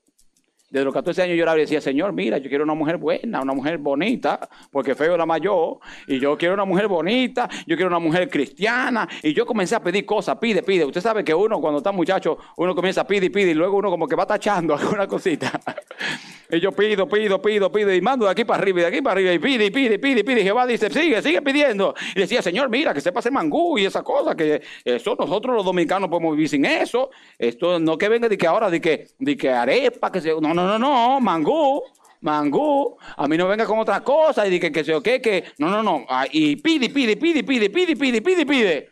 desde 0.70 0.84
los 0.84 0.93
14 0.93 1.22
años 1.22 1.38
yo 1.38 1.43
oraba 1.43 1.57
y 1.57 1.61
decía, 1.61 1.80
Señor, 1.80 2.11
mira, 2.11 2.38
yo 2.39 2.49
quiero 2.49 2.63
una 2.63 2.74
mujer 2.74 2.97
buena, 2.97 3.41
una 3.41 3.53
mujer 3.53 3.78
bonita, 3.78 4.49
porque 4.72 4.95
feo 4.95 5.15
era 5.15 5.26
mayor, 5.26 5.80
y 6.07 6.20
yo 6.20 6.38
quiero 6.38 6.55
una 6.55 6.65
mujer 6.65 6.88
bonita, 6.88 7.47
yo 7.65 7.76
quiero 7.76 7.88
una 7.88 7.99
mujer 7.99 8.30
cristiana, 8.30 9.07
y 9.24 9.34
yo 9.34 9.45
comencé 9.45 9.76
a 9.76 9.82
pedir 9.82 10.05
cosas, 10.05 10.38
pide, 10.38 10.63
pide. 10.63 10.84
Usted 10.84 11.01
sabe 11.01 11.24
que 11.24 11.34
uno 11.34 11.61
cuando 11.61 11.78
está 11.78 11.91
muchacho, 11.91 12.38
uno 12.57 12.76
comienza 12.76 13.01
a 13.01 13.07
pedir 13.07 13.26
y 13.26 13.30
pide, 13.30 13.51
y 13.51 13.53
luego 13.53 13.78
uno 13.78 13.89
como 13.89 14.07
que 14.07 14.15
va 14.15 14.26
tachando 14.26 14.76
alguna 14.78 15.07
cosita. 15.07 15.59
y 16.51 16.59
yo 16.59 16.74
pido, 16.74 17.07
pido, 17.07 17.41
pido, 17.41 17.72
pido, 17.72 17.93
y 17.93 18.01
mando 18.01 18.26
de 18.26 18.32
aquí 18.32 18.43
para 18.43 18.61
arriba 18.61 18.80
y 18.80 18.82
de 18.82 18.88
aquí 18.88 19.01
para 19.01 19.13
arriba, 19.13 19.34
y 19.34 19.39
pide, 19.39 19.65
y 19.65 19.72
pide, 19.72 19.95
y 19.95 19.97
pide, 19.97 20.20
y 20.20 20.24
pide. 20.24 20.41
Y 20.41 20.43
Jehová 20.43 20.68
dice, 20.68 20.89
sigue, 20.89 21.22
sigue 21.22 21.41
pidiendo. 21.41 21.95
Y 22.13 22.20
decía, 22.20 22.41
Señor, 22.41 22.70
mira, 22.70 22.93
que 22.93 22.99
sepa 22.99 23.20
hacer 23.20 23.32
mangú 23.32 23.78
y 23.78 23.86
esa 23.86 24.03
cosa, 24.03 24.36
que 24.36 24.61
eso 24.84 25.15
nosotros 25.18 25.55
los 25.55 25.65
dominicanos 25.65 26.09
podemos 26.09 26.36
vivir 26.36 26.49
sin 26.49 26.65
eso. 26.65 27.09
Esto 27.39 27.80
no 27.80 27.97
que 27.97 28.09
venga 28.09 28.28
de 28.28 28.38
que 28.38 28.47
ahora, 28.47 28.70
de 28.70 28.82
que, 28.82 29.07
de 29.18 29.38
que 29.38 29.49
arepa, 29.49 30.11
que 30.11 30.20
se... 30.20 30.34
no, 30.66 30.80
no, 30.80 30.80
no, 30.80 31.20
mangú, 31.20 31.84
mangú. 32.22 32.97
A 33.16 33.28
mí 33.28 33.38
no 33.38 33.47
venga 33.47 33.66
con 33.66 33.80
otra 33.80 34.03
cosa 34.03 34.47
y 34.47 34.49
diga 34.49 34.72
que, 34.72 34.84
se 34.84 34.95
o 34.95 35.01
qué, 35.01 35.22
que. 35.22 35.43
No, 35.58 35.70
no, 35.70 35.84
no. 35.84 36.05
Ah, 36.10 36.26
y 36.32 36.55
pide, 36.55 36.89
pide, 36.89 37.18
pide, 37.18 37.43
pide, 37.43 37.70
pide, 37.70 37.95
pide, 37.95 38.22
pide, 38.22 38.45
pide. 38.45 38.89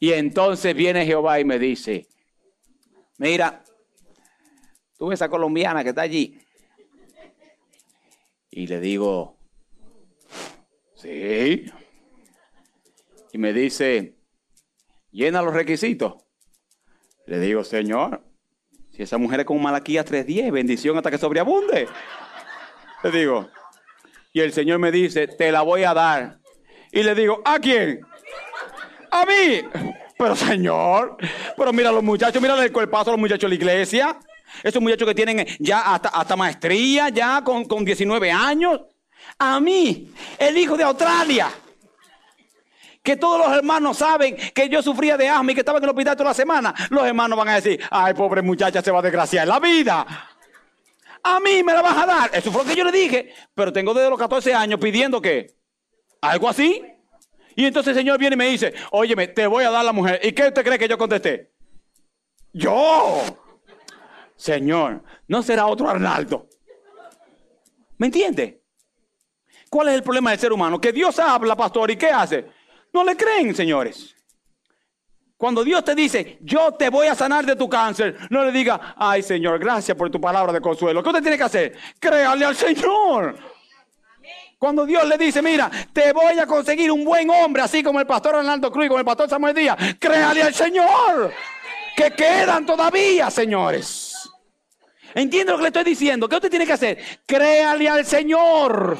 Y 0.00 0.12
entonces 0.12 0.74
viene 0.74 1.04
Jehová 1.04 1.40
y 1.40 1.44
me 1.44 1.58
dice: 1.58 2.06
Mira, 3.18 3.64
tú 4.96 5.10
esa 5.10 5.28
colombiana 5.28 5.82
que 5.82 5.90
está 5.90 6.02
allí. 6.02 6.38
Y 8.50 8.66
le 8.66 8.80
digo: 8.80 9.36
Sí. 10.94 11.64
Y 13.32 13.38
me 13.38 13.52
dice: 13.52 14.16
Llena 15.10 15.42
los 15.42 15.54
requisitos. 15.54 16.14
Le 17.26 17.38
digo, 17.40 17.64
Señor, 17.64 18.24
si 18.98 19.04
esa 19.04 19.16
mujer 19.16 19.38
es 19.38 19.46
como 19.46 19.60
Malaquías 19.60 20.04
3.10, 20.04 20.50
bendición 20.50 20.96
hasta 20.96 21.08
que 21.08 21.18
sobreabunde. 21.18 21.86
Le 23.04 23.10
digo, 23.12 23.48
y 24.32 24.40
el 24.40 24.52
Señor 24.52 24.80
me 24.80 24.90
dice, 24.90 25.28
te 25.28 25.52
la 25.52 25.62
voy 25.62 25.84
a 25.84 25.94
dar. 25.94 26.40
Y 26.90 27.04
le 27.04 27.14
digo, 27.14 27.40
¿a 27.44 27.60
quién? 27.60 28.00
A 29.12 29.24
mí. 29.24 29.62
Pero 30.18 30.34
Señor, 30.34 31.16
pero 31.56 31.72
mira 31.72 31.92
los 31.92 32.02
muchachos, 32.02 32.42
mira 32.42 32.60
el 32.60 32.72
cuerpazo 32.72 33.10
a 33.10 33.12
los 33.12 33.20
muchachos 33.20 33.42
de 33.42 33.50
la 33.50 33.54
iglesia. 33.54 34.18
Esos 34.64 34.82
muchachos 34.82 35.06
que 35.06 35.14
tienen 35.14 35.46
ya 35.60 35.94
hasta, 35.94 36.08
hasta 36.08 36.34
maestría, 36.34 37.08
ya 37.08 37.44
con, 37.44 37.66
con 37.66 37.84
19 37.84 38.32
años. 38.32 38.80
A 39.38 39.60
mí, 39.60 40.12
el 40.40 40.58
hijo 40.58 40.76
de 40.76 40.82
Australia 40.82 41.48
que 43.02 43.16
todos 43.16 43.38
los 43.38 43.56
hermanos 43.56 43.98
saben 43.98 44.36
que 44.36 44.68
yo 44.68 44.82
sufría 44.82 45.16
de 45.16 45.28
asma 45.28 45.52
y 45.52 45.54
que 45.54 45.60
estaba 45.60 45.78
en 45.78 45.84
el 45.84 45.90
hospital 45.90 46.16
toda 46.16 46.30
la 46.30 46.34
semana, 46.34 46.74
los 46.90 47.06
hermanos 47.06 47.38
van 47.38 47.48
a 47.48 47.54
decir, 47.54 47.80
ay, 47.90 48.14
pobre 48.14 48.42
muchacha, 48.42 48.82
se 48.82 48.90
va 48.90 48.98
a 48.98 49.02
desgraciar 49.02 49.46
la 49.48 49.58
vida. 49.58 50.06
A 51.22 51.40
mí 51.40 51.62
me 51.62 51.72
la 51.72 51.82
vas 51.82 51.96
a 51.96 52.06
dar. 52.06 52.30
Eso 52.32 52.50
fue 52.52 52.62
lo 52.62 52.70
que 52.70 52.76
yo 52.76 52.84
le 52.84 52.92
dije. 52.92 53.34
Pero 53.54 53.72
tengo 53.72 53.92
desde 53.92 54.10
los 54.10 54.18
14 54.18 54.54
años 54.54 54.80
pidiendo 54.80 55.20
que 55.20 55.56
algo 56.20 56.48
así. 56.48 56.82
Y 57.56 57.64
entonces 57.64 57.90
el 57.90 58.02
Señor 58.02 58.18
viene 58.18 58.34
y 58.34 58.38
me 58.38 58.48
dice, 58.48 58.72
óyeme, 58.92 59.28
te 59.28 59.46
voy 59.46 59.64
a 59.64 59.70
dar 59.70 59.84
la 59.84 59.92
mujer. 59.92 60.20
¿Y 60.22 60.32
qué 60.32 60.48
usted 60.48 60.64
cree 60.64 60.78
que 60.78 60.88
yo 60.88 60.96
contesté? 60.96 61.52
Yo. 62.52 63.22
Señor, 64.36 65.02
no 65.26 65.42
será 65.42 65.66
otro 65.66 65.88
Arnaldo. 65.88 66.48
¿Me 67.96 68.06
entiende? 68.06 68.62
¿Cuál 69.68 69.88
es 69.88 69.94
el 69.94 70.02
problema 70.02 70.30
del 70.30 70.38
ser 70.38 70.52
humano? 70.52 70.80
Que 70.80 70.92
Dios 70.92 71.18
habla, 71.18 71.56
pastor, 71.56 71.90
¿y 71.90 71.96
qué 71.96 72.06
hace? 72.06 72.46
No 72.92 73.04
le 73.04 73.16
creen, 73.16 73.54
señores. 73.54 74.14
Cuando 75.36 75.62
Dios 75.62 75.84
te 75.84 75.94
dice, 75.94 76.38
yo 76.40 76.72
te 76.72 76.90
voy 76.90 77.06
a 77.06 77.14
sanar 77.14 77.46
de 77.46 77.54
tu 77.54 77.68
cáncer, 77.68 78.16
no 78.28 78.44
le 78.44 78.50
diga, 78.50 78.96
ay 78.96 79.22
Señor, 79.22 79.60
gracias 79.60 79.96
por 79.96 80.10
tu 80.10 80.20
palabra 80.20 80.52
de 80.52 80.60
consuelo. 80.60 81.00
¿Qué 81.00 81.08
usted 81.10 81.22
tiene 81.22 81.38
que 81.38 81.44
hacer? 81.44 81.76
Créale 82.00 82.44
al 82.44 82.56
Señor. 82.56 83.38
Cuando 84.58 84.84
Dios 84.84 85.06
le 85.06 85.16
dice, 85.16 85.40
mira, 85.40 85.70
te 85.92 86.12
voy 86.12 86.36
a 86.40 86.46
conseguir 86.46 86.90
un 86.90 87.04
buen 87.04 87.30
hombre, 87.30 87.62
así 87.62 87.84
como 87.84 88.00
el 88.00 88.06
pastor 88.06 88.34
Arnaldo 88.34 88.72
Cruz, 88.72 88.88
como 88.88 88.98
el 88.98 89.04
pastor 89.04 89.30
Samuel 89.30 89.54
Díaz, 89.54 89.76
créale 90.00 90.42
al 90.42 90.52
Señor. 90.52 91.32
Que 91.94 92.10
quedan 92.10 92.66
todavía, 92.66 93.30
señores. 93.30 94.28
¿Entiende 95.14 95.52
lo 95.52 95.58
que 95.58 95.62
le 95.62 95.68
estoy 95.68 95.84
diciendo? 95.84 96.28
¿Qué 96.28 96.34
usted 96.34 96.50
tiene 96.50 96.66
que 96.66 96.72
hacer? 96.72 96.98
Créale 97.24 97.88
al 97.88 98.04
Señor. 98.04 98.98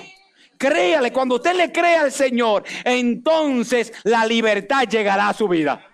Créale, 0.59 1.13
cuando 1.13 1.37
usted 1.37 1.55
le 1.55 1.71
crea 1.71 2.03
al 2.03 2.13
Señor, 2.13 2.65
entonces 2.85 3.93
la 4.03 4.27
libertad 4.27 4.89
llegará 4.89 5.29
a 5.29 5.35
su 5.35 5.49
vida. 5.49 5.85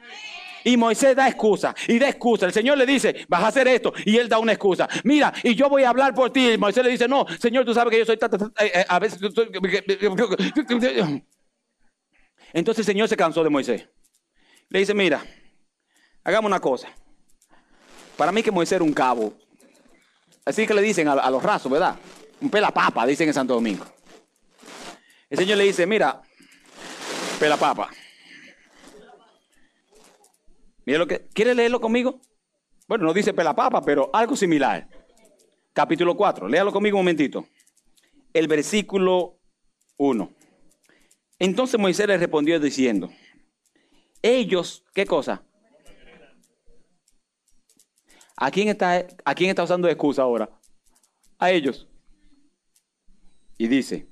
Y 0.64 0.78
Moisés 0.78 1.14
da 1.14 1.28
excusa 1.28 1.74
y 1.86 1.98
da 1.98 2.08
excusa. 2.08 2.46
El 2.46 2.52
Señor 2.52 2.78
le 2.78 2.86
dice, 2.86 3.26
vas 3.28 3.42
a 3.42 3.48
hacer 3.48 3.68
esto. 3.68 3.92
Y 4.06 4.16
él 4.16 4.30
da 4.30 4.38
una 4.38 4.52
excusa. 4.52 4.88
Mira, 5.04 5.32
y 5.42 5.54
yo 5.54 5.68
voy 5.68 5.84
a 5.84 5.90
hablar 5.90 6.14
por 6.14 6.32
ti. 6.32 6.52
Y 6.52 6.58
Moisés 6.58 6.82
le 6.82 6.90
dice, 6.90 7.06
no, 7.06 7.26
Señor, 7.38 7.66
tú 7.66 7.74
sabes 7.74 7.90
que 7.90 7.98
yo 7.98 8.06
soy... 8.06 8.18
Eh, 8.60 8.84
a 8.88 8.98
veces... 8.98 9.20
Entonces 12.54 12.78
el 12.78 12.84
Señor 12.86 13.08
se 13.08 13.16
cansó 13.16 13.44
de 13.44 13.50
Moisés. 13.50 13.86
Le 14.70 14.78
dice, 14.78 14.94
mira, 14.94 15.22
hagamos 16.22 16.48
una 16.48 16.60
cosa. 16.60 16.88
Para 18.16 18.32
mí 18.32 18.42
que 18.42 18.50
Moisés 18.50 18.76
era 18.76 18.84
un 18.84 18.94
cabo. 18.94 19.34
Así 20.46 20.66
que 20.66 20.72
le 20.72 20.80
dicen 20.80 21.08
a, 21.08 21.30
los 21.30 21.42
rasos, 21.42 21.70
¿verdad? 21.70 21.96
Un 22.40 22.48
pela 22.48 22.70
papa, 22.70 23.06
dicen 23.06 23.28
en 23.28 23.34
Santo 23.34 23.54
Domingo. 23.54 23.84
El 25.30 25.38
Señor 25.38 25.58
le 25.58 25.64
dice, 25.64 25.86
mira, 25.86 26.22
pela 27.38 27.56
papa. 27.56 27.90
Mira 30.86 30.98
lo 30.98 31.06
que, 31.06 31.26
¿quiere 31.32 31.54
leerlo 31.54 31.80
conmigo? 31.80 32.20
Bueno, 32.86 33.04
no 33.04 33.14
dice 33.14 33.32
pela 33.32 33.54
papa, 33.54 33.82
pero 33.82 34.10
algo 34.12 34.36
similar. 34.36 34.88
capítulo 35.72 36.16
4. 36.16 36.48
Léalo 36.48 36.72
conmigo 36.72 36.98
un 36.98 37.04
momentito. 37.04 37.48
El 38.32 38.48
versículo 38.48 39.40
1. 39.96 40.32
Entonces 41.38 41.80
Moisés 41.80 42.06
le 42.06 42.18
respondió 42.18 42.60
diciendo, 42.60 43.10
ellos, 44.22 44.84
¿qué 44.94 45.06
cosa? 45.06 45.44
¿A 48.36 48.50
quién 48.50 48.68
está, 48.68 49.06
a 49.24 49.34
quién 49.34 49.50
está 49.50 49.62
usando 49.62 49.88
excusa 49.88 50.22
ahora? 50.22 50.50
A 51.38 51.50
ellos. 51.50 51.88
Y 53.56 53.68
dice, 53.68 54.08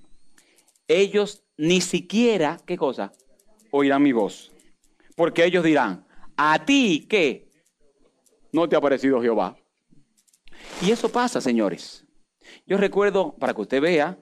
ellos 1.01 1.45
ni 1.57 1.81
siquiera, 1.81 2.59
¿qué 2.67 2.77
cosa? 2.77 3.13
Oirán 3.71 4.03
mi 4.03 4.13
voz. 4.13 4.53
Porque 5.17 5.45
ellos 5.45 5.65
dirán, 5.65 6.07
a 6.37 6.65
ti, 6.65 7.07
¿qué? 7.09 7.49
No 8.53 8.69
te 8.69 8.77
ha 8.77 8.81
parecido 8.81 9.21
Jehová. 9.21 9.57
Y 10.81 10.91
eso 10.91 11.11
pasa, 11.11 11.41
señores. 11.41 12.07
Yo 12.67 12.77
recuerdo, 12.77 13.37
para 13.37 13.55
que 13.55 13.61
usted 13.61 13.81
vea, 13.81 14.19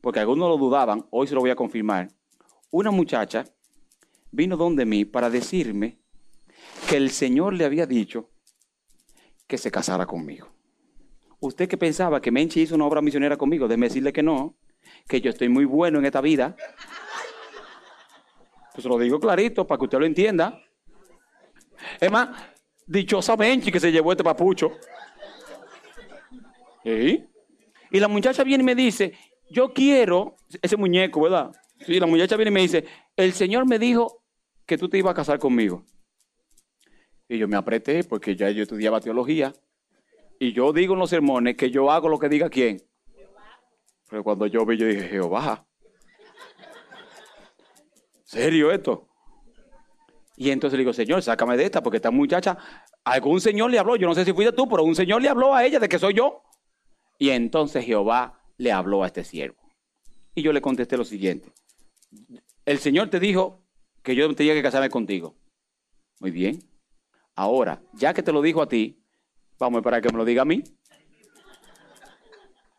porque 0.00 0.20
algunos 0.20 0.48
lo 0.48 0.56
dudaban, 0.56 1.06
hoy 1.10 1.26
se 1.26 1.34
lo 1.34 1.40
voy 1.40 1.50
a 1.50 1.56
confirmar, 1.56 2.08
una 2.70 2.90
muchacha 2.90 3.44
vino 4.30 4.56
donde 4.56 4.84
mí 4.84 5.04
para 5.04 5.30
decirme 5.30 5.98
que 6.88 6.96
el 6.96 7.10
Señor 7.10 7.54
le 7.54 7.64
había 7.64 7.86
dicho 7.86 8.30
que 9.46 9.58
se 9.58 9.70
casara 9.70 10.06
conmigo. 10.06 10.48
Usted 11.40 11.68
que 11.68 11.76
pensaba 11.76 12.20
que 12.20 12.30
Menchi 12.30 12.62
hizo 12.62 12.74
una 12.74 12.86
obra 12.86 13.02
misionera 13.02 13.36
conmigo, 13.36 13.68
déjeme 13.68 13.88
decirle 13.88 14.12
que 14.12 14.22
no, 14.22 14.56
que 15.08 15.20
yo 15.20 15.30
estoy 15.30 15.48
muy 15.48 15.64
bueno 15.64 15.98
en 15.98 16.06
esta 16.06 16.20
vida. 16.20 16.56
Pues 18.74 18.84
lo 18.86 18.98
digo 18.98 19.20
clarito 19.20 19.66
para 19.66 19.78
que 19.78 19.84
usted 19.84 19.98
lo 19.98 20.06
entienda. 20.06 20.60
Es 22.00 22.10
más, 22.10 22.28
dichosa 22.86 23.36
Menchi 23.36 23.70
que 23.70 23.80
se 23.80 23.92
llevó 23.92 24.12
este 24.12 24.24
papucho. 24.24 24.72
Y 26.84 28.00
la 28.00 28.08
muchacha 28.08 28.44
viene 28.44 28.62
y 28.62 28.66
me 28.66 28.74
dice, 28.74 29.12
yo 29.50 29.72
quiero, 29.72 30.36
ese 30.62 30.76
muñeco, 30.76 31.20
¿verdad? 31.20 31.52
Sí, 31.80 32.00
la 32.00 32.06
muchacha 32.06 32.36
viene 32.36 32.50
y 32.50 32.54
me 32.54 32.60
dice, 32.62 32.84
el 33.16 33.32
Señor 33.32 33.68
me 33.68 33.78
dijo 33.78 34.24
que 34.66 34.78
tú 34.78 34.88
te 34.88 34.98
ibas 34.98 35.12
a 35.12 35.16
casar 35.16 35.38
conmigo. 35.38 35.84
Y 37.28 37.38
yo 37.38 37.48
me 37.48 37.56
apreté 37.56 38.04
porque 38.04 38.36
ya 38.36 38.50
yo 38.50 38.62
estudiaba 38.62 39.00
teología. 39.00 39.52
Y 40.38 40.52
yo 40.52 40.72
digo 40.72 40.94
en 40.94 41.00
los 41.00 41.10
sermones 41.10 41.56
que 41.56 41.70
yo 41.70 41.90
hago 41.90 42.08
lo 42.08 42.18
que 42.18 42.28
diga 42.28 42.50
quién. 42.50 42.82
Pero 44.12 44.22
cuando 44.22 44.46
yo 44.46 44.66
vi, 44.66 44.76
yo 44.76 44.86
dije, 44.86 45.08
Jehová. 45.08 45.66
¿Serio 48.24 48.70
esto? 48.70 49.08
Y 50.36 50.50
entonces 50.50 50.76
le 50.76 50.82
digo, 50.82 50.92
Señor, 50.92 51.22
sácame 51.22 51.56
de 51.56 51.64
esta, 51.64 51.82
porque 51.82 51.96
esta 51.96 52.10
muchacha, 52.10 52.58
algún 53.04 53.40
Señor 53.40 53.70
le 53.70 53.78
habló, 53.78 53.96
yo 53.96 54.06
no 54.06 54.14
sé 54.14 54.26
si 54.26 54.34
fuiste 54.34 54.52
tú, 54.52 54.68
pero 54.68 54.84
un 54.84 54.94
Señor 54.94 55.22
le 55.22 55.30
habló 55.30 55.54
a 55.54 55.64
ella 55.64 55.80
de 55.80 55.88
que 55.88 55.98
soy 55.98 56.12
yo. 56.12 56.42
Y 57.18 57.30
entonces 57.30 57.86
Jehová 57.86 58.38
le 58.58 58.70
habló 58.70 59.02
a 59.02 59.06
este 59.06 59.24
siervo. 59.24 59.56
Y 60.34 60.42
yo 60.42 60.52
le 60.52 60.60
contesté 60.60 60.98
lo 60.98 61.06
siguiente. 61.06 61.50
El 62.66 62.80
Señor 62.80 63.08
te 63.08 63.18
dijo 63.18 63.64
que 64.02 64.14
yo 64.14 64.30
tenía 64.34 64.52
que 64.52 64.62
casarme 64.62 64.90
contigo. 64.90 65.38
Muy 66.20 66.32
bien. 66.32 66.58
Ahora, 67.34 67.82
ya 67.94 68.12
que 68.12 68.22
te 68.22 68.30
lo 68.30 68.42
dijo 68.42 68.60
a 68.60 68.68
ti, 68.68 69.02
vamos 69.58 69.78
a 69.78 69.80
esperar 69.80 70.02
que 70.02 70.12
me 70.12 70.18
lo 70.18 70.26
diga 70.26 70.42
a 70.42 70.44
mí. 70.44 70.62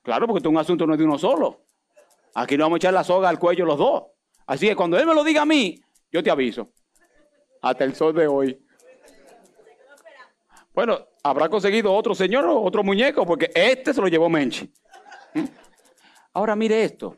Claro, 0.03 0.27
porque 0.27 0.39
esto 0.39 0.49
es 0.49 0.53
un 0.53 0.59
asunto 0.59 0.85
no 0.85 0.93
es 0.93 0.99
de 0.99 1.05
uno 1.05 1.17
solo. 1.17 1.65
Aquí 2.35 2.57
no 2.57 2.65
vamos 2.65 2.75
a 2.75 2.77
echar 2.77 2.93
la 2.93 3.03
soga 3.03 3.29
al 3.29 3.39
cuello 3.39 3.65
los 3.65 3.77
dos. 3.77 4.03
Así 4.45 4.67
que 4.67 4.75
cuando 4.75 4.99
Él 4.99 5.07
me 5.07 5.15
lo 5.15 5.23
diga 5.23 5.43
a 5.43 5.45
mí, 5.45 5.79
yo 6.11 6.21
te 6.21 6.29
aviso. 6.29 6.71
Hasta 7.61 7.85
el 7.85 7.95
sol 7.95 8.13
de 8.13 8.27
hoy. 8.27 8.59
Bueno, 10.73 11.07
habrá 11.23 11.47
conseguido 11.47 11.93
otro 11.93 12.13
señor 12.13 12.45
o 12.45 12.61
otro 12.61 12.83
muñeco, 12.83 13.25
porque 13.25 13.49
este 13.55 13.93
se 13.93 14.01
lo 14.01 14.07
llevó 14.07 14.29
Menchi. 14.29 14.71
¿Mm? 15.33 15.45
Ahora 16.33 16.55
mire 16.55 16.83
esto. 16.83 17.17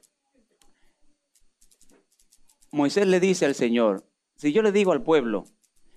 Moisés 2.71 3.07
le 3.07 3.21
dice 3.21 3.45
al 3.45 3.55
Señor, 3.55 4.05
si 4.35 4.51
yo 4.51 4.61
le 4.61 4.73
digo 4.73 4.91
al 4.91 5.01
pueblo 5.01 5.45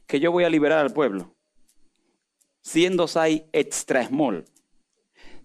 que 0.07 0.21
yo 0.21 0.31
voy 0.31 0.45
a 0.45 0.49
liberar 0.49 0.79
al 0.79 0.93
pueblo, 0.93 1.35
siendo 2.63 3.09
size 3.09 3.49
extra 3.53 4.07
small, 4.07 4.45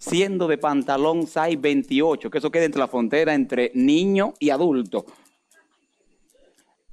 siendo 0.03 0.49
de 0.49 0.57
pantalón 0.57 1.27
size 1.27 1.55
28, 1.55 2.29
que 2.29 2.37
eso 2.39 2.51
queda 2.51 2.65
entre 2.65 2.79
la 2.79 2.89
frontera 2.89 3.33
entre 3.33 3.71
niño 3.73 4.33
y 4.37 4.49
adulto, 4.49 5.05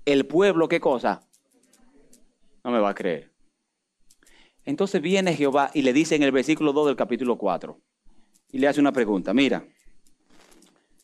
el 0.04 0.26
pueblo, 0.26 0.68
¿qué 0.68 0.78
cosa? 0.78 1.20
No 2.62 2.70
me 2.70 2.78
va 2.78 2.90
a 2.90 2.94
creer. 2.94 3.32
Entonces 4.64 5.02
viene 5.02 5.34
Jehová 5.34 5.72
y 5.74 5.82
le 5.82 5.92
dice 5.92 6.14
en 6.14 6.22
el 6.22 6.30
versículo 6.30 6.72
2 6.72 6.86
del 6.86 6.96
capítulo 6.96 7.36
4, 7.36 7.76
y 8.52 8.58
le 8.58 8.68
hace 8.68 8.78
una 8.78 8.92
pregunta, 8.92 9.34
mira, 9.34 9.64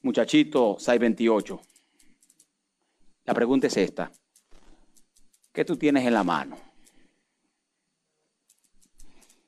muchachito 0.03 0.77
628, 0.79 1.61
la 3.25 3.35
pregunta 3.35 3.67
es 3.67 3.77
esta, 3.79 4.13
¿qué 5.53 5.65
tú 5.65 5.77
tienes 5.77 6.07
en 6.07 6.15
la 6.15 6.23
mano? 6.23 6.57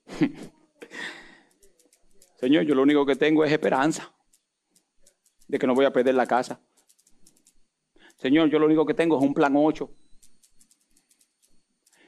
Señor, 2.39 2.64
yo 2.64 2.74
lo 2.74 2.82
único 2.82 3.05
que 3.05 3.16
tengo 3.16 3.45
es 3.45 3.51
esperanza 3.51 4.14
de 5.49 5.59
que 5.59 5.66
no 5.66 5.74
voy 5.74 5.86
a 5.86 5.93
perder 5.93 6.14
la 6.14 6.26
casa. 6.26 6.61
Señor, 8.18 8.49
yo 8.49 8.59
lo 8.59 8.66
único 8.66 8.86
que 8.86 8.95
tengo 8.95 9.18
es 9.18 9.24
un 9.24 9.34
plan 9.34 9.55
8. 9.57 9.91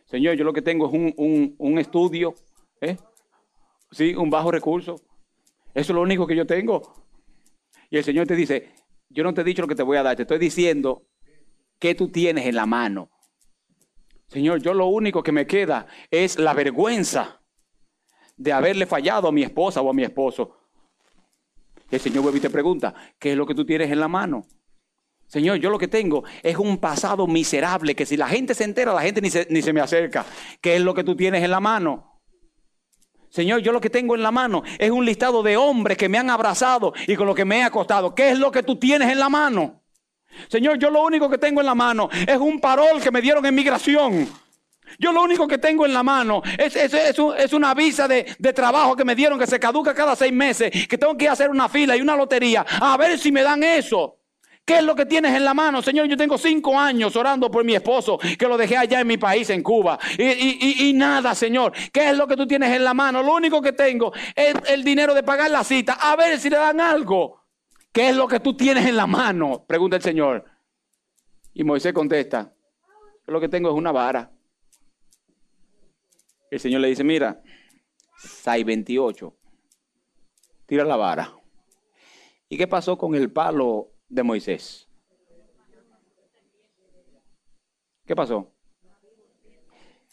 Señor, 0.04 0.36
yo 0.36 0.44
lo 0.44 0.52
que 0.52 0.62
tengo 0.62 0.86
es 0.86 1.14
un, 1.16 1.78
estudio, 1.78 2.34
¿eh? 2.80 2.96
Sí, 3.90 4.14
un 4.14 4.30
bajo 4.30 4.52
recurso. 4.52 4.96
Eso 5.74 5.92
es 5.92 5.94
lo 5.94 6.02
único 6.02 6.26
que 6.26 6.36
yo 6.36 6.46
tengo. 6.46 7.06
Y 7.90 7.96
el 7.96 8.04
Señor 8.04 8.26
te 8.26 8.36
dice, 8.36 8.72
yo 9.08 9.24
no 9.24 9.34
te 9.34 9.40
he 9.40 9.44
dicho 9.44 9.62
lo 9.62 9.68
que 9.68 9.74
te 9.74 9.82
voy 9.82 9.96
a 9.96 10.02
dar, 10.02 10.16
te 10.16 10.22
estoy 10.22 10.38
diciendo 10.38 11.06
que 11.78 11.96
tú 11.96 12.08
tienes 12.08 12.46
en 12.46 12.54
la 12.54 12.66
mano. 12.66 13.10
Señor, 14.28 14.62
yo 14.62 14.74
lo 14.74 14.86
único 14.86 15.24
que 15.24 15.32
me 15.32 15.46
queda 15.46 15.88
es 16.08 16.38
la 16.38 16.54
vergüenza 16.54 17.39
de 18.40 18.52
haberle 18.54 18.86
fallado 18.86 19.28
a 19.28 19.32
mi 19.32 19.42
esposa 19.42 19.82
o 19.82 19.90
a 19.90 19.92
mi 19.92 20.02
esposo. 20.02 20.56
el 21.90 22.00
Señor 22.00 22.22
vuelve 22.22 22.38
y 22.38 22.42
te 22.42 22.48
pregunta, 22.48 22.94
¿qué 23.18 23.32
es 23.32 23.36
lo 23.36 23.46
que 23.46 23.54
tú 23.54 23.66
tienes 23.66 23.90
en 23.90 24.00
la 24.00 24.08
mano? 24.08 24.46
Señor, 25.26 25.58
yo 25.58 25.68
lo 25.68 25.78
que 25.78 25.88
tengo 25.88 26.24
es 26.42 26.56
un 26.56 26.78
pasado 26.78 27.26
miserable 27.26 27.94
que 27.94 28.06
si 28.06 28.16
la 28.16 28.28
gente 28.28 28.54
se 28.54 28.64
entera, 28.64 28.94
la 28.94 29.02
gente 29.02 29.20
ni 29.20 29.28
se, 29.28 29.46
ni 29.50 29.60
se 29.60 29.72
me 29.72 29.80
acerca. 29.80 30.24
¿Qué 30.60 30.76
es 30.76 30.82
lo 30.82 30.94
que 30.94 31.04
tú 31.04 31.14
tienes 31.14 31.44
en 31.44 31.50
la 31.50 31.60
mano? 31.60 32.18
Señor, 33.28 33.60
yo 33.60 33.72
lo 33.72 33.80
que 33.80 33.90
tengo 33.90 34.14
en 34.14 34.22
la 34.22 34.32
mano 34.32 34.62
es 34.78 34.90
un 34.90 35.04
listado 35.04 35.42
de 35.42 35.56
hombres 35.56 35.98
que 35.98 36.08
me 36.08 36.18
han 36.18 36.30
abrazado 36.30 36.94
y 37.06 37.14
con 37.14 37.26
lo 37.26 37.34
que 37.34 37.44
me 37.44 37.58
he 37.58 37.62
acostado. 37.62 38.14
¿Qué 38.14 38.30
es 38.30 38.38
lo 38.38 38.50
que 38.50 38.62
tú 38.62 38.76
tienes 38.76 39.08
en 39.10 39.18
la 39.20 39.28
mano? 39.28 39.82
Señor, 40.48 40.78
yo 40.78 40.90
lo 40.90 41.04
único 41.04 41.28
que 41.28 41.38
tengo 41.38 41.60
en 41.60 41.66
la 41.66 41.74
mano 41.74 42.08
es 42.26 42.38
un 42.38 42.58
parol 42.58 43.00
que 43.02 43.10
me 43.10 43.20
dieron 43.20 43.44
en 43.44 43.54
migración. 43.54 44.28
Yo 44.98 45.12
lo 45.12 45.22
único 45.22 45.46
que 45.46 45.58
tengo 45.58 45.86
en 45.86 45.92
la 45.92 46.02
mano 46.02 46.42
es, 46.58 46.76
es, 46.76 47.52
una 47.52 47.74
visa 47.74 48.08
de, 48.08 48.26
de, 48.38 48.52
trabajo 48.52 48.96
que 48.96 49.04
me 49.04 49.14
dieron 49.14 49.38
que 49.38 49.46
se 49.46 49.58
caduca 49.58 49.94
cada 49.94 50.16
seis 50.16 50.32
meses, 50.32 50.70
que 50.86 50.98
tengo 50.98 51.16
que 51.16 51.24
ir 51.24 51.30
a 51.30 51.34
hacer 51.34 51.50
una 51.50 51.68
fila 51.68 51.96
y 51.96 52.00
una 52.00 52.16
lotería 52.16 52.64
a 52.80 52.96
ver 52.96 53.18
si 53.18 53.32
me 53.32 53.42
dan 53.42 53.62
eso. 53.62 54.16
¿Qué 54.64 54.78
es 54.78 54.84
lo 54.84 54.94
que 54.94 55.04
tienes 55.04 55.34
en 55.34 55.44
la 55.44 55.52
mano? 55.52 55.82
Señor, 55.82 56.06
yo 56.06 56.16
tengo 56.16 56.38
cinco 56.38 56.78
años 56.78 57.16
orando 57.16 57.50
por 57.50 57.64
mi 57.64 57.74
esposo, 57.74 58.18
que 58.18 58.46
lo 58.46 58.56
dejé 58.56 58.76
allá 58.76 59.00
en 59.00 59.06
mi 59.08 59.16
país, 59.16 59.50
en 59.50 59.64
Cuba. 59.64 59.98
Y, 60.16 60.92
nada, 60.94 61.34
Señor. 61.34 61.72
¿Qué 61.92 62.10
es 62.10 62.16
lo 62.16 62.28
que 62.28 62.36
tú 62.36 62.46
tienes 62.46 62.70
en 62.70 62.84
la 62.84 62.94
mano? 62.94 63.20
Lo 63.20 63.34
único 63.34 63.60
que 63.60 63.72
tengo 63.72 64.12
es 64.36 64.54
el 64.68 64.84
dinero 64.84 65.12
de 65.12 65.24
pagar 65.24 65.50
la 65.50 65.64
cita. 65.64 65.94
A 65.94 66.14
ver 66.14 66.38
si 66.38 66.50
le 66.50 66.56
dan 66.56 66.80
algo. 66.80 67.40
¿Qué 67.90 68.10
es 68.10 68.16
lo 68.16 68.28
que 68.28 68.38
tú 68.38 68.56
tienes 68.56 68.86
en 68.86 68.96
la 68.96 69.08
mano? 69.08 69.64
Pregunta 69.66 69.96
el 69.96 70.02
Señor. 70.02 70.44
Y 71.52 71.64
Moisés 71.64 71.92
contesta, 71.92 72.52
lo 73.26 73.40
que 73.40 73.48
tengo 73.48 73.70
es 73.70 73.74
una 73.74 73.90
vara. 73.90 74.30
El 76.50 76.60
Señor 76.60 76.80
le 76.80 76.88
dice, 76.88 77.04
mira, 77.04 77.42
628, 78.18 79.36
tira 80.66 80.84
la 80.84 80.96
vara. 80.96 81.32
¿Y 82.48 82.56
qué 82.58 82.66
pasó 82.66 82.98
con 82.98 83.14
el 83.14 83.32
palo 83.32 83.92
de 84.10 84.22
Moisés. 84.24 84.88
¿Qué 88.04 88.14
pasó? 88.14 88.52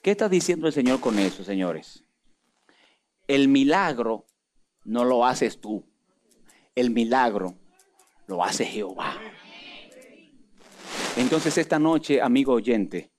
¿Qué 0.01 0.11
está 0.11 0.29
diciendo 0.29 0.67
el 0.67 0.73
Señor 0.73 1.01
con 1.01 1.19
eso, 1.19 1.43
señores? 1.43 2.05
El 3.27 3.49
milagro 3.49 4.25
no 4.85 5.03
lo 5.03 5.25
haces 5.25 5.59
tú. 5.59 5.83
El 6.75 6.91
milagro 6.91 7.55
lo 8.27 8.43
hace 8.43 8.65
Jehová. 8.65 9.19
Entonces 11.17 11.57
esta 11.57 11.79
noche, 11.79 12.21
amigo 12.21 12.53
oyente, 12.53 13.11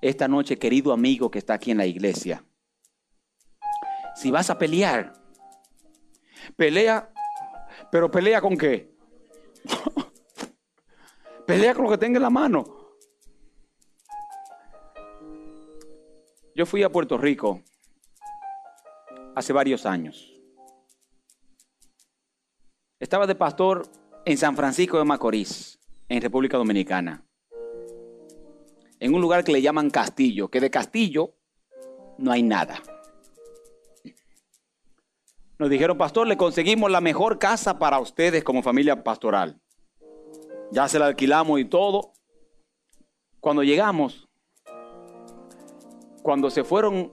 esta 0.00 0.28
noche, 0.28 0.58
querido 0.58 0.92
amigo 0.92 1.30
que 1.30 1.38
está 1.38 1.54
aquí 1.54 1.70
en 1.70 1.78
la 1.78 1.86
iglesia, 1.86 2.44
si 4.14 4.30
vas 4.30 4.50
a 4.50 4.58
pelear, 4.58 5.12
pelea, 6.56 7.12
pero 7.90 8.10
pelea 8.10 8.40
con 8.40 8.56
qué? 8.56 8.96
Pelea 11.46 11.74
con 11.74 11.84
lo 11.84 11.90
que 11.90 11.96
tenga 11.96 12.18
en 12.18 12.22
la 12.22 12.28
mano. 12.28 12.94
Yo 16.54 16.66
fui 16.66 16.82
a 16.82 16.90
Puerto 16.90 17.16
Rico 17.16 17.62
hace 19.34 19.54
varios 19.54 19.86
años. 19.86 20.38
Estaba 23.00 23.26
de 23.26 23.34
pastor 23.34 23.88
en 24.26 24.36
San 24.36 24.56
Francisco 24.56 24.98
de 24.98 25.04
Macorís, 25.04 25.78
en 26.08 26.20
República 26.20 26.58
Dominicana. 26.58 27.27
En 29.00 29.14
un 29.14 29.20
lugar 29.20 29.44
que 29.44 29.52
le 29.52 29.62
llaman 29.62 29.90
Castillo, 29.90 30.48
que 30.48 30.60
de 30.60 30.70
Castillo 30.70 31.34
no 32.18 32.32
hay 32.32 32.42
nada. 32.42 32.82
Nos 35.58 35.70
dijeron, 35.70 35.98
pastor, 35.98 36.26
le 36.26 36.36
conseguimos 36.36 36.90
la 36.90 37.00
mejor 37.00 37.38
casa 37.38 37.78
para 37.78 37.98
ustedes 37.98 38.44
como 38.44 38.62
familia 38.62 39.02
pastoral. 39.02 39.60
Ya 40.70 40.88
se 40.88 40.98
la 40.98 41.06
alquilamos 41.06 41.58
y 41.60 41.64
todo. 41.64 42.12
Cuando 43.40 43.62
llegamos, 43.62 44.28
cuando 46.22 46.50
se 46.50 46.62
fueron 46.64 47.12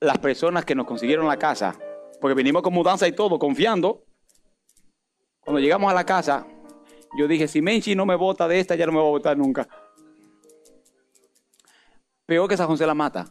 las 0.00 0.18
personas 0.18 0.64
que 0.64 0.74
nos 0.74 0.86
consiguieron 0.86 1.26
la 1.26 1.38
casa, 1.38 1.78
porque 2.20 2.34
vinimos 2.34 2.62
con 2.62 2.72
mudanza 2.72 3.06
y 3.06 3.12
todo, 3.12 3.38
confiando, 3.38 4.04
cuando 5.40 5.60
llegamos 5.60 5.90
a 5.90 5.94
la 5.94 6.04
casa, 6.04 6.46
yo 7.16 7.28
dije, 7.28 7.46
si 7.46 7.60
Menchi 7.62 7.94
no 7.94 8.06
me 8.06 8.16
vota 8.16 8.48
de 8.48 8.58
esta, 8.58 8.74
ya 8.74 8.86
no 8.86 8.92
me 8.92 8.98
va 8.98 9.04
a 9.04 9.10
votar 9.10 9.36
nunca. 9.36 9.68
Peor 12.26 12.48
que 12.48 12.56
San 12.56 12.68
José 12.68 12.86
la 12.86 12.94
Mata. 12.94 13.26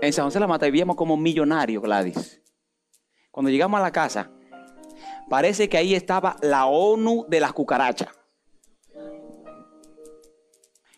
En 0.00 0.12
San 0.12 0.24
José 0.26 0.38
la 0.38 0.46
Mata 0.46 0.66
vivíamos 0.66 0.94
como 0.94 1.16
millonarios, 1.16 1.82
Gladys. 1.82 2.40
Cuando 3.32 3.50
llegamos 3.50 3.80
a 3.80 3.82
la 3.82 3.90
casa, 3.90 4.30
parece 5.28 5.68
que 5.68 5.76
ahí 5.76 5.94
estaba 5.94 6.36
la 6.42 6.66
ONU 6.66 7.26
de 7.28 7.40
las 7.40 7.52
cucarachas. 7.52 8.08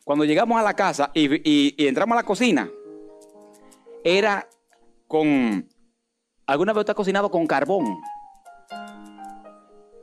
Cuando 0.04 0.24
llegamos 0.24 0.60
a 0.60 0.62
la 0.62 0.74
casa 0.74 1.10
y, 1.14 1.86
entramos 1.86 2.14
a 2.14 2.20
la 2.20 2.26
cocina, 2.26 2.70
era 4.04 4.48
con... 5.06 5.68
¿Alguna 6.46 6.72
vez 6.72 6.80
está 6.80 6.94
cocinado 6.94 7.30
con 7.30 7.46
carbón? 7.46 8.00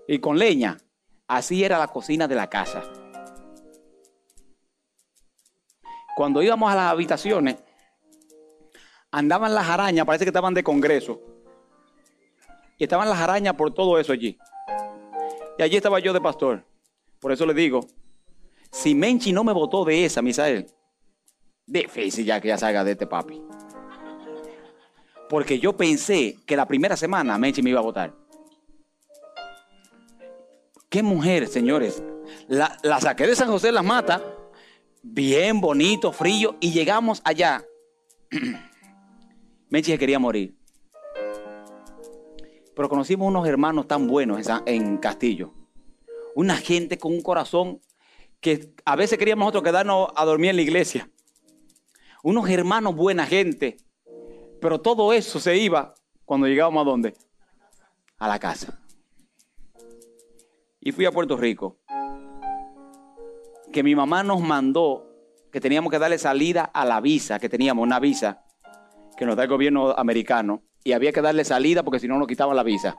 Y 0.07 0.19
con 0.19 0.39
leña. 0.39 0.77
Así 1.27 1.63
era 1.63 1.77
la 1.77 1.89
cocina 1.89 2.27
de 2.27 2.35
la 2.35 2.49
casa. 2.49 2.83
Cuando 6.17 6.41
íbamos 6.41 6.71
a 6.71 6.75
las 6.75 6.91
habitaciones, 6.91 7.57
andaban 9.11 9.53
las 9.53 9.69
arañas, 9.69 10.03
parece 10.03 10.25
que 10.25 10.29
estaban 10.29 10.55
de 10.55 10.63
congreso. 10.63 11.21
Y 12.79 12.85
estaban 12.85 13.07
las 13.07 13.19
arañas 13.19 13.53
por 13.53 13.71
todo 13.71 13.99
eso 13.99 14.13
allí. 14.13 14.35
Y 15.59 15.61
allí 15.61 15.75
estaba 15.75 15.99
yo 15.99 16.13
de 16.13 16.19
pastor. 16.19 16.65
Por 17.19 17.31
eso 17.31 17.45
le 17.45 17.53
digo, 17.53 17.85
si 18.71 18.95
Menchi 18.95 19.31
no 19.31 19.43
me 19.43 19.53
votó 19.53 19.85
de 19.85 20.05
esa, 20.05 20.23
Misael, 20.23 20.65
difícil 21.67 22.25
ya 22.25 22.41
que 22.41 22.47
ya 22.47 22.57
salga 22.57 22.83
de 22.83 22.93
este 22.93 23.05
papi. 23.05 23.39
Porque 25.29 25.59
yo 25.59 25.77
pensé 25.77 26.39
que 26.47 26.57
la 26.57 26.65
primera 26.67 26.97
semana 26.97 27.37
Menchi 27.37 27.61
me 27.61 27.69
iba 27.69 27.79
a 27.79 27.83
votar. 27.83 28.15
Qué 30.89 31.03
mujer, 31.03 31.47
señores. 31.47 32.01
La, 32.47 32.75
la 32.81 32.99
saqué 32.99 33.27
de 33.27 33.35
San 33.35 33.49
José 33.49 33.67
de 33.67 33.73
las 33.73 33.85
Matas, 33.85 34.19
bien 35.13 35.61
bonito, 35.61 36.11
frío, 36.11 36.55
y 36.59 36.71
llegamos 36.71 37.21
allá. 37.23 37.63
Menchi 39.69 39.91
se 39.91 39.97
quería 39.97 40.19
morir. 40.19 40.57
Pero 42.75 42.89
conocimos 42.89 43.27
unos 43.27 43.47
hermanos 43.47 43.87
tan 43.87 44.07
buenos 44.07 44.47
en, 44.65 44.97
Castillo. 44.97 45.51
Una 46.35 46.55
gente 46.57 46.97
con 46.97 47.11
un 47.11 47.21
corazón 47.21 47.81
que 48.39 48.73
a 48.85 48.95
veces 48.95 49.17
queríamos 49.17 49.45
nosotros 49.45 49.63
quedarnos 49.63 50.09
a 50.15 50.25
dormir 50.25 50.51
en 50.51 50.57
la 50.57 50.61
iglesia. 50.61 51.09
Unos 52.23 52.47
hermanos 52.49 52.95
buena 52.95 53.25
gente. 53.25 53.77
Pero 54.61 54.79
todo 54.79 55.11
eso 55.13 55.39
se 55.39 55.57
iba 55.57 55.95
cuando 56.23 56.47
llegábamos 56.47 56.81
a 56.81 56.89
dónde? 56.89 57.13
A 58.19 58.27
la 58.27 58.39
casa. 58.39 58.79
Y 60.79 60.91
fui 60.91 61.05
a 61.05 61.11
Puerto 61.11 61.35
Rico. 61.35 61.79
Que 63.71 63.83
mi 63.83 63.95
mamá 63.95 64.23
nos 64.23 64.41
mandó 64.41 65.07
que 65.51 65.61
teníamos 65.61 65.91
que 65.91 65.99
darle 65.99 66.17
salida 66.17 66.63
a 66.63 66.85
la 66.85 67.01
visa, 67.01 67.39
que 67.39 67.49
teníamos 67.49 67.83
una 67.83 67.99
visa 67.99 68.43
que 69.17 69.25
nos 69.25 69.35
da 69.35 69.43
el 69.43 69.49
gobierno 69.49 69.91
americano 69.91 70.61
y 70.83 70.93
había 70.93 71.11
que 71.11 71.21
darle 71.21 71.43
salida 71.43 71.83
porque 71.83 71.99
si 71.99 72.07
no 72.07 72.17
nos 72.17 72.27
quitaban 72.27 72.55
la 72.55 72.63
visa. 72.63 72.95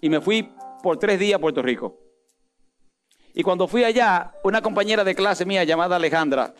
Y 0.00 0.10
me 0.10 0.20
fui 0.20 0.52
por 0.82 0.98
tres 0.98 1.18
días 1.18 1.38
a 1.38 1.40
Puerto 1.40 1.62
Rico. 1.62 1.98
Y 3.34 3.42
cuando 3.42 3.66
fui 3.68 3.84
allá, 3.84 4.32
una 4.44 4.62
compañera 4.62 5.04
de 5.04 5.14
clase 5.14 5.44
mía 5.44 5.64
llamada 5.64 5.96
Alejandra 5.96 6.54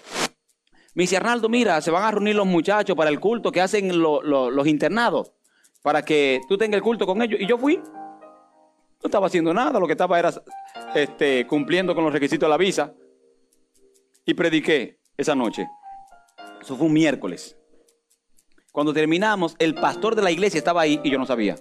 me 0.95 1.03
dice, 1.03 1.17
Arnaldo, 1.17 1.49
mira, 1.49 1.81
se 1.81 1.93
van 1.93 2.03
a 2.03 2.11
reunir 2.11 2.35
los 2.35 2.47
muchachos 2.47 2.97
para 2.97 3.09
el 3.11 3.21
culto 3.21 3.53
que 3.53 3.61
hacen 3.61 4.03
los 4.03 4.67
internados, 4.67 5.33
para 5.81 6.03
que 6.03 6.41
tú 6.49 6.59
tengas 6.59 6.79
el 6.79 6.83
culto 6.83 7.07
con 7.07 7.23
ellos. 7.23 7.41
Y 7.41 7.47
yo 7.47 7.57
fui. 7.57 7.77
No 7.77 9.05
estaba 9.05 9.29
haciendo 9.29 9.55
nada, 9.55 9.79
lo 9.79 9.87
que 9.87 9.93
estaba 9.93 10.19
era 10.19 10.33
este, 10.97 11.47
cumpliendo 11.47 11.95
con 11.95 12.03
los 12.03 12.13
requisitos 12.13 12.49
de 12.49 12.51
la 12.51 12.57
visa. 12.57 12.93
Y 14.29 14.35
prediqué 14.35 15.01
esa 15.17 15.35
noche. 15.35 15.71
Eso 16.61 16.77
fue 16.77 16.87
un 16.87 16.93
miércoles. 16.93 17.57
Cuando 18.73 18.93
terminamos, 18.93 19.57
el 19.59 19.75
pastor 19.75 20.15
de 20.15 20.21
la 20.21 20.31
iglesia 20.31 20.59
estaba 20.59 20.83
ahí 20.83 21.01
y 21.03 21.11
yo 21.11 21.19
no 21.19 21.25
sabía, 21.25 21.57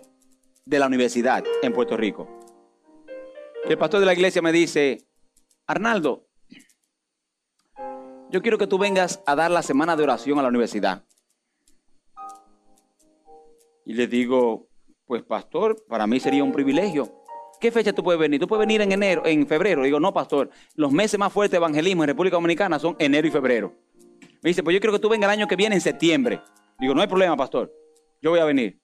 de 0.65 0.77
la 0.77 0.87
universidad 0.87 1.45
en 1.61 1.71
Puerto 1.71 1.95
Rico. 1.95 2.27
El 3.63 3.77
pastor 3.77 4.01
de 4.01 4.05
la 4.05 4.11
iglesia 4.11 4.41
me 4.41 4.51
dice, 4.51 5.07
Arnaldo, 5.65 6.27
yo 8.31 8.41
quiero 8.41 8.57
que 8.57 8.67
tú 8.67 8.77
vengas 8.77 9.23
a 9.25 9.37
dar 9.37 9.49
la 9.49 9.63
semana 9.63 9.95
de 9.95 10.03
oración 10.03 10.37
a 10.37 10.41
la 10.41 10.49
universidad. 10.49 11.05
Y 13.85 13.93
le 13.93 14.07
digo, 14.07 14.67
pues 15.05 15.23
pastor, 15.23 15.85
para 15.87 16.05
mí 16.05 16.19
sería 16.19 16.43
un 16.43 16.51
privilegio. 16.51 17.23
¿Qué 17.59 17.71
fecha 17.71 17.91
tú 17.93 18.03
puedes 18.03 18.19
venir? 18.19 18.39
Tú 18.39 18.47
puedes 18.47 18.59
venir 18.59 18.81
en 18.81 18.91
enero, 18.91 19.23
en 19.25 19.47
febrero. 19.47 19.83
digo, 19.83 19.99
no, 19.99 20.13
pastor, 20.13 20.49
los 20.75 20.91
meses 20.91 21.19
más 21.19 21.33
fuertes 21.33 21.51
de 21.51 21.57
evangelismo 21.57 22.03
en 22.03 22.09
República 22.09 22.35
Dominicana 22.35 22.77
son 22.77 22.95
enero 22.99 23.27
y 23.27 23.31
febrero. 23.31 23.73
Me 24.43 24.49
dice, 24.49 24.61
pues 24.61 24.73
yo 24.75 24.79
quiero 24.79 24.93
que 24.93 24.99
tú 24.99 25.09
vengas 25.09 25.27
el 25.29 25.39
año 25.39 25.47
que 25.47 25.55
viene 25.55 25.75
en 25.75 25.81
septiembre. 25.81 26.41
Digo, 26.79 26.93
no 26.93 27.01
hay 27.01 27.07
problema, 27.07 27.35
pastor. 27.35 27.73
Yo 28.21 28.29
voy 28.29 28.39
a 28.39 28.45
venir. 28.45 28.79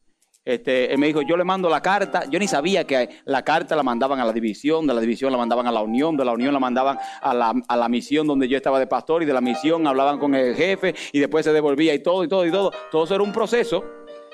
Este, 0.45 0.91
él 0.91 0.97
me 0.97 1.07
dijo, 1.07 1.21
yo 1.21 1.37
le 1.37 1.43
mando 1.43 1.69
la 1.69 1.81
carta. 1.81 2.25
Yo 2.29 2.39
ni 2.39 2.47
sabía 2.47 2.85
que 2.85 3.09
la 3.25 3.43
carta 3.43 3.75
la 3.75 3.83
mandaban 3.83 4.19
a 4.19 4.25
la 4.25 4.33
división, 4.33 4.87
de 4.87 4.93
la 4.93 5.01
división 5.01 5.31
la 5.31 5.37
mandaban 5.37 5.67
a 5.67 5.71
la 5.71 5.81
unión, 5.81 6.17
de 6.17 6.25
la 6.25 6.33
unión 6.33 6.51
la 6.51 6.59
mandaban 6.59 6.97
a 7.21 7.33
la, 7.33 7.53
a 7.67 7.77
la 7.77 7.89
misión 7.89 8.25
donde 8.25 8.47
yo 8.47 8.57
estaba 8.57 8.79
de 8.79 8.87
pastor 8.87 9.21
y 9.21 9.25
de 9.25 9.33
la 9.33 9.41
misión 9.41 9.85
hablaban 9.85 10.19
con 10.19 10.33
el 10.33 10.55
jefe 10.55 10.95
y 11.11 11.19
después 11.19 11.45
se 11.45 11.53
devolvía 11.53 11.93
y 11.93 11.99
todo 12.01 12.23
y 12.23 12.27
todo 12.27 12.45
y 12.45 12.51
todo. 12.51 12.71
Todo 12.91 13.03
eso 13.03 13.15
era 13.15 13.23
un 13.23 13.31
proceso. 13.31 13.85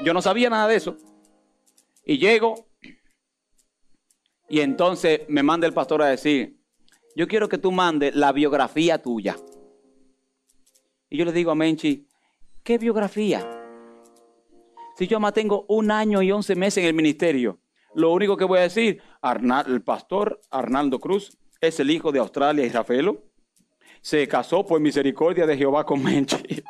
Yo 0.03 0.13
no 0.13 0.21
sabía 0.21 0.49
nada 0.49 0.67
de 0.67 0.75
eso. 0.77 0.97
Y 2.05 2.17
llego 2.17 2.68
y 4.49 4.61
entonces 4.61 5.21
me 5.27 5.43
manda 5.43 5.67
el 5.67 5.73
pastor 5.73 6.01
a 6.01 6.07
decir, 6.07 6.57
yo 7.15 7.27
quiero 7.27 7.49
que 7.49 7.57
tú 7.57 7.71
mandes 7.71 8.15
la 8.15 8.31
biografía 8.31 9.01
tuya. 9.01 9.35
Y 11.09 11.17
yo 11.17 11.25
le 11.25 11.31
digo 11.31 11.51
a 11.51 11.55
Menchi, 11.55 12.09
¿Qué 12.63 12.77
biografía? 12.77 13.49
Si 14.95 15.07
yo 15.07 15.19
más 15.19 15.33
tengo 15.33 15.65
un 15.69 15.91
año 15.91 16.21
y 16.21 16.31
once 16.31 16.55
meses 16.55 16.83
en 16.83 16.85
el 16.87 16.93
ministerio, 16.93 17.59
lo 17.95 18.11
único 18.11 18.37
que 18.37 18.45
voy 18.45 18.59
a 18.59 18.61
decir, 18.63 19.01
el 19.65 19.81
pastor 19.81 20.39
Arnaldo 20.51 20.99
Cruz 20.99 21.35
es 21.61 21.79
el 21.79 21.89
hijo 21.89 22.11
de 22.11 22.19
Australia 22.19 22.65
y 22.65 22.69
Rafaelo. 22.69 23.23
Se 24.01 24.27
casó 24.27 24.65
por 24.65 24.79
misericordia 24.79 25.47
de 25.47 25.57
Jehová 25.57 25.85
con 25.85 26.03
Menchi. 26.03 26.37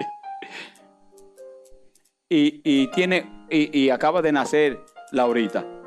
y, 2.29 2.87
tiene, 2.91 3.47
y, 3.49 3.89
acaba 3.89 4.21
de 4.21 4.31
nacer 4.31 4.79
Laurita. 5.11 5.78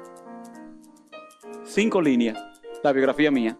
Cinco 1.75 2.01
líneas, 2.01 2.39
la 2.83 2.93
biografía 2.93 3.31
mía. 3.31 3.59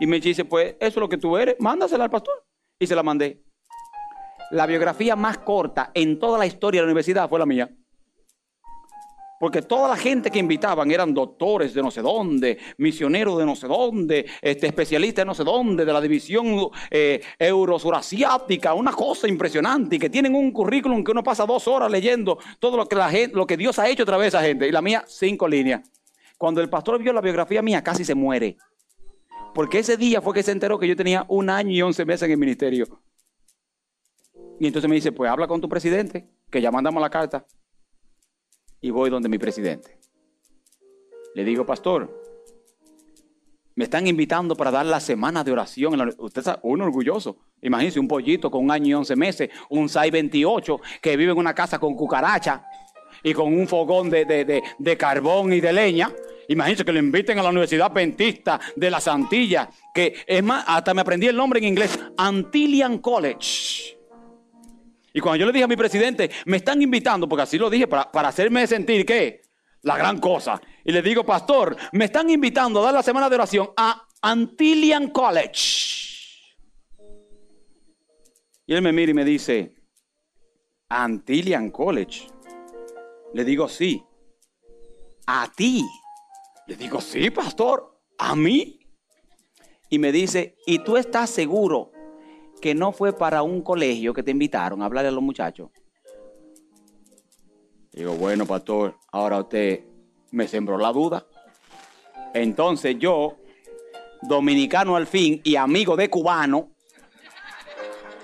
Y 0.00 0.06
Menchi 0.06 0.30
dice, 0.30 0.44
pues 0.44 0.76
eso 0.78 0.86
es 0.88 0.96
lo 0.96 1.08
que 1.08 1.18
tú 1.18 1.36
eres, 1.36 1.56
mándasela 1.58 2.04
al 2.04 2.10
pastor. 2.10 2.44
Y 2.78 2.86
se 2.86 2.94
la 2.94 3.02
mandé 3.02 3.44
la 4.50 4.66
biografía 4.66 5.16
más 5.16 5.38
corta 5.38 5.90
en 5.94 6.18
toda 6.18 6.38
la 6.38 6.46
historia 6.46 6.80
de 6.80 6.86
la 6.86 6.90
universidad 6.90 7.28
fue 7.28 7.38
la 7.38 7.46
mía. 7.46 7.70
Porque 9.40 9.62
toda 9.62 9.88
la 9.88 9.96
gente 9.96 10.30
que 10.30 10.38
invitaban 10.38 10.90
eran 10.90 11.12
doctores 11.12 11.74
de 11.74 11.82
no 11.82 11.90
sé 11.90 12.00
dónde, 12.00 12.56
misioneros 12.78 13.36
de 13.36 13.44
no 13.44 13.56
sé 13.56 13.66
dónde, 13.66 14.24
este, 14.40 14.68
especialistas 14.68 15.22
de 15.22 15.26
no 15.26 15.34
sé 15.34 15.42
dónde, 15.42 15.84
de 15.84 15.92
la 15.92 16.00
división 16.00 16.70
eh, 16.90 17.20
eurosurasiática, 17.38 18.72
una 18.72 18.92
cosa 18.92 19.26
impresionante, 19.26 19.96
y 19.96 19.98
que 19.98 20.08
tienen 20.08 20.34
un 20.34 20.52
currículum 20.52 21.02
que 21.02 21.10
uno 21.10 21.22
pasa 21.22 21.44
dos 21.44 21.66
horas 21.66 21.90
leyendo 21.90 22.38
todo 22.58 22.76
lo 22.76 22.86
que, 22.86 22.96
la 22.96 23.10
gente, 23.10 23.36
lo 23.36 23.46
que 23.46 23.56
Dios 23.56 23.78
ha 23.80 23.88
hecho 23.88 24.04
a 24.04 24.06
través 24.06 24.32
de 24.32 24.38
esa 24.38 24.46
gente. 24.46 24.68
Y 24.68 24.72
la 24.72 24.80
mía, 24.80 25.04
cinco 25.06 25.48
líneas. 25.48 25.82
Cuando 26.44 26.60
el 26.60 26.68
pastor 26.68 27.02
vio 27.02 27.14
la 27.14 27.22
biografía 27.22 27.62
mía, 27.62 27.82
casi 27.82 28.04
se 28.04 28.14
muere. 28.14 28.58
Porque 29.54 29.78
ese 29.78 29.96
día 29.96 30.20
fue 30.20 30.34
que 30.34 30.42
se 30.42 30.52
enteró 30.52 30.78
que 30.78 30.86
yo 30.86 30.94
tenía 30.94 31.24
un 31.28 31.48
año 31.48 31.70
y 31.70 31.80
once 31.80 32.04
meses 32.04 32.24
en 32.24 32.32
el 32.32 32.36
ministerio. 32.36 33.00
Y 34.60 34.66
entonces 34.66 34.86
me 34.86 34.96
dice, 34.96 35.10
pues 35.10 35.30
habla 35.30 35.46
con 35.46 35.62
tu 35.62 35.70
presidente, 35.70 36.28
que 36.50 36.60
ya 36.60 36.70
mandamos 36.70 37.00
la 37.00 37.08
carta. 37.08 37.46
Y 38.82 38.90
voy 38.90 39.08
donde 39.08 39.30
mi 39.30 39.38
presidente. 39.38 39.98
Le 41.34 41.44
digo, 41.46 41.64
pastor, 41.64 42.14
me 43.74 43.84
están 43.84 44.06
invitando 44.06 44.54
para 44.54 44.70
dar 44.70 44.84
la 44.84 45.00
semana 45.00 45.42
de 45.44 45.50
oración. 45.50 46.14
Usted 46.18 46.42
es 46.42 46.56
un 46.62 46.82
orgulloso. 46.82 47.38
Imagínese 47.62 47.98
un 47.98 48.06
pollito 48.06 48.50
con 48.50 48.64
un 48.64 48.70
año 48.70 48.88
y 48.88 48.92
once 48.92 49.16
meses, 49.16 49.48
un 49.70 49.88
628 49.88 50.78
que 51.00 51.16
vive 51.16 51.32
en 51.32 51.38
una 51.38 51.54
casa 51.54 51.78
con 51.78 51.94
cucaracha 51.94 52.66
y 53.24 53.32
con 53.32 53.52
un 53.52 53.66
fogón 53.66 54.10
de, 54.10 54.62
de, 54.78 54.96
carbón 54.98 55.52
y 55.52 55.60
de 55.60 55.72
leña. 55.72 56.12
Imagínense 56.48 56.84
que 56.84 56.92
lo 56.92 56.98
inviten 56.98 57.38
a 57.38 57.42
la 57.42 57.50
Universidad 57.50 57.92
Pentista 57.92 58.60
de 58.76 58.90
las 58.90 59.08
Antillas, 59.08 59.68
que 59.94 60.24
es 60.26 60.42
más, 60.42 60.64
hasta 60.66 60.94
me 60.94 61.00
aprendí 61.00 61.26
el 61.26 61.36
nombre 61.36 61.58
en 61.58 61.66
inglés, 61.66 61.98
Antillian 62.16 62.98
College. 62.98 63.98
Y 65.12 65.20
cuando 65.20 65.36
yo 65.36 65.46
le 65.46 65.52
dije 65.52 65.64
a 65.64 65.68
mi 65.68 65.76
presidente, 65.76 66.30
me 66.46 66.56
están 66.56 66.82
invitando, 66.82 67.28
porque 67.28 67.42
así 67.42 67.56
lo 67.56 67.70
dije, 67.70 67.86
para, 67.86 68.10
para 68.10 68.28
hacerme 68.28 68.66
sentir 68.66 69.06
que 69.06 69.42
la 69.82 69.96
gran 69.96 70.18
cosa. 70.18 70.60
Y 70.84 70.92
le 70.92 71.02
digo, 71.02 71.24
pastor, 71.24 71.76
me 71.92 72.06
están 72.06 72.28
invitando 72.30 72.80
a 72.80 72.84
dar 72.84 72.94
la 72.94 73.02
semana 73.02 73.28
de 73.28 73.36
oración 73.36 73.70
a 73.76 74.06
Antillian 74.22 75.10
College. 75.10 75.94
Y 78.66 78.74
él 78.74 78.82
me 78.82 78.92
mira 78.92 79.10
y 79.10 79.14
me 79.14 79.24
dice, 79.24 79.74
Antillian 80.88 81.70
College. 81.70 82.26
Le 83.34 83.44
digo, 83.44 83.68
sí. 83.68 84.02
A 85.26 85.50
ti. 85.54 85.84
Le 86.66 86.76
digo, 86.76 87.00
sí, 87.00 87.30
pastor. 87.30 88.00
A 88.18 88.34
mí. 88.34 88.78
Y 89.90 89.98
me 89.98 90.12
dice, 90.12 90.56
¿y 90.66 90.78
tú 90.78 90.96
estás 90.96 91.30
seguro 91.30 91.90
que 92.60 92.74
no 92.74 92.92
fue 92.92 93.12
para 93.12 93.42
un 93.42 93.62
colegio 93.62 94.14
que 94.14 94.22
te 94.22 94.30
invitaron 94.30 94.82
a 94.82 94.86
hablarle 94.86 95.08
a 95.08 95.12
los 95.12 95.22
muchachos? 95.22 95.70
Digo, 97.92 98.14
bueno, 98.14 98.46
pastor, 98.46 98.98
ahora 99.12 99.38
usted 99.38 99.84
me 100.32 100.48
sembró 100.48 100.78
la 100.78 100.92
duda. 100.92 101.26
Entonces 102.32 102.96
yo, 102.98 103.36
dominicano 104.22 104.96
al 104.96 105.06
fin 105.06 105.40
y 105.44 105.54
amigo 105.56 105.96
de 105.96 106.10
cubano, 106.10 106.70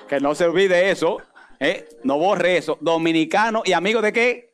que 0.09 0.19
no 0.19 0.35
se 0.35 0.47
olvide 0.47 0.91
eso, 0.91 1.19
¿eh? 1.61 1.89
no 2.03 2.19
borre 2.19 2.57
eso, 2.57 2.79
dominicano 2.81 3.63
y 3.65 3.73
amigo 3.73 4.03
de 4.03 4.13
qué? 4.13 4.53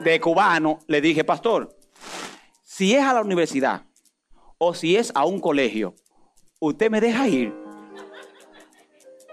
De 0.00 0.20
cubano, 0.20 0.80
le 0.88 1.00
dije, 1.00 1.22
pastor, 1.22 1.75
si 2.76 2.94
es 2.94 3.02
a 3.02 3.14
la 3.14 3.22
universidad 3.22 3.86
o 4.58 4.74
si 4.74 4.96
es 4.96 5.10
a 5.14 5.24
un 5.24 5.40
colegio, 5.40 5.94
usted 6.60 6.90
me 6.90 7.00
deja 7.00 7.26
ir. 7.26 7.54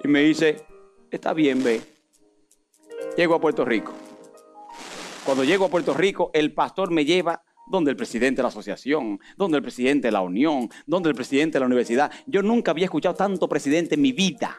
Y 0.01 0.07
me 0.07 0.21
dice, 0.21 0.65
está 1.11 1.33
bien, 1.33 1.61
ve. 1.61 1.81
Llego 3.17 3.35
a 3.35 3.41
Puerto 3.41 3.65
Rico. 3.65 3.91
Cuando 5.25 5.43
llego 5.43 5.65
a 5.65 5.69
Puerto 5.69 5.93
Rico, 5.93 6.31
el 6.33 6.53
pastor 6.53 6.89
me 6.89 7.03
lleva 7.03 7.43
donde 7.67 7.91
el 7.91 7.97
presidente 7.97 8.37
de 8.37 8.43
la 8.43 8.47
asociación, 8.47 9.19
donde 9.35 9.57
el 9.57 9.61
presidente 9.61 10.07
de 10.07 10.13
la 10.13 10.21
unión, 10.21 10.69
donde 10.85 11.09
el 11.09 11.15
presidente 11.15 11.55
de 11.55 11.59
la 11.59 11.65
universidad. 11.65 12.13
Yo 12.25 12.43
nunca 12.43 12.71
había 12.71 12.85
escuchado 12.85 13.15
tanto 13.15 13.49
presidente 13.49 13.95
en 13.95 14.03
mi 14.03 14.13
vida. 14.13 14.57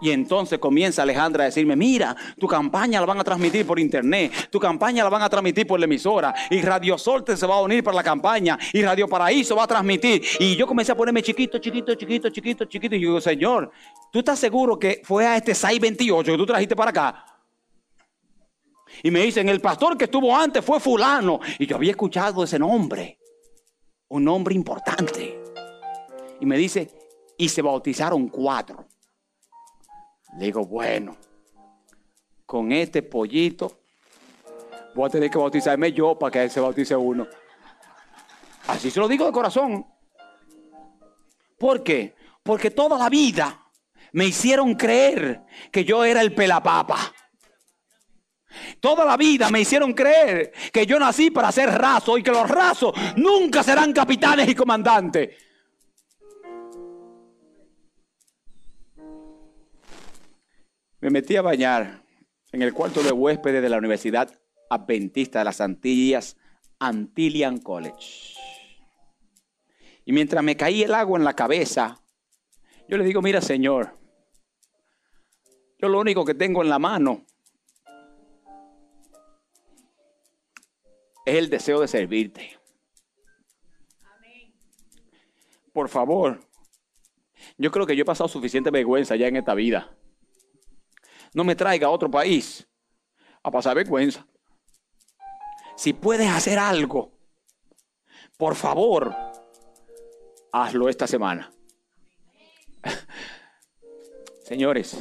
Y 0.00 0.10
entonces 0.10 0.58
comienza 0.58 1.02
Alejandra 1.02 1.44
a 1.44 1.46
decirme, 1.46 1.76
mira, 1.76 2.16
tu 2.38 2.46
campaña 2.46 3.00
la 3.00 3.06
van 3.06 3.20
a 3.20 3.24
transmitir 3.24 3.66
por 3.66 3.78
internet, 3.78 4.48
tu 4.50 4.58
campaña 4.58 5.04
la 5.04 5.10
van 5.10 5.22
a 5.22 5.28
transmitir 5.28 5.66
por 5.66 5.78
la 5.78 5.84
emisora, 5.84 6.34
y 6.50 6.60
Radio 6.62 6.96
Solte 6.96 7.36
se 7.36 7.46
va 7.46 7.56
a 7.56 7.60
unir 7.62 7.84
para 7.84 7.96
la 7.96 8.02
campaña, 8.02 8.58
y 8.72 8.82
Radio 8.82 9.08
Paraíso 9.08 9.56
va 9.56 9.64
a 9.64 9.66
transmitir. 9.66 10.22
Y 10.38 10.56
yo 10.56 10.66
comencé 10.66 10.92
a 10.92 10.96
ponerme 10.96 11.22
chiquito, 11.22 11.58
chiquito, 11.58 11.94
chiquito, 11.94 12.30
chiquito, 12.30 12.64
chiquito, 12.64 12.94
y 12.94 13.00
yo 13.00 13.08
digo, 13.08 13.20
Señor, 13.20 13.70
¿tú 14.12 14.20
estás 14.20 14.38
seguro 14.38 14.78
que 14.78 15.02
fue 15.04 15.26
a 15.26 15.36
este 15.36 15.54
628 15.54 16.32
que 16.32 16.38
tú 16.38 16.46
trajiste 16.46 16.76
para 16.76 16.90
acá? 16.90 17.24
Y 19.02 19.10
me 19.10 19.20
dicen, 19.20 19.48
el 19.48 19.60
pastor 19.60 19.96
que 19.96 20.04
estuvo 20.04 20.36
antes 20.36 20.64
fue 20.64 20.80
fulano. 20.80 21.40
Y 21.58 21.66
yo 21.66 21.76
había 21.76 21.92
escuchado 21.92 22.44
ese 22.44 22.58
nombre, 22.58 23.18
un 24.08 24.24
nombre 24.24 24.54
importante. 24.54 25.40
Y 26.40 26.46
me 26.46 26.56
dice, 26.56 26.90
y 27.38 27.48
se 27.48 27.62
bautizaron 27.62 28.28
cuatro. 28.28 28.86
Le 30.38 30.46
digo, 30.46 30.64
bueno, 30.64 31.16
con 32.46 32.72
este 32.72 33.02
pollito 33.02 33.80
voy 34.94 35.06
a 35.06 35.10
tener 35.10 35.30
que 35.30 35.38
bautizarme 35.38 35.92
yo 35.92 36.18
para 36.18 36.30
que 36.30 36.42
él 36.42 36.50
se 36.50 36.60
bautice 36.60 36.96
uno. 36.96 37.26
Así 38.66 38.90
se 38.90 39.00
lo 39.00 39.08
digo 39.08 39.26
de 39.26 39.32
corazón. 39.32 39.86
¿Por 41.58 41.82
qué? 41.82 42.14
Porque 42.42 42.70
toda 42.70 42.98
la 42.98 43.08
vida 43.08 43.66
me 44.12 44.26
hicieron 44.26 44.74
creer 44.74 45.42
que 45.70 45.84
yo 45.84 46.04
era 46.04 46.20
el 46.20 46.34
pelapapa. 46.34 46.98
Toda 48.80 49.04
la 49.04 49.16
vida 49.16 49.48
me 49.50 49.60
hicieron 49.60 49.92
creer 49.92 50.52
que 50.72 50.86
yo 50.86 50.98
nací 50.98 51.30
para 51.30 51.52
ser 51.52 51.70
raso 51.70 52.18
y 52.18 52.22
que 52.22 52.30
los 52.30 52.48
rasos 52.48 52.92
nunca 53.16 53.62
serán 53.62 53.92
capitanes 53.92 54.48
y 54.48 54.54
comandantes. 54.54 55.49
Me 61.00 61.08
metí 61.08 61.36
a 61.36 61.42
bañar 61.42 62.04
en 62.52 62.60
el 62.60 62.74
cuarto 62.74 63.02
de 63.02 63.10
huéspedes 63.10 63.62
de 63.62 63.70
la 63.70 63.78
Universidad 63.78 64.38
Adventista 64.68 65.38
de 65.38 65.46
las 65.46 65.62
Antillas, 65.62 66.36
Antillian 66.78 67.58
College. 67.58 68.34
Y 70.04 70.12
mientras 70.12 70.44
me 70.44 70.56
caía 70.56 70.84
el 70.84 70.94
agua 70.94 71.18
en 71.18 71.24
la 71.24 71.34
cabeza, 71.34 72.02
yo 72.86 72.98
le 72.98 73.04
digo, 73.04 73.22
mira 73.22 73.40
Señor, 73.40 73.98
yo 75.78 75.88
lo 75.88 76.00
único 76.00 76.24
que 76.26 76.34
tengo 76.34 76.62
en 76.62 76.68
la 76.68 76.78
mano 76.78 77.24
es 81.24 81.34
el 81.36 81.48
deseo 81.48 81.80
de 81.80 81.88
servirte. 81.88 82.58
Por 85.72 85.88
favor, 85.88 86.40
yo 87.56 87.70
creo 87.70 87.86
que 87.86 87.96
yo 87.96 88.02
he 88.02 88.04
pasado 88.04 88.28
suficiente 88.28 88.70
vergüenza 88.70 89.16
ya 89.16 89.28
en 89.28 89.36
esta 89.36 89.54
vida. 89.54 89.96
No 91.34 91.44
me 91.44 91.54
traiga 91.54 91.86
a 91.86 91.90
otro 91.90 92.10
país 92.10 92.66
a 93.42 93.50
pasar 93.50 93.76
vergüenza. 93.76 94.26
Si 95.76 95.92
puedes 95.92 96.28
hacer 96.28 96.58
algo, 96.58 97.12
por 98.36 98.54
favor, 98.54 99.14
hazlo 100.52 100.88
esta 100.88 101.06
semana. 101.06 101.52
Señores, 104.44 104.96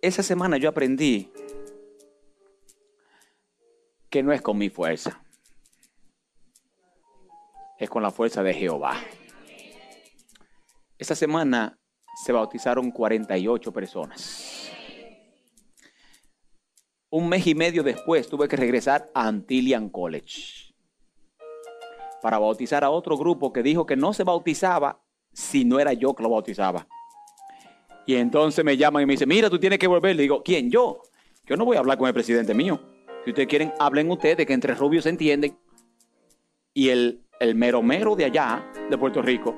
esa 0.00 0.22
semana 0.22 0.56
yo 0.56 0.68
aprendí 0.68 1.32
que 4.08 4.22
no 4.22 4.32
es 4.32 4.40
con 4.40 4.56
mi 4.56 4.70
fuerza, 4.70 5.22
es 7.78 7.90
con 7.90 8.02
la 8.02 8.10
fuerza 8.10 8.42
de 8.42 8.54
Jehová. 8.54 9.00
Esta 10.96 11.14
semana 11.14 11.78
se 12.16 12.32
bautizaron 12.32 12.90
48 12.90 13.72
personas. 13.72 14.70
Un 17.10 17.28
mes 17.28 17.46
y 17.46 17.54
medio 17.54 17.82
después 17.82 18.26
tuve 18.28 18.48
que 18.48 18.56
regresar 18.56 19.10
a 19.14 19.28
Antillian 19.28 19.90
College 19.90 20.74
para 22.22 22.38
bautizar 22.38 22.84
a 22.84 22.90
otro 22.90 23.18
grupo 23.18 23.52
que 23.52 23.62
dijo 23.62 23.84
que 23.84 23.96
no 23.96 24.14
se 24.14 24.24
bautizaba 24.24 25.02
si 25.32 25.64
no 25.66 25.78
era 25.78 25.92
yo 25.92 26.14
que 26.14 26.22
lo 26.22 26.30
bautizaba. 26.30 26.88
Y 28.06 28.14
entonces 28.14 28.64
me 28.64 28.78
llaman 28.78 29.02
y 29.02 29.06
me 29.06 29.12
dicen, 29.12 29.28
mira, 29.28 29.50
tú 29.50 29.58
tienes 29.58 29.78
que 29.78 29.86
volver. 29.86 30.16
Le 30.16 30.22
digo, 30.22 30.42
¿quién? 30.42 30.70
Yo. 30.70 31.02
Yo 31.44 31.56
no 31.56 31.66
voy 31.66 31.76
a 31.76 31.80
hablar 31.80 31.98
con 31.98 32.08
el 32.08 32.14
presidente 32.14 32.54
mío. 32.54 32.80
Si 33.24 33.30
ustedes 33.30 33.48
quieren, 33.48 33.74
hablen 33.78 34.10
ustedes, 34.10 34.46
que 34.46 34.52
entre 34.54 34.74
rubios 34.74 35.04
se 35.04 35.10
entienden. 35.10 35.58
Y 36.72 36.88
el, 36.88 37.26
el 37.40 37.54
mero 37.54 37.82
mero 37.82 38.16
de 38.16 38.24
allá, 38.24 38.72
de 38.88 38.96
Puerto 38.96 39.20
Rico, 39.20 39.56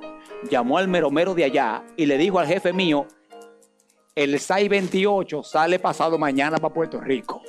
llamó 0.50 0.78
al 0.78 0.88
meromero 0.88 1.34
de 1.34 1.44
allá 1.44 1.84
y 1.96 2.06
le 2.06 2.18
dijo 2.18 2.38
al 2.38 2.46
jefe 2.46 2.72
mío, 2.72 3.06
el 4.14 4.38
628 4.38 5.42
sale 5.42 5.78
pasado 5.78 6.18
mañana 6.18 6.58
para 6.58 6.74
Puerto 6.74 7.00
Rico. 7.00 7.42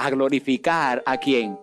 A 0.00 0.10
glorificar 0.10 1.02
a 1.04 1.18
quién. 1.18 1.58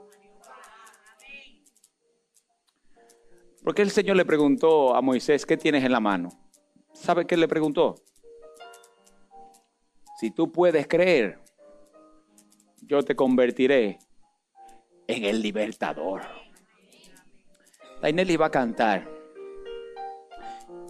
Porque 3.64 3.82
el 3.82 3.92
Señor 3.92 4.16
le 4.16 4.26
preguntó 4.26 4.96
a 4.96 5.02
Moisés, 5.02 5.46
¿qué 5.46 5.58
tienes 5.58 5.84
en 5.84 5.92
la 5.92 6.00
mano? 6.00 6.30
¿Sabe 6.94 7.26
qué 7.26 7.36
le 7.36 7.48
preguntó? 7.48 7.96
Si 10.20 10.32
tú 10.32 10.52
puedes 10.52 10.88
creer, 10.88 11.40
yo 12.82 13.04
te 13.04 13.16
convertiré 13.16 14.00
en 15.08 15.26
el 15.26 15.42
libertador. 15.42 16.22
Dainelli 18.02 18.36
va 18.38 18.48
a 18.48 18.52
cantar. 18.52 19.17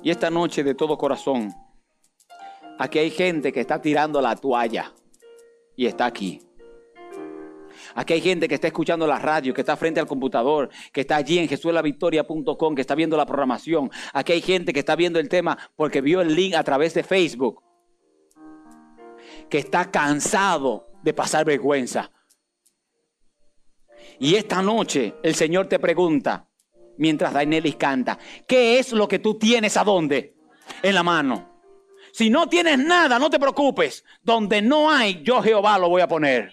Y 0.08 0.10
esta 0.10 0.30
noche 0.30 0.64
de 0.64 0.74
todo 0.74 0.98
corazón, 0.98 1.54
aquí 2.80 2.98
hay 2.98 3.12
gente 3.12 3.52
que 3.52 3.60
está 3.60 3.82
tirando 3.82 4.22
la 4.22 4.38
toalla 4.38 4.94
y 5.76 5.86
está 5.86 6.06
aquí. 6.06 6.40
Aquí 7.94 8.14
hay 8.14 8.22
gente 8.22 8.48
que 8.48 8.56
está 8.56 8.68
escuchando 8.68 9.06
la 9.06 9.20
radio, 9.20 9.54
que 9.54 9.60
está 9.60 9.76
frente 9.76 10.00
al 10.00 10.08
computador, 10.08 10.70
que 10.94 11.02
está 11.02 11.18
allí 11.18 11.40
en 11.40 11.50
jesuelavictoria.com, 11.50 12.74
que 12.74 12.80
está 12.80 12.96
viendo 12.96 13.18
la 13.18 13.26
programación. 13.26 13.92
Aquí 14.14 14.32
hay 14.32 14.40
gente 14.40 14.72
que 14.72 14.80
está 14.80 14.96
viendo 14.96 15.20
el 15.20 15.28
tema 15.28 15.58
porque 15.76 16.00
vio 16.00 16.22
el 16.22 16.34
link 16.34 16.56
a 16.56 16.64
través 16.64 16.94
de 16.94 17.04
Facebook, 17.04 17.62
que 19.50 19.58
está 19.58 19.92
cansado 19.92 20.88
de 21.04 21.14
pasar 21.14 21.44
vergüenza. 21.44 22.14
Y 24.20 24.36
esta 24.36 24.62
noche 24.62 25.16
el 25.22 25.36
Señor 25.36 25.68
te 25.68 25.80
pregunta, 25.80 26.47
mientras 26.98 27.34
Dainelis 27.34 27.76
canta. 27.76 28.18
¿Qué 28.48 28.80
es 28.80 28.92
lo 28.92 29.08
que 29.08 29.20
tú 29.20 29.38
tienes 29.38 29.78
a 29.78 29.84
dónde? 29.84 30.36
En 30.82 30.96
la 30.96 31.04
mano. 31.04 31.62
Si 32.12 32.30
no 32.30 32.50
tienes 32.50 32.80
nada, 32.80 33.20
no 33.20 33.30
te 33.30 33.40
preocupes. 33.40 34.04
Donde 34.22 34.62
no 34.62 34.90
hay, 34.90 35.22
yo 35.24 35.42
Jehová 35.42 35.78
lo 35.78 35.90
voy 35.90 36.02
a 36.02 36.08
poner. 36.08 36.52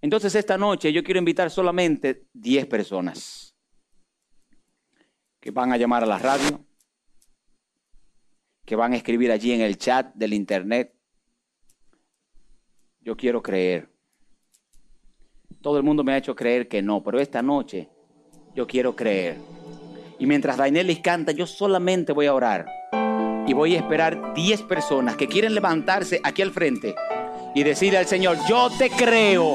Entonces 0.00 0.34
esta 0.34 0.58
noche 0.58 0.92
yo 0.92 1.02
quiero 1.02 1.18
invitar 1.18 1.50
solamente 1.50 2.26
10 2.34 2.66
personas 2.66 3.56
que 5.40 5.50
van 5.50 5.72
a 5.72 5.76
llamar 5.76 6.02
a 6.02 6.06
la 6.06 6.18
radio, 6.18 6.64
que 8.64 8.76
van 8.76 8.92
a 8.92 8.96
escribir 8.96 9.30
allí 9.30 9.52
en 9.52 9.60
el 9.60 9.76
chat 9.76 10.14
del 10.14 10.34
internet. 10.34 10.94
Yo 13.00 13.16
quiero 13.16 13.42
creer. 13.42 13.90
Todo 15.60 15.78
el 15.78 15.82
mundo 15.82 16.04
me 16.04 16.12
ha 16.12 16.18
hecho 16.18 16.34
creer 16.34 16.68
que 16.68 16.80
no, 16.82 17.02
pero 17.02 17.18
esta 17.18 17.42
noche 17.42 17.90
yo 18.54 18.66
quiero 18.66 18.94
creer. 18.94 19.38
Y 20.18 20.26
mientras 20.26 20.56
Dainelis 20.56 21.00
canta, 21.00 21.32
yo 21.32 21.46
solamente 21.46 22.12
voy 22.12 22.26
a 22.26 22.34
orar. 22.34 22.66
Y 23.46 23.52
voy 23.52 23.74
a 23.74 23.78
esperar 23.78 24.32
10 24.34 24.62
personas 24.62 25.16
que 25.16 25.28
quieren 25.28 25.54
levantarse 25.54 26.20
aquí 26.22 26.40
al 26.40 26.50
frente 26.50 26.94
y 27.54 27.62
decirle 27.62 27.98
al 27.98 28.06
Señor, 28.06 28.38
yo 28.48 28.70
te 28.78 28.90
creo. 28.90 29.54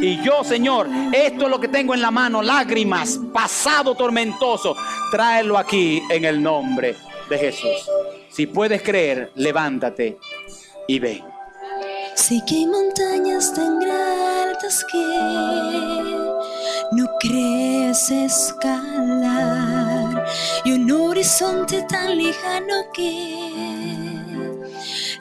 Y 0.00 0.22
yo, 0.22 0.44
Señor, 0.44 0.88
esto 1.12 1.44
es 1.44 1.50
lo 1.50 1.58
que 1.58 1.68
tengo 1.68 1.94
en 1.94 2.02
la 2.02 2.10
mano, 2.10 2.42
lágrimas, 2.42 3.18
pasado 3.32 3.94
tormentoso. 3.94 4.76
Tráelo 5.10 5.56
aquí 5.56 6.02
en 6.10 6.24
el 6.26 6.42
nombre 6.42 6.96
de 7.30 7.38
Jesús. 7.38 7.88
Si 8.28 8.46
puedes 8.46 8.82
creer, 8.82 9.32
levántate 9.36 10.18
y 10.86 10.98
ven. 10.98 11.24
Sé 12.14 12.40
que 12.46 12.54
hay 12.56 12.66
montañas 12.66 13.54
tan 13.54 13.80
que 14.90 16.15
no 16.92 17.06
crees 17.18 18.10
escalar 18.10 19.56
y 20.64 20.72
un 20.72 20.90
horizonte 20.90 21.82
tan 21.88 22.16
lejano 22.16 22.74
que 22.94 23.46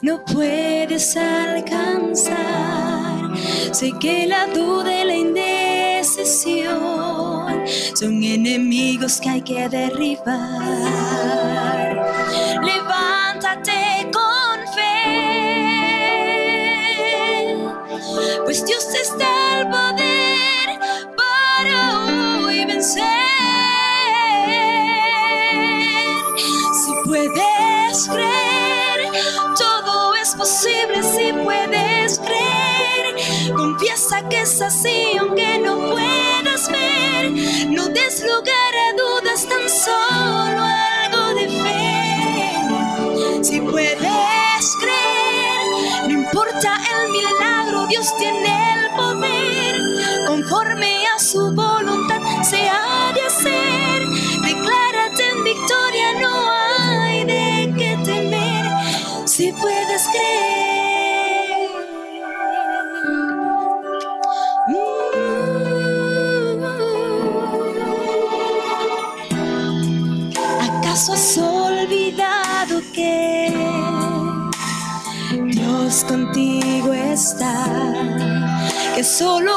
no 0.02 0.24
puedes 0.26 1.18
alcanzar. 1.18 2.36
Sé 3.72 3.92
que 4.00 4.28
la 4.28 4.48
duda 4.48 5.02
y 5.02 5.06
la 5.06 5.16
indecisión 5.16 6.76
son 7.96 8.24
enemigos 8.24 9.20
que 9.20 9.30
hay 9.30 9.42
que 9.42 9.68
derribar. 9.68 10.36
Levántate 12.64 14.10
con 14.14 14.60
fe, 14.76 15.16
pues 18.46 18.66
Dios 18.66 18.86
está 18.94 19.60
al 19.60 19.70
poder 19.70 20.15
vencer. 22.66 23.04
Si 26.74 26.92
puedes 27.06 28.08
creer, 28.10 29.12
todo 29.58 30.16
es 30.16 30.36
posible 30.36 31.02
si 31.04 31.34
puedes 31.44 32.20
creer. 32.20 33.56
Confiesa 33.56 34.28
que 34.30 34.42
es 34.42 34.62
así 34.62 35.18
aunque 35.20 35.60
no 35.60 35.78
puedas 35.92 36.70
ver. 36.70 37.32
No 37.70 37.88
des 37.90 38.22
lugar 38.22 38.74
a 38.86 38.94
dudas, 38.98 39.48
tan 39.48 39.70
solo 39.70 40.64
algo 40.64 41.34
de 41.40 41.48
fe. 41.64 43.44
Si 43.44 43.62
puedes 43.62 44.76
creer, 44.82 46.08
no 46.08 46.12
importa 46.12 46.78
el 46.94 47.12
milagro, 47.12 47.88
Dios 47.88 48.08
tiene 48.18 48.74
el 48.74 48.90
poder. 48.96 49.76
Conforme 50.28 51.06
a 51.08 51.20
su 51.20 51.40
voluntad 51.40 51.65
victoria, 55.56 56.08
no 56.22 56.34
hay 56.52 57.24
de 57.24 57.74
qué 57.78 57.98
temer. 58.04 58.66
Si 59.26 59.52
puedes 59.54 60.04
creer. 60.14 60.56
¿Acaso 70.62 71.14
has 71.14 71.38
olvidado 71.38 72.82
que 72.94 73.54
Dios 75.54 76.06
contigo 76.08 76.94
está? 76.94 77.66
Que 78.96 79.04
solo 79.04 79.55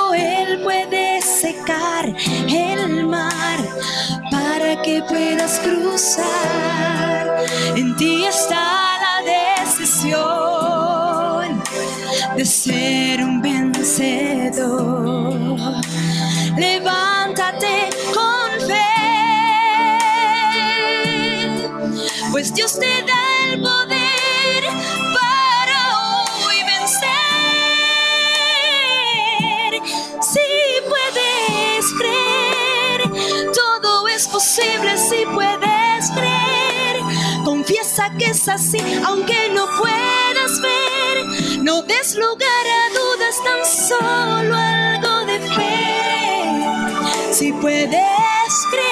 que 38.19 38.27
es 38.27 38.49
así, 38.49 38.79
aunque 39.07 39.49
no 39.55 39.67
puedas 39.79 40.61
ver. 40.61 41.63
No 41.63 41.83
des 41.83 42.17
lugar 42.17 42.67
a 42.67 42.89
dudas, 42.99 43.37
tan 43.45 43.65
solo 43.89 44.57
algo 44.57 45.25
de 45.27 45.39
fe. 45.55 47.33
Si 47.33 47.53
puedes 47.53 48.53
creer, 48.71 48.88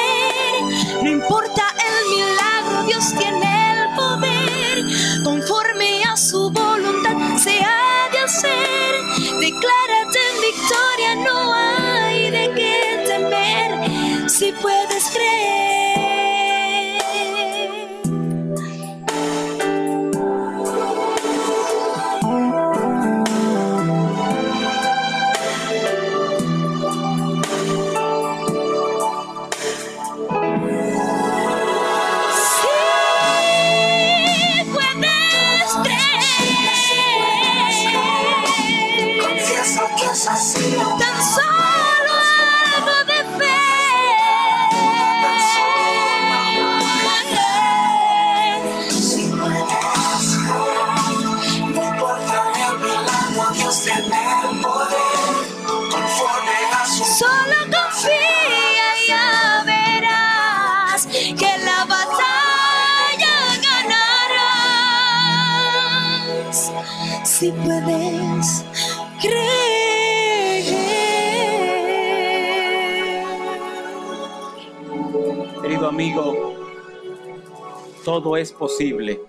todo 78.07 78.36
es 78.36 78.52
posible 78.52 79.20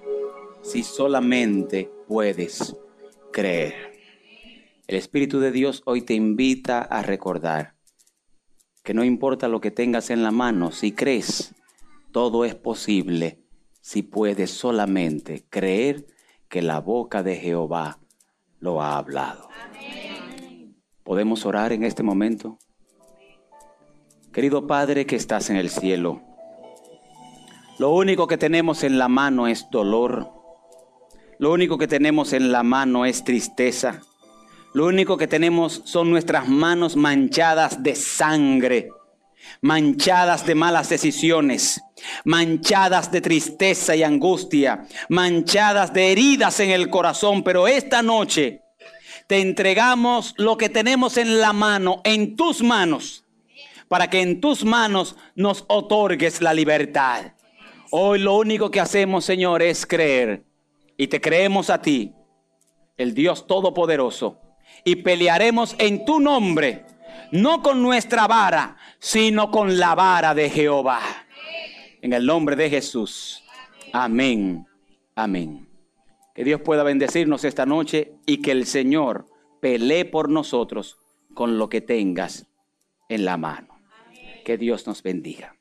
si 0.61 0.83
solamente 0.83 1.89
puedes 2.07 2.77
creer. 3.33 3.73
El 4.85 4.97
Espíritu 4.97 5.39
de 5.39 5.51
Dios 5.51 5.81
hoy 5.85 6.03
te 6.03 6.13
invita 6.13 6.83
a 6.83 7.01
recordar 7.01 7.73
que 8.83 8.93
no 8.93 9.03
importa 9.03 9.47
lo 9.47 9.61
que 9.61 9.71
tengas 9.71 10.11
en 10.11 10.21
la 10.21 10.29
mano, 10.29 10.71
si 10.71 10.91
crees, 10.91 11.55
todo 12.11 12.45
es 12.45 12.53
posible 12.53 13.41
si 13.81 14.03
puedes 14.03 14.51
solamente 14.51 15.43
creer 15.49 16.05
que 16.47 16.61
la 16.61 16.79
boca 16.79 17.23
de 17.23 17.35
Jehová 17.35 17.97
lo 18.59 18.83
ha 18.83 18.99
hablado. 18.99 19.49
¿Podemos 21.03 21.47
orar 21.47 21.73
en 21.73 21.83
este 21.83 22.03
momento? 22.03 22.59
Querido 24.31 24.67
Padre 24.67 25.07
que 25.07 25.15
estás 25.15 25.49
en 25.49 25.55
el 25.55 25.71
cielo, 25.71 26.26
lo 27.79 27.91
único 27.91 28.27
que 28.27 28.37
tenemos 28.37 28.83
en 28.83 28.97
la 28.97 29.07
mano 29.07 29.47
es 29.47 29.69
dolor. 29.69 30.31
Lo 31.37 31.51
único 31.51 31.77
que 31.77 31.87
tenemos 31.87 32.33
en 32.33 32.51
la 32.51 32.63
mano 32.63 33.05
es 33.05 33.23
tristeza. 33.23 34.01
Lo 34.73 34.87
único 34.87 35.15
que 35.15 35.27
tenemos 35.27 35.83
son 35.85 36.09
nuestras 36.09 36.47
manos 36.47 36.95
manchadas 36.95 37.83
de 37.83 37.93
sangre, 37.93 38.89
manchadas 39.61 40.45
de 40.47 40.55
malas 40.55 40.89
decisiones, 40.89 41.79
manchadas 42.25 43.11
de 43.11 43.21
tristeza 43.21 43.95
y 43.95 44.01
angustia, 44.01 44.87
manchadas 45.09 45.93
de 45.93 46.11
heridas 46.11 46.59
en 46.59 46.71
el 46.71 46.89
corazón. 46.89 47.43
Pero 47.43 47.67
esta 47.67 48.01
noche 48.01 48.61
te 49.27 49.39
entregamos 49.39 50.33
lo 50.37 50.57
que 50.57 50.69
tenemos 50.69 51.17
en 51.17 51.39
la 51.39 51.53
mano, 51.53 52.01
en 52.03 52.35
tus 52.35 52.63
manos, 52.63 53.23
para 53.87 54.09
que 54.09 54.21
en 54.21 54.41
tus 54.41 54.65
manos 54.65 55.15
nos 55.35 55.63
otorgues 55.67 56.41
la 56.41 56.55
libertad. 56.55 57.33
Hoy 57.91 58.19
lo 58.19 58.35
único 58.37 58.69
que 58.69 58.79
hacemos, 58.79 59.25
Señor, 59.25 59.61
es 59.61 59.85
creer. 59.85 60.43
Y 60.97 61.07
te 61.07 61.21
creemos 61.21 61.69
a 61.69 61.81
ti, 61.81 62.13
el 62.97 63.13
Dios 63.13 63.47
Todopoderoso. 63.47 64.41
Y 64.83 64.97
pelearemos 64.97 65.75
en 65.79 66.05
tu 66.05 66.19
nombre, 66.19 66.85
no 67.31 67.61
con 67.61 67.81
nuestra 67.81 68.27
vara, 68.27 68.77
sino 68.99 69.51
con 69.51 69.77
la 69.77 69.95
vara 69.95 70.33
de 70.33 70.49
Jehová. 70.49 71.01
En 72.01 72.13
el 72.13 72.25
nombre 72.25 72.55
de 72.55 72.69
Jesús. 72.69 73.43
Amén. 73.93 74.65
Amén. 75.15 75.67
Que 76.35 76.43
Dios 76.43 76.61
pueda 76.61 76.83
bendecirnos 76.83 77.43
esta 77.43 77.65
noche 77.65 78.13
y 78.25 78.41
que 78.41 78.51
el 78.51 78.65
Señor 78.65 79.25
pelee 79.61 80.05
por 80.05 80.29
nosotros 80.29 80.97
con 81.33 81.57
lo 81.57 81.69
que 81.69 81.81
tengas 81.81 82.47
en 83.09 83.25
la 83.25 83.37
mano. 83.37 83.79
Que 84.45 84.57
Dios 84.57 84.85
nos 84.85 85.01
bendiga. 85.01 85.56